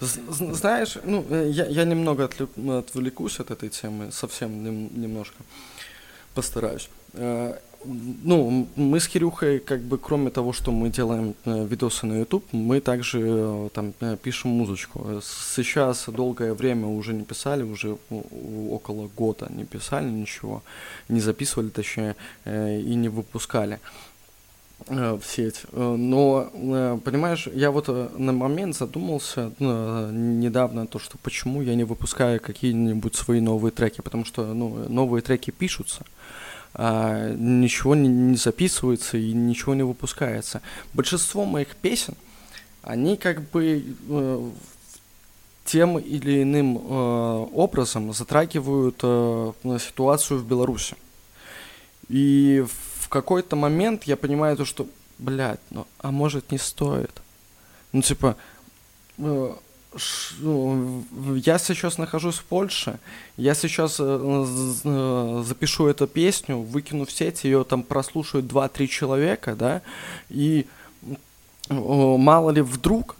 Знаешь, 0.00 0.98
ну, 1.04 1.24
э, 1.30 1.48
я, 1.50 1.66
я 1.66 1.84
немного 1.84 2.24
отвлекусь 2.24 3.40
от 3.40 3.50
этой 3.50 3.70
темы, 3.70 4.12
совсем 4.12 4.62
немножко 5.00 5.36
постараюсь. 6.34 6.90
Ну, 8.24 8.68
мы 8.76 8.98
с 8.98 9.08
Кирюхой, 9.08 9.60
как 9.60 9.80
бы, 9.80 9.98
кроме 9.98 10.30
того, 10.30 10.52
что 10.52 10.72
мы 10.72 10.90
делаем 10.90 11.34
э, 11.44 11.66
видосы 11.66 12.06
на 12.06 12.18
YouTube, 12.18 12.44
мы 12.52 12.80
также 12.80 13.20
э, 13.22 13.68
там 13.72 13.94
э, 14.00 14.16
пишем 14.22 14.50
музычку. 14.50 15.20
Сейчас 15.22 16.04
долгое 16.08 16.54
время 16.54 16.86
уже 16.88 17.14
не 17.14 17.24
писали, 17.24 17.62
уже 17.62 17.96
около 18.70 19.08
года 19.16 19.46
не 19.50 19.64
писали 19.64 20.08
ничего, 20.10 20.62
не 21.08 21.20
записывали, 21.20 21.68
точнее, 21.68 22.16
и 22.44 22.94
не 22.94 23.08
выпускали. 23.08 23.78
в 24.88 25.22
сеть. 25.24 25.62
Но, 25.72 26.50
понимаешь, 27.04 27.48
я 27.54 27.70
вот 27.70 27.88
на 28.18 28.32
момент 28.32 28.76
задумался 28.76 29.50
недавно, 29.58 30.86
то, 30.86 30.98
что 30.98 31.18
почему 31.22 31.62
я 31.62 31.74
не 31.74 31.84
выпускаю 31.84 32.40
какие-нибудь 32.40 33.14
свои 33.14 33.40
новые 33.40 33.72
треки, 33.72 34.02
потому 34.02 34.24
что 34.24 34.54
ну, 34.54 34.86
новые 34.88 35.22
треки 35.22 35.50
пишутся, 35.50 36.04
а 36.78 37.30
ничего 37.30 37.94
не 37.94 38.36
записывается 38.36 39.16
и 39.16 39.32
ничего 39.32 39.74
не 39.74 39.82
выпускается. 39.82 40.60
Большинство 40.92 41.46
моих 41.46 41.74
песен, 41.76 42.14
они 42.82 43.16
как 43.16 43.40
бы 43.50 43.82
тем 45.64 45.98
или 45.98 46.42
иным 46.42 46.76
э, 46.76 46.80
образом 47.54 48.12
затрагивают 48.12 49.00
э, 49.02 49.52
ситуацию 49.80 50.38
в 50.38 50.46
Беларуси. 50.46 50.96
И 52.08 52.62
в 53.00 53.08
какой-то 53.08 53.56
момент 53.56 54.04
я 54.04 54.16
понимаю 54.16 54.56
то, 54.56 54.64
что, 54.66 54.86
блядь, 55.18 55.60
ну, 55.70 55.86
а 55.98 56.10
может 56.10 56.52
не 56.52 56.58
стоит. 56.58 57.10
Ну, 57.92 58.02
типа, 58.02 58.36
э, 59.16 59.54
я 60.40 61.58
сейчас 61.58 61.98
нахожусь 61.98 62.36
в 62.36 62.44
Польше, 62.44 62.98
я 63.36 63.54
сейчас 63.54 63.96
э, 63.98 64.04
э, 64.04 65.42
запишу 65.46 65.86
эту 65.86 66.06
песню, 66.06 66.58
выкину 66.58 67.04
в 67.04 67.12
сеть, 67.12 67.44
ее 67.44 67.64
там 67.64 67.82
прослушают 67.82 68.46
2-3 68.46 68.86
человека, 68.86 69.54
да, 69.54 69.82
и 70.28 70.66
мало 71.68 72.50
ли 72.50 72.62
вдруг 72.62 73.16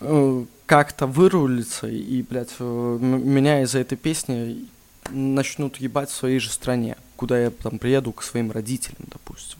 э, 0.00 0.44
как-то 0.66 1.06
вырулиться, 1.06 1.88
и, 1.88 2.22
блядь, 2.22 2.58
меня 2.60 3.62
из-за 3.62 3.80
этой 3.80 3.96
песни 3.96 4.66
начнут 5.10 5.76
ебать 5.78 6.10
в 6.10 6.14
своей 6.14 6.38
же 6.38 6.50
стране, 6.50 6.96
куда 7.16 7.38
я 7.38 7.50
там 7.50 7.78
приеду 7.78 8.12
к 8.12 8.22
своим 8.22 8.50
родителям, 8.50 9.08
допустим. 9.10 9.58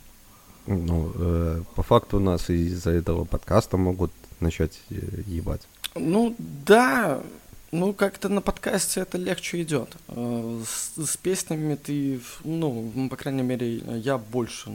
Ну, 0.67 1.13
э, 1.15 1.63
по 1.75 1.83
факту 1.83 2.21
нас 2.21 2.51
из-за 2.51 2.91
этого 2.91 3.25
подкаста 3.25 3.79
могут 3.79 4.13
начать 4.41 4.79
ебать. 5.27 5.63
Ну, 5.99 6.35
да, 6.39 7.21
ну, 7.71 7.93
как-то 7.93 8.29
на 8.29 8.41
подкасте 8.41 9.01
это 9.01 9.19
легче 9.19 9.63
идет. 9.63 9.95
Э, 10.09 10.63
с, 10.67 11.05
с 11.05 11.17
песнями 11.17 11.75
ты, 11.75 12.21
ну, 12.45 13.09
по 13.11 13.17
крайней 13.17 13.43
мере, 13.43 13.77
я 13.77 14.17
больше 14.19 14.71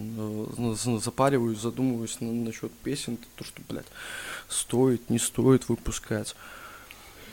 запариваюсь, 1.04 1.60
задумываюсь 1.60 2.18
насчет 2.20 2.72
песен, 2.72 3.18
то, 3.36 3.44
что, 3.44 3.62
блядь, 3.68 3.86
стоит, 4.48 5.10
не 5.10 5.20
стоит 5.20 5.70
выпускать, 5.70 6.36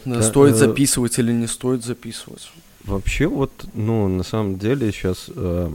да, 0.05 0.23
стоит 0.23 0.55
э, 0.55 0.59
записывать 0.59 1.19
или 1.19 1.33
не 1.33 1.47
стоит 1.47 1.85
записывать. 1.85 2.51
Вообще 2.85 3.27
вот, 3.27 3.53
ну, 3.75 4.09
на 4.09 4.23
самом 4.23 4.59
деле 4.59 4.91
сейчас, 4.93 5.27
э, 5.29 5.71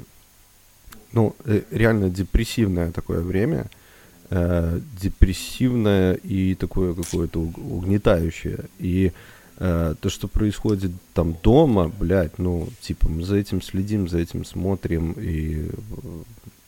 ну, 1.12 1.36
э, 1.46 1.62
реально 1.70 2.10
депрессивное 2.10 2.92
такое 2.92 3.22
время, 3.22 3.66
э, 3.66 3.85
депрессивное 4.30 6.16
и 6.16 6.56
такое 6.56 6.94
какое-то 6.94 7.40
угнетающее. 7.40 8.66
И 8.80 9.12
э, 9.58 9.96
то, 10.00 10.10
что 10.10 10.28
происходит 10.28 10.92
там 11.14 11.36
дома, 11.44 11.90
блядь, 11.90 12.40
ну, 12.40 12.68
типа, 12.82 13.10
мы 13.10 13.24
за 13.24 13.38
этим 13.38 13.62
следим, 13.62 14.08
за 14.08 14.20
этим 14.20 14.46
смотрим 14.46 15.14
и 15.18 15.70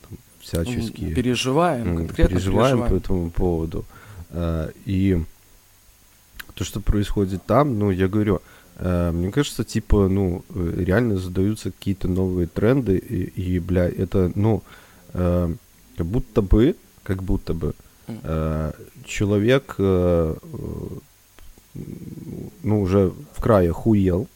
там, 0.07 0.17
всячески... 0.39 1.13
Переживаем, 1.13 1.97
конкретно 1.97 2.35
переживаем, 2.35 2.77
переживаем 2.77 2.89
по 2.89 3.03
этому 3.03 3.29
поводу. 3.31 3.85
Э, 4.29 4.69
и 4.85 5.21
то, 6.53 6.63
что 6.63 6.79
происходит 6.79 7.45
там, 7.45 7.77
ну, 7.77 7.91
я 7.91 8.07
говорю, 8.07 8.41
э, 8.77 9.11
мне 9.11 9.31
кажется, 9.31 9.63
типа, 9.63 10.07
ну, 10.07 10.43
реально 10.53 11.17
задаются 11.17 11.71
какие-то 11.71 12.07
новые 12.07 12.47
тренды, 12.47 12.97
и, 12.97 13.23
и 13.23 13.59
бля, 13.59 13.87
это, 13.87 14.31
ну, 14.35 14.63
э, 15.13 15.53
как 15.97 16.05
будто 16.05 16.41
бы, 16.41 16.75
как 17.07 17.23
будто 17.23 17.53
бы, 17.53 17.73
человек, 19.05 19.75
ну, 19.77 21.01
уже 22.63 23.13
в 23.33 23.41
крае 23.41 23.71
хуел, 23.71 24.27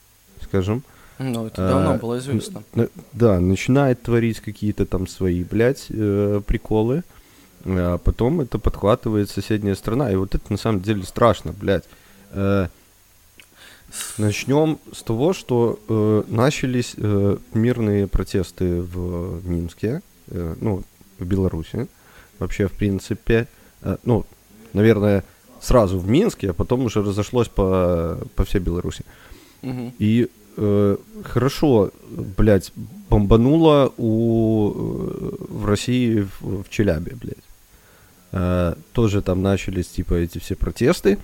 скажем. 0.41 0.84
Ну, 1.19 1.47
это 1.47 1.67
давно 1.67 1.97
было 1.97 2.17
известно. 2.19 2.63
Да, 3.11 3.39
начинает 3.41 4.01
творить 4.01 4.39
какие-то 4.39 4.86
там 4.86 5.05
свои, 5.05 5.43
блядь, 5.43 5.88
приколы, 5.88 7.03
а 7.65 7.97
потом 7.97 8.41
это 8.41 8.57
подхватывает 8.57 9.30
соседняя 9.30 9.76
страна. 9.76 10.11
И 10.11 10.15
вот 10.15 10.34
это 10.34 10.45
на 10.49 10.57
самом 10.57 10.82
деле 10.82 11.03
страшно, 11.03 11.51
блядь. 11.51 11.84
Э, 12.32 12.69
начнем 14.17 14.80
с 14.93 15.03
того, 15.03 15.34
что 15.34 15.78
э, 15.88 16.24
начались 16.28 16.95
э, 16.97 17.38
мирные 17.53 18.07
протесты 18.07 18.82
в 18.82 19.47
Минске, 19.47 20.01
э, 20.30 20.55
ну, 20.61 20.84
в 21.19 21.26
Беларуси. 21.26 21.88
Вообще, 22.41 22.67
в 22.67 22.71
принципе, 22.71 23.47
э, 23.83 23.97
ну, 24.03 24.25
наверное, 24.73 25.23
сразу 25.61 25.99
в 25.99 26.09
Минске, 26.09 26.49
а 26.49 26.53
потом 26.53 26.85
уже 26.85 27.03
разошлось 27.03 27.47
по, 27.47 28.17
по 28.35 28.43
всей 28.43 28.59
Беларуси. 28.59 29.05
Угу. 29.61 29.93
И 29.99 30.27
э, 30.57 30.97
хорошо, 31.23 31.91
блядь, 32.37 32.71
бомбануло 33.09 33.93
у, 33.97 34.71
э, 34.71 35.35
в 35.49 35.65
России 35.65 36.21
в, 36.39 36.63
в 36.63 36.69
Челябе, 36.69 37.15
блядь. 37.15 37.45
Э, 38.31 38.73
тоже 38.93 39.21
там 39.21 39.43
начались, 39.43 39.87
типа, 39.87 40.15
эти 40.15 40.39
все 40.39 40.55
протесты 40.55 41.19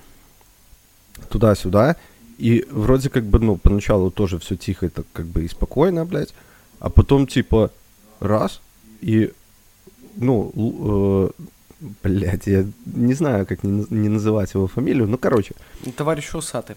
туда-сюда. 1.29 1.95
И 2.37 2.63
вроде 2.69 3.09
как 3.09 3.23
бы, 3.23 3.39
ну, 3.39 3.57
поначалу 3.57 4.11
тоже 4.11 4.37
все 4.37 4.55
тихо, 4.55 4.89
так 4.89 5.05
как 5.13 5.25
бы 5.25 5.45
и 5.45 5.47
спокойно, 5.47 6.05
блядь. 6.05 6.35
А 6.79 6.91
потом, 6.91 7.25
типа, 7.25 7.71
раз, 8.19 8.61
и, 9.01 9.31
ну, 10.19 10.51
э, 10.55 11.29
блядь, 12.03 12.47
я 12.47 12.65
не 12.85 13.13
знаю, 13.13 13.45
как 13.45 13.63
не, 13.63 13.85
не 13.89 14.09
называть 14.09 14.53
его 14.53 14.67
фамилию, 14.67 15.07
ну, 15.07 15.17
короче. 15.17 15.53
Товарищ 15.95 16.35
Усатый. 16.35 16.75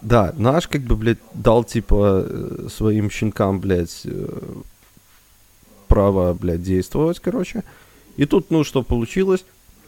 Да, 0.00 0.32
наш, 0.36 0.68
как 0.68 0.82
бы, 0.82 0.96
блядь, 0.96 1.18
дал, 1.34 1.64
типа, 1.64 2.24
э, 2.24 2.68
своим 2.70 3.10
щенкам, 3.10 3.60
блядь, 3.60 4.02
э, 4.04 4.28
право, 5.88 6.34
блядь, 6.34 6.62
действовать, 6.62 7.18
короче. 7.18 7.64
И 8.16 8.26
тут, 8.26 8.50
ну, 8.50 8.64
что 8.64 8.82
получилось? 8.82 9.44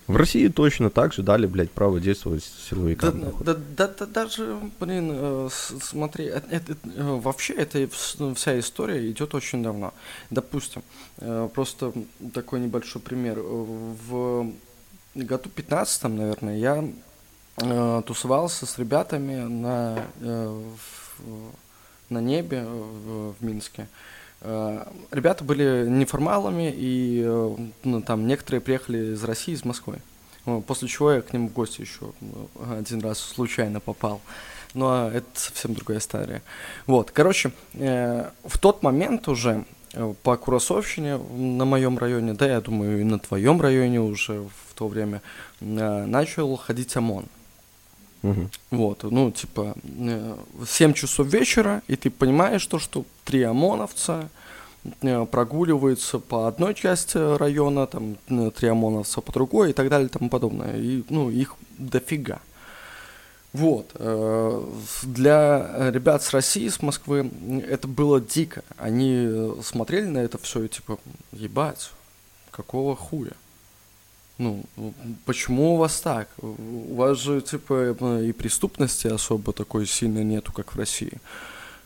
В 0.07 0.17
России 0.17 0.49
точно 0.49 0.91
так 0.91 1.13
же 1.13 1.23
дали, 1.23 1.47
блядь, 1.47 1.71
право 1.71 2.01
действовать 2.01 2.45
силовикам. 2.69 3.21
Да, 3.21 3.55
да, 3.55 3.61
да, 3.77 3.95
да, 3.99 4.07
даже, 4.07 4.59
блин, 4.81 5.11
э, 5.13 5.49
смотри, 5.81 6.25
это, 6.25 6.47
это, 6.51 6.73
э, 6.73 7.21
вообще 7.23 7.55
эта 7.55 7.89
вся 8.35 8.59
история 8.59 9.09
идет 9.11 9.35
очень 9.35 9.63
давно. 9.63 9.95
Допустим, 10.31 10.83
э, 11.19 11.49
просто 11.55 11.93
такой 12.35 12.61
небольшой 12.61 13.01
пример. 13.01 13.39
В 13.41 14.53
году 15.15 15.49
15 15.49 16.05
наверное, 16.05 16.57
я 16.59 16.85
э, 17.59 18.03
тусовался 18.07 18.67
с 18.67 18.79
ребятами 18.79 19.43
на, 19.43 20.07
э, 20.21 20.63
в, 21.19 22.13
на 22.13 22.21
небе 22.21 22.65
в, 22.65 23.35
в 23.39 23.45
Минске. 23.45 23.83
Э, 23.83 23.87
Э, 23.87 24.10
ребята 24.43 25.45
были 25.45 25.86
неформалами, 25.86 26.72
и 26.74 27.22
э, 27.24 27.57
ну, 27.84 28.01
там 28.01 28.26
некоторые 28.26 28.61
приехали 28.61 29.12
из 29.12 29.22
России, 29.24 29.53
из 29.53 29.64
Москвы. 29.64 29.99
После 30.66 30.88
чего 30.88 31.12
я 31.12 31.20
к 31.20 31.32
ним 31.32 31.49
в 31.49 31.53
гости 31.53 31.82
еще 31.82 32.12
э, 32.20 32.78
один 32.78 33.01
раз 33.01 33.18
случайно 33.18 33.80
попал. 33.80 34.20
Но 34.72 35.11
это 35.11 35.26
совсем 35.34 35.74
другая 35.74 35.99
история. 35.99 36.43
Вот, 36.86 37.11
короче, 37.11 37.51
в 37.72 38.59
тот 38.61 38.84
момент 38.84 39.26
уже 39.26 39.64
по 40.22 40.36
Курасовщине 40.36 41.16
на 41.16 41.64
моем 41.64 41.99
районе, 41.99 42.34
да, 42.34 42.47
я 42.47 42.61
думаю, 42.61 43.01
и 43.01 43.05
на 43.05 43.18
твоем 43.18 43.61
районе 43.61 44.01
уже 44.01 44.43
в 44.43 44.74
то 44.76 44.86
время, 44.86 45.22
начал 45.61 46.57
ходить 46.57 46.97
ОМОН. 46.97 47.26
Угу. 48.23 48.49
Вот, 48.71 49.03
ну, 49.05 49.31
типа, 49.31 49.75
7 50.66 50.93
часов 50.93 51.27
вечера, 51.27 51.83
и 51.89 51.97
ты 51.97 52.11
понимаешь 52.11 52.66
то, 52.66 52.79
что 52.79 53.05
три 53.25 53.43
ОМОНовца 53.43 54.29
э, 55.01 55.27
прогуливаются 55.27 56.18
по 56.18 56.47
одной 56.47 56.75
части 56.75 57.16
района, 57.16 57.87
там, 57.87 58.16
э, 58.29 58.51
три 58.51 58.68
ОМОНовца 58.68 59.21
по 59.21 59.33
другой 59.33 59.71
и 59.71 59.73
так 59.73 59.89
далее 59.89 60.09
и 60.09 60.12
тому 60.12 60.29
подобное. 60.29 60.77
И, 60.77 61.03
ну, 61.09 61.31
их 61.31 61.57
дофига. 61.79 62.41
Вот. 63.55 63.91
Э, 63.95 64.64
для 65.03 65.91
ребят 65.91 66.23
с 66.23 66.31
России, 66.33 66.68
с 66.68 66.83
Москвы, 66.83 67.31
это 67.66 67.89
было 67.89 68.21
дико. 68.21 68.62
Они 68.77 69.51
смотрели 69.62 70.07
на 70.07 70.18
это 70.18 70.37
все 70.37 70.64
и 70.64 70.68
типа, 70.68 70.99
ебать, 71.33 71.91
какого 72.51 72.95
хуя? 72.97 73.33
Ну, 74.41 74.64
почему 75.26 75.74
у 75.74 75.76
вас 75.76 76.01
так? 76.01 76.30
У 76.41 76.95
вас 76.95 77.18
же, 77.18 77.43
типа, 77.43 78.20
и 78.22 78.32
преступности 78.32 79.07
особо 79.07 79.53
такой 79.53 79.86
сильно 79.86 80.24
нету, 80.24 80.51
как 80.51 80.72
в 80.72 80.78
России. 80.78 81.12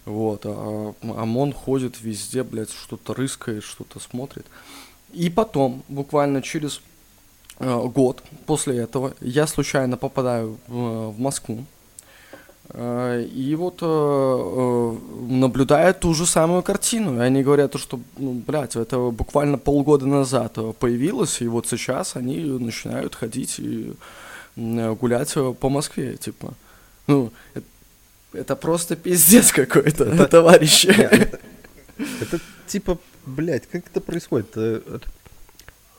Вот, 0.04 0.42
а 0.44 0.94
ОМОН 1.02 1.52
ходит 1.52 2.00
везде, 2.00 2.44
блядь, 2.44 2.70
что-то 2.70 3.12
рыскает, 3.12 3.64
что-то 3.64 3.98
смотрит. 3.98 4.46
И 5.12 5.30
потом, 5.30 5.82
буквально 5.88 6.42
через 6.42 6.80
э, 7.58 7.86
год 7.86 8.22
после 8.46 8.78
этого, 8.78 9.14
я 9.20 9.48
случайно 9.48 9.96
попадаю 9.96 10.56
в, 10.68 11.10
в 11.10 11.18
Москву. 11.18 11.64
Э, 12.70 13.22
и 13.22 13.54
вот 13.54 13.78
э, 13.82 13.86
э, 13.86 14.96
наблюдают 15.28 16.00
ту 16.00 16.14
же 16.14 16.26
самую 16.26 16.62
картину. 16.62 17.16
И 17.16 17.20
они 17.20 17.42
говорят, 17.42 17.72
то, 17.72 17.78
что, 17.78 18.00
ну, 18.16 18.32
блядь, 18.46 18.76
это 18.76 18.98
буквально 19.10 19.58
полгода 19.58 20.06
назад 20.06 20.58
появилось, 20.78 21.40
и 21.40 21.48
вот 21.48 21.66
сейчас 21.66 22.16
они 22.16 22.40
начинают 22.40 23.14
ходить 23.14 23.58
и 23.58 23.92
гулять 24.56 25.34
по 25.60 25.68
Москве, 25.68 26.16
типа. 26.16 26.54
Ну, 27.06 27.32
это, 27.54 27.66
это 28.32 28.56
просто 28.56 28.96
пиздец 28.96 29.52
какой-то, 29.52 30.04
это, 30.04 30.26
товарищи. 30.26 30.86
Это, 30.86 31.40
это 32.20 32.40
типа, 32.66 32.98
блядь, 33.26 33.66
как 33.66 33.86
это 33.86 34.00
происходит? 34.00 34.56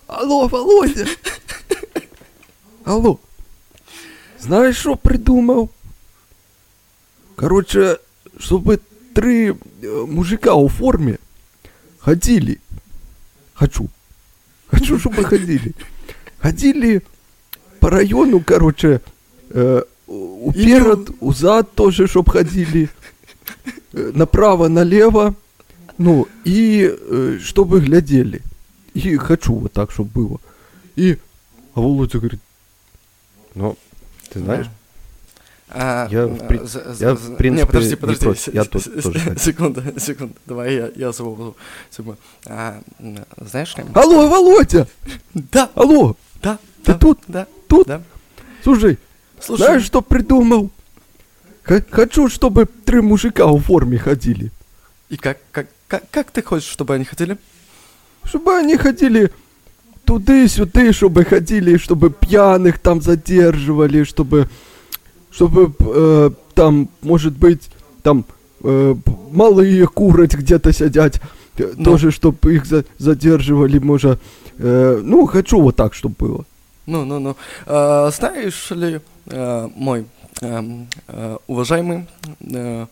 Алло, 0.07 0.47
Володя! 0.47 1.05
Алло! 2.86 3.20
Знаешь, 4.39 4.78
что 4.78 4.95
придумал? 4.95 5.72
Короче, 7.36 7.97
чтобы 8.38 8.79
три 9.13 9.49
э, 9.49 10.05
мужика 10.07 10.55
у 10.55 10.67
форме 10.67 11.19
ходили. 11.99 12.59
Хочу. 13.53 13.89
Хочу, 14.67 14.99
чтобы 14.99 15.23
ходили. 15.23 15.73
Ходили 16.39 17.01
по 17.79 17.89
району, 17.89 18.41
короче, 18.45 19.01
э, 19.49 19.81
уперед, 20.07 21.09
узад 21.19 21.73
тоже, 21.73 22.07
чтобы 22.07 22.31
ходили. 22.31 22.89
Э, 23.93 24.11
направо, 24.13 24.67
налево. 24.67 25.36
Ну, 25.97 26.27
и 26.43 26.89
э, 26.91 27.39
чтобы 27.41 27.79
глядели. 27.79 28.41
И 28.93 29.17
хочу 29.17 29.53
вот 29.53 29.73
так, 29.73 29.91
чтобы 29.91 30.09
было. 30.09 30.39
И, 30.95 31.17
а 31.73 31.81
Володя 31.81 32.19
говорит, 32.19 32.39
ну, 33.53 33.77
ты 34.29 34.39
знаешь, 34.39 34.67
а, 35.78 36.07
я, 36.09 36.26
в, 36.26 36.47
при... 36.47 36.57
за, 36.59 36.95
я, 36.99 37.13
в 37.15 37.36
принципе, 37.36 37.49
не, 37.49 37.65
подожди, 37.65 37.95
подожди, 37.95 38.28
не 38.28 38.55
я 38.55 38.63
тут 38.63 38.84
тоже 39.03 39.38
секунду, 39.38 39.82
секунду, 39.99 40.34
давай 40.45 40.73
я, 40.73 40.91
я 40.95 41.11
зову, 41.11 41.55
а, 42.45 42.82
знаешь, 43.41 43.76
ли? 43.76 43.84
Алло, 43.93 44.28
Володя! 44.30 44.88
Да! 45.34 45.69
Алло! 45.76 46.15
Да, 46.41 46.59
Ты 46.84 46.93
да, 46.93 46.97
тут? 46.97 47.19
Да, 47.28 47.47
тут? 47.67 47.88
Да. 47.88 48.01
Слушай, 48.63 48.99
Слушай, 49.41 49.65
знаешь, 49.65 49.84
что 49.84 50.01
придумал? 50.01 50.69
Хочу, 51.63 52.30
чтобы 52.30 52.67
три 52.86 53.01
мужика 53.01 53.45
в 53.47 53.59
форме 53.59 53.97
ходили. 53.97 54.51
И 55.09 55.17
как, 55.17 55.39
как, 55.51 55.67
как, 55.88 56.09
как 56.09 56.32
ты 56.32 56.41
хочешь, 56.41 56.69
чтобы 56.69 56.93
они 56.93 57.03
ходили? 57.03 57.38
Чтобы 58.23 58.55
они 58.55 58.78
ходили 58.78 59.30
туды-сюды, 60.05 60.93
чтобы 60.93 61.26
ходили, 61.26 61.78
чтобы 61.78 62.11
пьяных 62.11 62.80
там 62.80 63.01
задерживали, 63.01 64.03
чтобы 64.03 64.47
чтобы 65.36 65.73
э, 65.79 66.29
там, 66.53 66.89
может 67.01 67.38
быть, 67.38 67.69
там 68.03 68.25
э, 68.63 68.95
малые 69.31 69.86
курать 69.88 70.33
где-то 70.33 70.71
сидят, 70.71 71.21
э, 71.57 71.73
ну. 71.75 71.83
тоже, 71.83 72.11
чтобы 72.11 72.55
их 72.55 72.65
за 72.65 72.86
задерживали, 72.97 73.79
может. 73.79 74.21
Э, 74.57 75.01
ну, 75.03 75.25
хочу 75.25 75.59
вот 75.61 75.75
так, 75.75 75.93
чтобы 75.93 76.15
было. 76.17 76.45
Ну, 76.86 77.03
ну, 77.03 77.19
ну. 77.19 77.36
А, 77.65 78.11
знаешь 78.11 78.71
ли, 78.71 79.01
а, 79.27 79.69
мой 79.75 80.05
а, 80.41 80.63
а, 81.07 81.38
уважаемый, 81.47 82.07
а, 82.53 82.88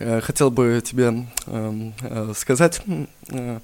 а, 0.00 0.20
хотел 0.20 0.50
бы 0.50 0.82
тебе 0.84 1.26
а, 1.46 1.92
а, 2.02 2.32
сказать, 2.34 2.82
а, 3.30 3.60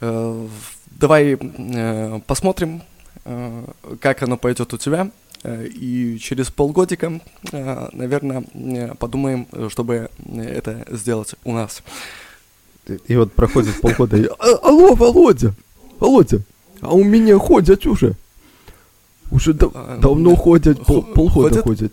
а, 0.00 0.48
давай 0.92 1.34
а, 1.34 2.20
посмотрим, 2.26 2.82
а, 3.24 3.64
как 4.00 4.22
оно 4.22 4.36
пойдет 4.36 4.72
у 4.72 4.78
тебя. 4.78 5.10
Э, 5.44 5.66
и 5.66 6.18
через 6.18 6.50
полгодика, 6.50 7.20
э, 7.52 7.88
наверное, 7.92 8.44
э, 8.54 8.94
подумаем, 8.94 9.46
чтобы 9.68 10.10
это 10.36 10.84
сделать 10.90 11.34
у 11.44 11.52
нас. 11.52 11.82
И 13.06 13.16
вот 13.16 13.32
проходит 13.32 13.80
полгода, 13.80 14.16
и, 14.16 14.26
«А, 14.26 14.56
алло, 14.62 14.94
Володя, 14.94 15.54
Володя, 16.00 16.40
а 16.80 16.94
у 16.94 17.04
меня 17.04 17.38
ходят 17.38 17.86
уже. 17.86 18.14
Уже 19.30 19.52
да, 19.52 19.68
а, 19.74 19.98
давно 20.00 20.34
ходят, 20.34 20.84
пол, 20.84 21.02
полгода 21.02 21.62
ходят. 21.62 21.92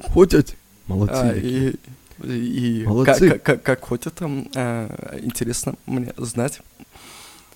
Ходят? 0.00 0.54
Молодцы. 0.86 1.14
А, 1.14 1.32
и, 1.34 1.74
и 2.22 2.84
Молодцы. 2.86 3.30
Как, 3.30 3.42
как, 3.42 3.62
как 3.62 3.84
ходят 3.84 4.14
там, 4.14 4.48
а, 4.54 5.18
интересно 5.22 5.76
мне 5.86 6.12
знать. 6.18 6.60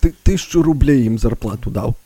Ты 0.00 0.14
тысячу 0.22 0.62
рублей 0.62 1.04
им 1.04 1.18
зарплату 1.18 1.70
дал? 1.70 1.96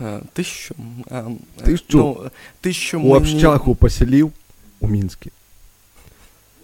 Э, 0.00 0.22
тысячу. 0.32 0.74
Э, 1.10 1.36
тысячу? 1.62 1.98
Ну, 1.98 2.30
тысячу 2.62 3.00
у 3.00 3.14
общагу 3.14 3.70
не... 3.70 3.74
поселил 3.76 4.32
у 4.80 4.86
Минске. 4.86 5.30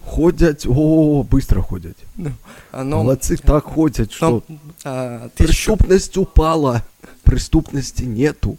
Ходят, 0.01 0.65
о, 0.65 1.23
быстро 1.23 1.61
ходят. 1.61 1.97
Ну, 2.15 2.31
а, 2.71 2.83
но, 2.83 3.03
Молодцы, 3.03 3.37
так 3.37 3.65
ходят, 3.65 4.11
что 4.11 4.43
но, 4.47 4.57
а, 4.85 5.29
тысячу... 5.35 5.75
преступность 5.75 6.17
упала, 6.17 6.83
преступности 7.23 8.03
нету. 8.03 8.57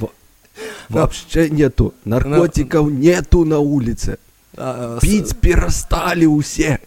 Вообще 0.88 1.48
нету. 1.48 1.94
Наркотиков 2.04 2.90
нету 2.90 3.44
на 3.44 3.58
улице. 3.58 4.18
А, 4.54 4.98
Пить 5.00 5.38
перестали 5.40 6.26
все. 6.42 6.80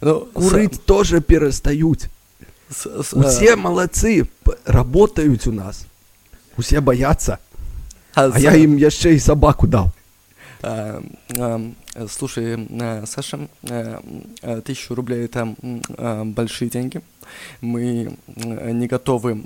Ну, 0.00 0.20
Курить 0.32 0.84
тоже 0.84 1.20
перестают. 1.20 2.08
Усе 2.70 3.56
молодцы, 3.56 4.28
работают 4.64 5.46
у 5.46 5.52
нас. 5.52 5.86
Усе 6.56 6.80
боятся. 6.80 7.40
А, 8.14 8.30
а 8.32 8.38
я 8.38 8.54
им 8.54 8.76
еще 8.76 9.14
и 9.14 9.18
собаку 9.18 9.66
дал. 9.66 9.92
А, 10.62 11.02
а, 11.36 11.70
слушай, 12.08 12.68
а, 12.80 13.04
Саша, 13.06 13.48
тысячу 14.64 14.94
рублей 14.94 15.24
это 15.24 15.54
большие 16.24 16.70
деньги. 16.70 17.00
Мы 17.60 18.16
не 18.26 18.86
готовы 18.86 19.38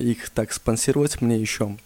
их 0.00 0.30
так 0.30 0.52
спонсировать. 0.52 1.20
Мне 1.20 1.38
еще 1.38 1.76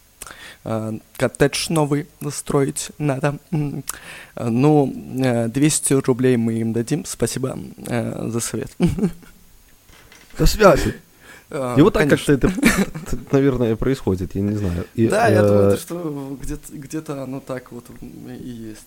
коттедж 1.17 1.67
новый 1.71 2.07
строить 2.31 2.91
надо. 2.99 3.39
Ну, 3.51 4.93
200 5.49 5.93
рублей 6.05 6.37
мы 6.37 6.55
им 6.55 6.73
дадим. 6.73 7.05
Спасибо 7.05 7.59
за 7.87 8.41
совет. 8.41 8.71
До 10.39 10.47
связи. 10.47 10.95
А, 11.51 11.77
и 11.77 11.83
вот 11.83 11.93
так 11.93 12.09
как-то 12.09 12.33
это, 12.33 12.51
наверное, 13.33 13.77
происходит, 13.77 14.35
я 14.35 14.41
не 14.41 14.57
знаю. 14.57 14.87
И, 14.95 15.07
да, 15.07 15.29
я 15.29 15.43
думаю, 15.43 15.73
э, 15.73 15.77
что 15.77 16.39
где-то, 16.41 16.73
где-то 16.73 17.23
оно 17.23 17.41
так 17.41 17.73
вот 17.73 17.85
и 18.01 18.49
есть. 18.49 18.87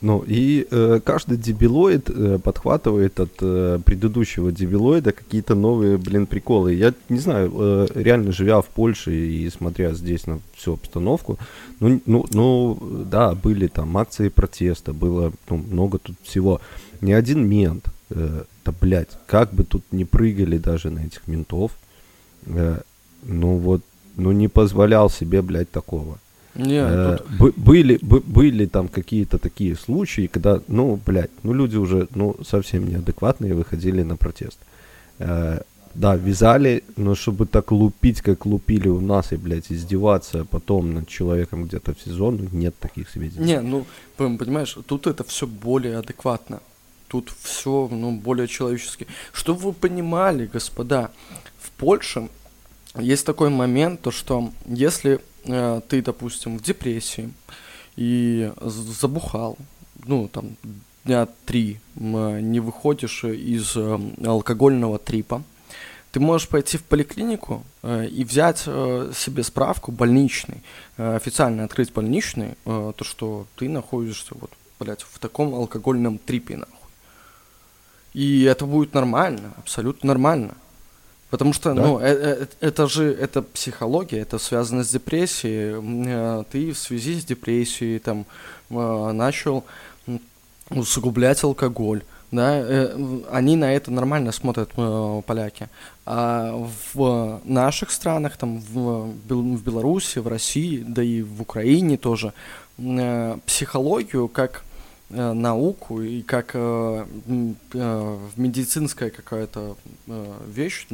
Ну, 0.00 0.24
и 0.26 0.66
э, 0.70 1.00
каждый 1.04 1.36
дебилоид 1.36 2.08
э, 2.08 2.38
подхватывает 2.42 3.20
от 3.20 3.32
э, 3.42 3.78
предыдущего 3.84 4.50
дебилоида 4.50 5.12
какие-то 5.12 5.54
новые, 5.54 5.98
блин, 5.98 6.26
приколы. 6.26 6.72
Я 6.72 6.94
не 7.10 7.18
знаю, 7.18 7.52
э, 7.54 7.86
реально 7.94 8.32
живя 8.32 8.62
в 8.62 8.68
Польше 8.68 9.14
и 9.14 9.50
смотря 9.50 9.92
здесь 9.92 10.26
на 10.26 10.40
всю 10.54 10.74
обстановку, 10.74 11.38
ну, 11.80 12.00
ну, 12.06 12.24
ну, 12.32 12.78
да, 13.10 13.34
были 13.34 13.66
там 13.66 13.96
акции 13.98 14.30
протеста, 14.30 14.94
было 14.94 15.32
ну, 15.50 15.58
много 15.58 15.98
тут 15.98 16.16
всего. 16.22 16.62
Ни 17.02 17.12
один 17.12 17.46
мент 17.46 17.84
э, 18.08 18.44
да, 18.70 18.76
блядь, 18.80 19.18
как 19.26 19.52
бы 19.52 19.64
тут 19.64 19.82
не 19.92 20.04
прыгали 20.04 20.58
даже 20.58 20.90
на 20.90 21.00
этих 21.00 21.28
ментов, 21.28 21.70
э, 22.46 22.80
ну 23.22 23.56
вот, 23.56 23.82
ну 24.16 24.32
не 24.32 24.48
позволял 24.48 25.10
себе, 25.10 25.42
блядь, 25.42 25.70
такого. 25.70 26.18
Не, 26.54 26.82
э, 26.82 27.18
тут... 27.38 27.56
были, 27.58 27.98
бы, 28.02 28.20
были 28.20 28.66
там 28.66 28.88
какие-то 28.88 29.38
такие 29.38 29.76
случаи, 29.76 30.26
когда, 30.26 30.60
ну, 30.68 30.98
блядь, 31.06 31.30
ну 31.42 31.52
люди 31.52 31.76
уже, 31.76 32.08
ну, 32.14 32.36
совсем 32.44 32.88
неадекватные 32.88 33.54
выходили 33.54 34.02
на 34.02 34.16
протест. 34.16 34.58
Э, 35.18 35.60
да, 35.94 36.16
вязали, 36.16 36.82
но 36.96 37.14
чтобы 37.14 37.46
так 37.46 37.72
лупить, 37.72 38.20
как 38.20 38.46
лупили 38.46 38.88
у 38.88 39.00
нас, 39.00 39.32
и, 39.32 39.36
блядь, 39.36 39.72
издеваться 39.72 40.44
потом 40.44 40.94
над 40.94 41.08
человеком 41.08 41.64
где-то 41.64 41.94
в 41.94 42.00
сезон, 42.00 42.48
нет 42.52 42.74
таких 42.78 43.08
сведений. 43.08 43.46
Не, 43.46 43.60
ну, 43.60 43.84
понимаешь, 44.16 44.76
тут 44.86 45.06
это 45.06 45.24
все 45.24 45.46
более 45.46 45.98
адекватно 45.98 46.60
тут 47.10 47.32
все 47.42 47.88
ну, 47.90 48.12
более 48.12 48.46
человечески. 48.46 49.06
Чтобы 49.32 49.60
вы 49.60 49.72
понимали, 49.72 50.46
господа, 50.46 51.10
в 51.58 51.70
Польше 51.72 52.28
есть 52.96 53.26
такой 53.26 53.50
момент, 53.50 54.00
то 54.00 54.12
что 54.12 54.52
если 54.66 55.20
э, 55.44 55.80
ты, 55.88 56.02
допустим, 56.02 56.58
в 56.58 56.62
депрессии 56.62 57.32
и 57.96 58.52
забухал, 58.60 59.58
ну 60.06 60.28
там 60.28 60.56
дня 61.04 61.26
три 61.46 61.80
э, 61.96 62.40
не 62.40 62.60
выходишь 62.60 63.24
из 63.24 63.76
э, 63.76 63.98
алкогольного 64.24 64.98
трипа, 64.98 65.42
ты 66.12 66.20
можешь 66.20 66.48
пойти 66.48 66.78
в 66.78 66.84
поликлинику 66.84 67.64
э, 67.82 68.06
и 68.06 68.24
взять 68.24 68.62
э, 68.66 69.12
себе 69.16 69.42
справку 69.42 69.90
больничный, 69.90 70.62
э, 70.96 71.16
официально 71.16 71.64
открыть 71.64 71.92
больничный, 71.92 72.54
э, 72.64 72.92
то 72.96 73.04
что 73.04 73.46
ты 73.56 73.68
находишься 73.68 74.34
вот, 74.40 74.52
блядь, 74.78 75.02
в 75.02 75.18
таком 75.18 75.54
алкогольном 75.54 76.18
трипе, 76.18 76.56
нахуй. 76.56 76.79
И 78.12 78.42
это 78.42 78.66
будет 78.66 78.94
нормально, 78.94 79.52
абсолютно 79.58 80.08
нормально. 80.08 80.54
Потому 81.30 81.52
что, 81.52 81.74
Да. 81.74 81.82
ну, 81.82 81.98
э- 82.00 82.06
э- 82.42 82.46
это 82.60 82.88
же, 82.88 83.04
это 83.12 83.42
психология, 83.42 84.18
это 84.18 84.38
связано 84.38 84.82
с 84.82 84.90
депрессией. 84.90 85.80
Э, 86.08 86.44
Ты 86.50 86.72
в 86.72 86.78
связи 86.78 87.20
с 87.20 87.24
депрессией 87.24 88.00
там 88.00 88.26
э, 88.70 89.12
начал 89.12 89.64
усугублять 90.70 91.42
алкоголь, 91.44 92.02
да, 92.30 92.64
они 93.32 93.56
на 93.56 93.74
это 93.74 93.90
нормально 93.90 94.30
смотрят, 94.32 94.70
поляки. 95.26 95.68
А 96.06 96.52
в 96.94 97.40
наших 97.44 97.90
странах, 97.90 98.36
там, 98.36 98.60
в, 98.60 99.12
в 99.28 99.62
Беларуси, 99.64 100.20
в 100.20 100.28
России, 100.28 100.84
да 100.86 101.02
и 101.02 101.22
в 101.22 101.42
Украине 101.42 101.96
тоже, 101.96 102.32
психологию 103.46 104.28
как 104.28 104.62
науку 105.10 106.02
и 106.02 106.22
как 106.22 106.52
э, 106.54 107.06
э, 107.74 108.18
медицинская 108.36 109.10
какая-то 109.10 109.76
э, 110.06 110.38
вещь, 110.46 110.86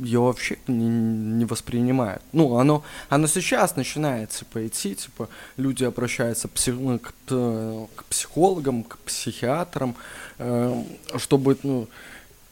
ее 0.00 0.20
вообще 0.20 0.58
не, 0.66 0.88
не 0.88 1.44
воспринимают. 1.44 2.22
Ну, 2.32 2.56
оно, 2.56 2.82
оно 3.10 3.26
сейчас 3.26 3.76
начинает 3.76 4.30
типа, 4.30 4.66
идти, 4.66 4.94
типа, 4.94 5.28
люди 5.58 5.84
обращаются 5.84 6.48
пси- 6.48 6.72
ну, 6.72 6.98
к, 6.98 7.12
к 7.94 8.04
психологам, 8.04 8.84
к 8.84 8.96
психиатрам, 8.98 9.96
э, 10.38 10.84
чтобы 11.18 11.58
ну, 11.62 11.88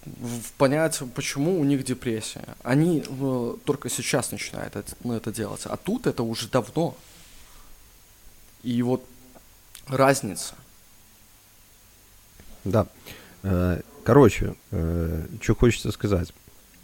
в- 0.05 0.53
понять, 0.59 1.01
почему 1.15 1.59
у 1.59 1.65
них 1.65 1.83
депрессия. 1.85 2.45
Они 2.63 3.03
э, 3.09 3.57
только 3.65 3.89
сейчас 3.89 4.33
начинают 4.33 4.77
это, 4.77 4.93
ну, 5.03 5.15
это 5.15 5.33
делать, 5.33 5.63
а 5.65 5.77
тут 5.79 6.07
это 6.07 6.23
уже 6.23 6.49
давно. 6.49 6.95
И 8.63 8.83
вот 8.83 9.03
разница. 9.87 10.55
Да. 12.65 12.87
Э, 13.43 13.81
Короче, 14.03 14.55
что 14.71 15.55
хочется 15.55 15.93
сказать. 15.93 16.33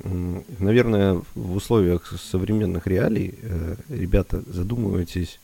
Наверное, 0.05 1.23
в 1.35 1.57
условиях 1.57 2.13
современных 2.21 2.87
реалий, 2.87 3.35
э, 3.43 3.77
ребята, 3.89 4.43
задумывайтесь, 4.47 5.41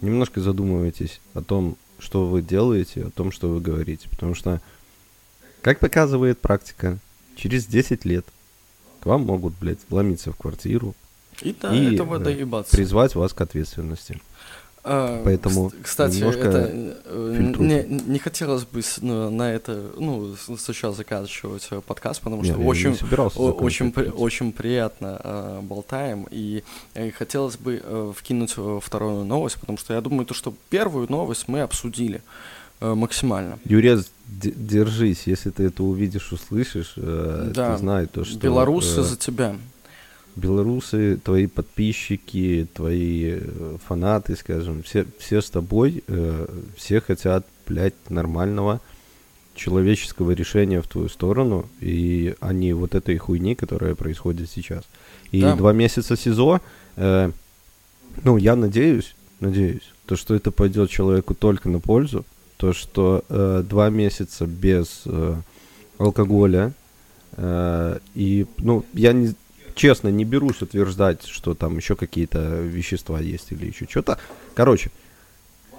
немножко 0.00 0.40
задумывайтесь 0.40 1.20
о 1.34 1.42
том, 1.42 1.76
что 1.98 2.26
вы 2.26 2.40
делаете, 2.42 3.06
о 3.06 3.10
том, 3.10 3.32
что 3.32 3.48
вы 3.48 3.60
говорите. 3.60 4.08
Потому 4.08 4.34
что, 4.34 4.60
как 5.60 5.80
показывает 5.80 6.40
практика, 6.40 6.98
через 7.34 7.66
10 7.66 8.04
лет 8.04 8.24
к 9.00 9.06
вам 9.06 9.22
могут, 9.22 9.54
блядь, 9.60 9.80
вломиться 9.88 10.30
в 10.32 10.36
квартиру, 10.36 10.94
И 11.42 11.54
да, 11.60 11.74
И, 11.74 11.94
этого 11.94 12.16
э, 12.16 12.18
доебаться. 12.20 12.76
призвать 12.76 13.16
вас 13.16 13.32
к 13.32 13.40
ответственности. 13.40 14.20
А, 14.84 15.22
Поэтому 15.24 15.68
кс- 15.68 15.82
Кстати, 15.82 16.16
немножко 16.16 16.40
это, 16.40 16.70
э, 17.04 17.34
фильтруйте. 17.38 17.86
не, 17.88 18.00
не 18.00 18.18
хотелось 18.18 18.64
бы 18.64 18.82
на, 19.00 19.30
на 19.30 19.52
это, 19.52 19.90
ну, 19.96 20.34
сейчас 20.36 20.96
заканчивать 20.96 21.68
э, 21.70 21.80
подкаст, 21.86 22.20
потому 22.20 22.42
что 22.42 22.54
я 22.54 22.58
не 22.58 22.64
очень, 22.66 22.96
очень, 23.36 23.92
при- 23.92 24.08
очень 24.08 24.52
приятно 24.52 25.20
э, 25.22 25.60
болтаем, 25.62 26.26
и 26.32 26.64
э, 26.94 27.12
хотелось 27.12 27.56
бы 27.56 27.80
э, 27.80 28.12
вкинуть 28.16 28.54
э, 28.56 28.80
вторую 28.82 29.24
новость, 29.24 29.60
потому 29.60 29.78
что 29.78 29.94
я 29.94 30.00
думаю, 30.00 30.26
то, 30.26 30.34
что 30.34 30.52
первую 30.68 31.06
новость 31.08 31.46
мы 31.46 31.60
обсудили 31.60 32.20
э, 32.80 32.92
максимально. 32.94 33.60
Юрец, 33.64 34.10
держись, 34.26 35.26
если 35.26 35.50
ты 35.50 35.62
это 35.64 35.84
увидишь, 35.84 36.32
услышишь, 36.32 36.94
э, 36.96 37.52
Да, 37.54 37.72
ты 37.74 37.78
знай 37.78 38.06
то, 38.06 38.24
что... 38.24 38.36
Белорусы 38.38 39.00
э, 39.00 39.04
за 39.04 39.16
тебя. 39.16 39.54
Белорусы, 40.36 41.18
твои 41.22 41.46
подписчики, 41.46 42.66
твои 42.74 43.38
э, 43.38 43.76
фанаты, 43.86 44.36
скажем, 44.36 44.82
все, 44.82 45.06
все 45.18 45.40
с 45.40 45.50
тобой, 45.50 46.02
э, 46.06 46.46
все 46.76 47.00
хотят, 47.00 47.46
блядь, 47.66 47.94
нормального 48.08 48.80
человеческого 49.54 50.32
решения 50.32 50.80
в 50.80 50.88
твою 50.88 51.08
сторону, 51.08 51.66
и 51.80 52.34
не 52.52 52.72
вот 52.72 52.94
этой 52.94 53.18
хуйни, 53.18 53.54
которая 53.54 53.94
происходит 53.94 54.50
сейчас. 54.50 54.84
И 55.30 55.40
Да. 55.42 55.56
два 55.56 55.72
месяца 55.72 56.16
СИЗО, 56.16 56.60
э, 56.96 57.30
ну, 58.24 58.36
я 58.38 58.56
надеюсь, 58.56 59.14
надеюсь, 59.40 59.92
то, 60.06 60.16
что 60.16 60.34
это 60.34 60.50
пойдет 60.50 60.90
человеку 60.90 61.34
только 61.34 61.68
на 61.68 61.80
пользу, 61.80 62.24
то, 62.56 62.72
что 62.72 63.24
э, 63.28 63.64
два 63.68 63.90
месяца 63.90 64.46
без 64.46 65.02
э, 65.06 65.36
алкоголя, 65.98 66.72
э, 67.36 67.98
и, 68.14 68.46
ну, 68.58 68.84
я 68.94 69.12
не, 69.12 69.34
честно 69.74 70.08
не 70.08 70.24
берусь 70.24 70.62
утверждать, 70.62 71.24
что 71.26 71.54
там 71.54 71.76
еще 71.76 71.96
какие-то 71.96 72.60
вещества 72.60 73.20
есть 73.20 73.52
или 73.52 73.66
еще 73.66 73.86
что-то. 73.88 74.18
Короче, 74.54 74.90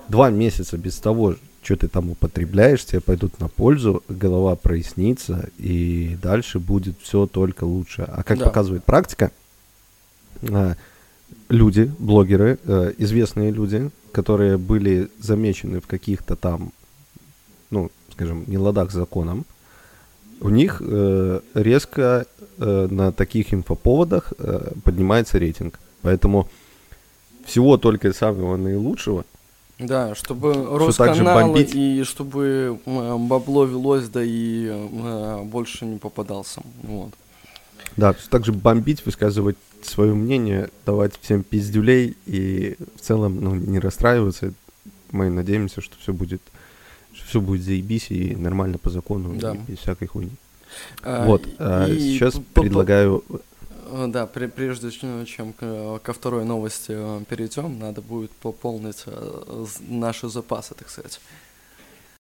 два 0.10 0.30
месяца 0.30 0.78
без 0.78 0.98
того, 0.98 1.36
что 1.62 1.78
ты 1.78 1.88
там 1.88 2.10
употребляешь, 2.10 2.86
тебе 2.86 3.00
пойдут 3.02 3.40
на 3.40 3.48
пользу, 3.48 4.04
голова 4.10 4.56
прояснится, 4.56 5.50
и 5.58 6.18
дальше 6.22 6.60
будет 6.60 6.96
все 7.02 7.26
только 7.26 7.64
лучше. 7.64 8.02
А 8.08 8.24
как 8.24 8.38
Да. 8.40 8.46
показывает 8.46 8.84
практика, 8.84 9.32
э, 10.42 10.76
люди, 11.50 11.92
блогеры, 12.00 12.60
э, 12.66 12.94
известные 12.98 13.52
люди, 13.52 13.90
которые 14.12 14.58
были 14.58 15.10
замечены 15.20 15.80
в 15.80 15.88
каких-то 15.88 16.36
там, 16.36 16.72
ну, 17.70 17.90
скажем, 18.12 18.44
не 18.48 18.58
ладах 18.58 18.92
с 18.92 18.94
законом, 18.94 19.46
у 20.44 20.50
них 20.50 20.82
э, 20.86 21.40
резко 21.54 22.26
э, 22.58 22.88
на 22.92 23.12
таких 23.14 23.54
инфоповодах 23.54 24.34
э, 24.38 24.72
поднимается 24.84 25.40
рейтинг. 25.40 25.80
Поэтому 26.02 26.50
всего 27.46 27.78
только 27.78 28.12
самого 28.14 28.58
наилучшего. 28.58 29.24
Да, 29.80 30.16
чтобы 30.16 30.54
Росканал 30.54 31.48
бомбить. 31.48 31.74
и 31.74 32.04
чтобы 32.04 32.78
э, 32.86 33.18
бабло 33.18 33.64
велось, 33.64 34.10
да 34.10 34.22
и 34.22 34.68
э, 34.70 35.44
больше 35.46 35.86
не 35.86 35.98
попадался. 35.98 36.62
Вот. 36.84 37.14
Да, 37.96 38.14
также 38.30 38.52
бомбить, 38.52 39.06
высказывать 39.06 39.58
свое 39.82 40.14
мнение, 40.14 40.70
давать 40.86 41.14
всем 41.22 41.44
пиздюлей 41.44 42.18
и 42.26 42.76
в 42.98 43.02
целом 43.02 43.40
ну, 43.40 43.56
не 43.56 43.80
расстраиваться. 43.80 44.54
Мы 45.12 45.30
надеемся, 45.30 45.80
что 45.80 45.96
все 46.02 46.12
будет 46.12 46.42
что 46.42 46.63
все 47.34 47.42
будет 47.42 47.64
заебись 47.64 48.12
и 48.12 48.36
нормально 48.36 48.78
по 48.78 48.92
закону, 48.92 49.34
Да. 49.40 49.56
и 49.56 49.72
без 49.72 49.80
всякой 49.80 50.08
хуйни. 50.08 50.30
А, 51.02 51.26
вот, 51.26 51.48
и- 51.48 51.56
а, 51.58 51.88
и 51.88 51.98
сейчас 51.98 52.36
п- 52.36 52.42
п- 52.54 52.62
предлагаю... 52.62 53.24
Э, 53.92 54.08
Да, 54.08 54.30
пре- 54.34 54.50
прежде 54.50 54.92
чем 54.92 55.26
чем 55.26 55.54
к- 55.54 56.00
ко 56.04 56.14
второй 56.14 56.46
новости 56.46 56.92
э, 56.96 57.22
перейдем, 57.30 57.80
надо 57.80 58.02
будет 58.02 58.30
пополнить 58.32 59.04
э, 59.08 59.66
наши 59.90 60.30
запасы, 60.30 60.76
так 60.76 60.90
сказать. 60.90 61.20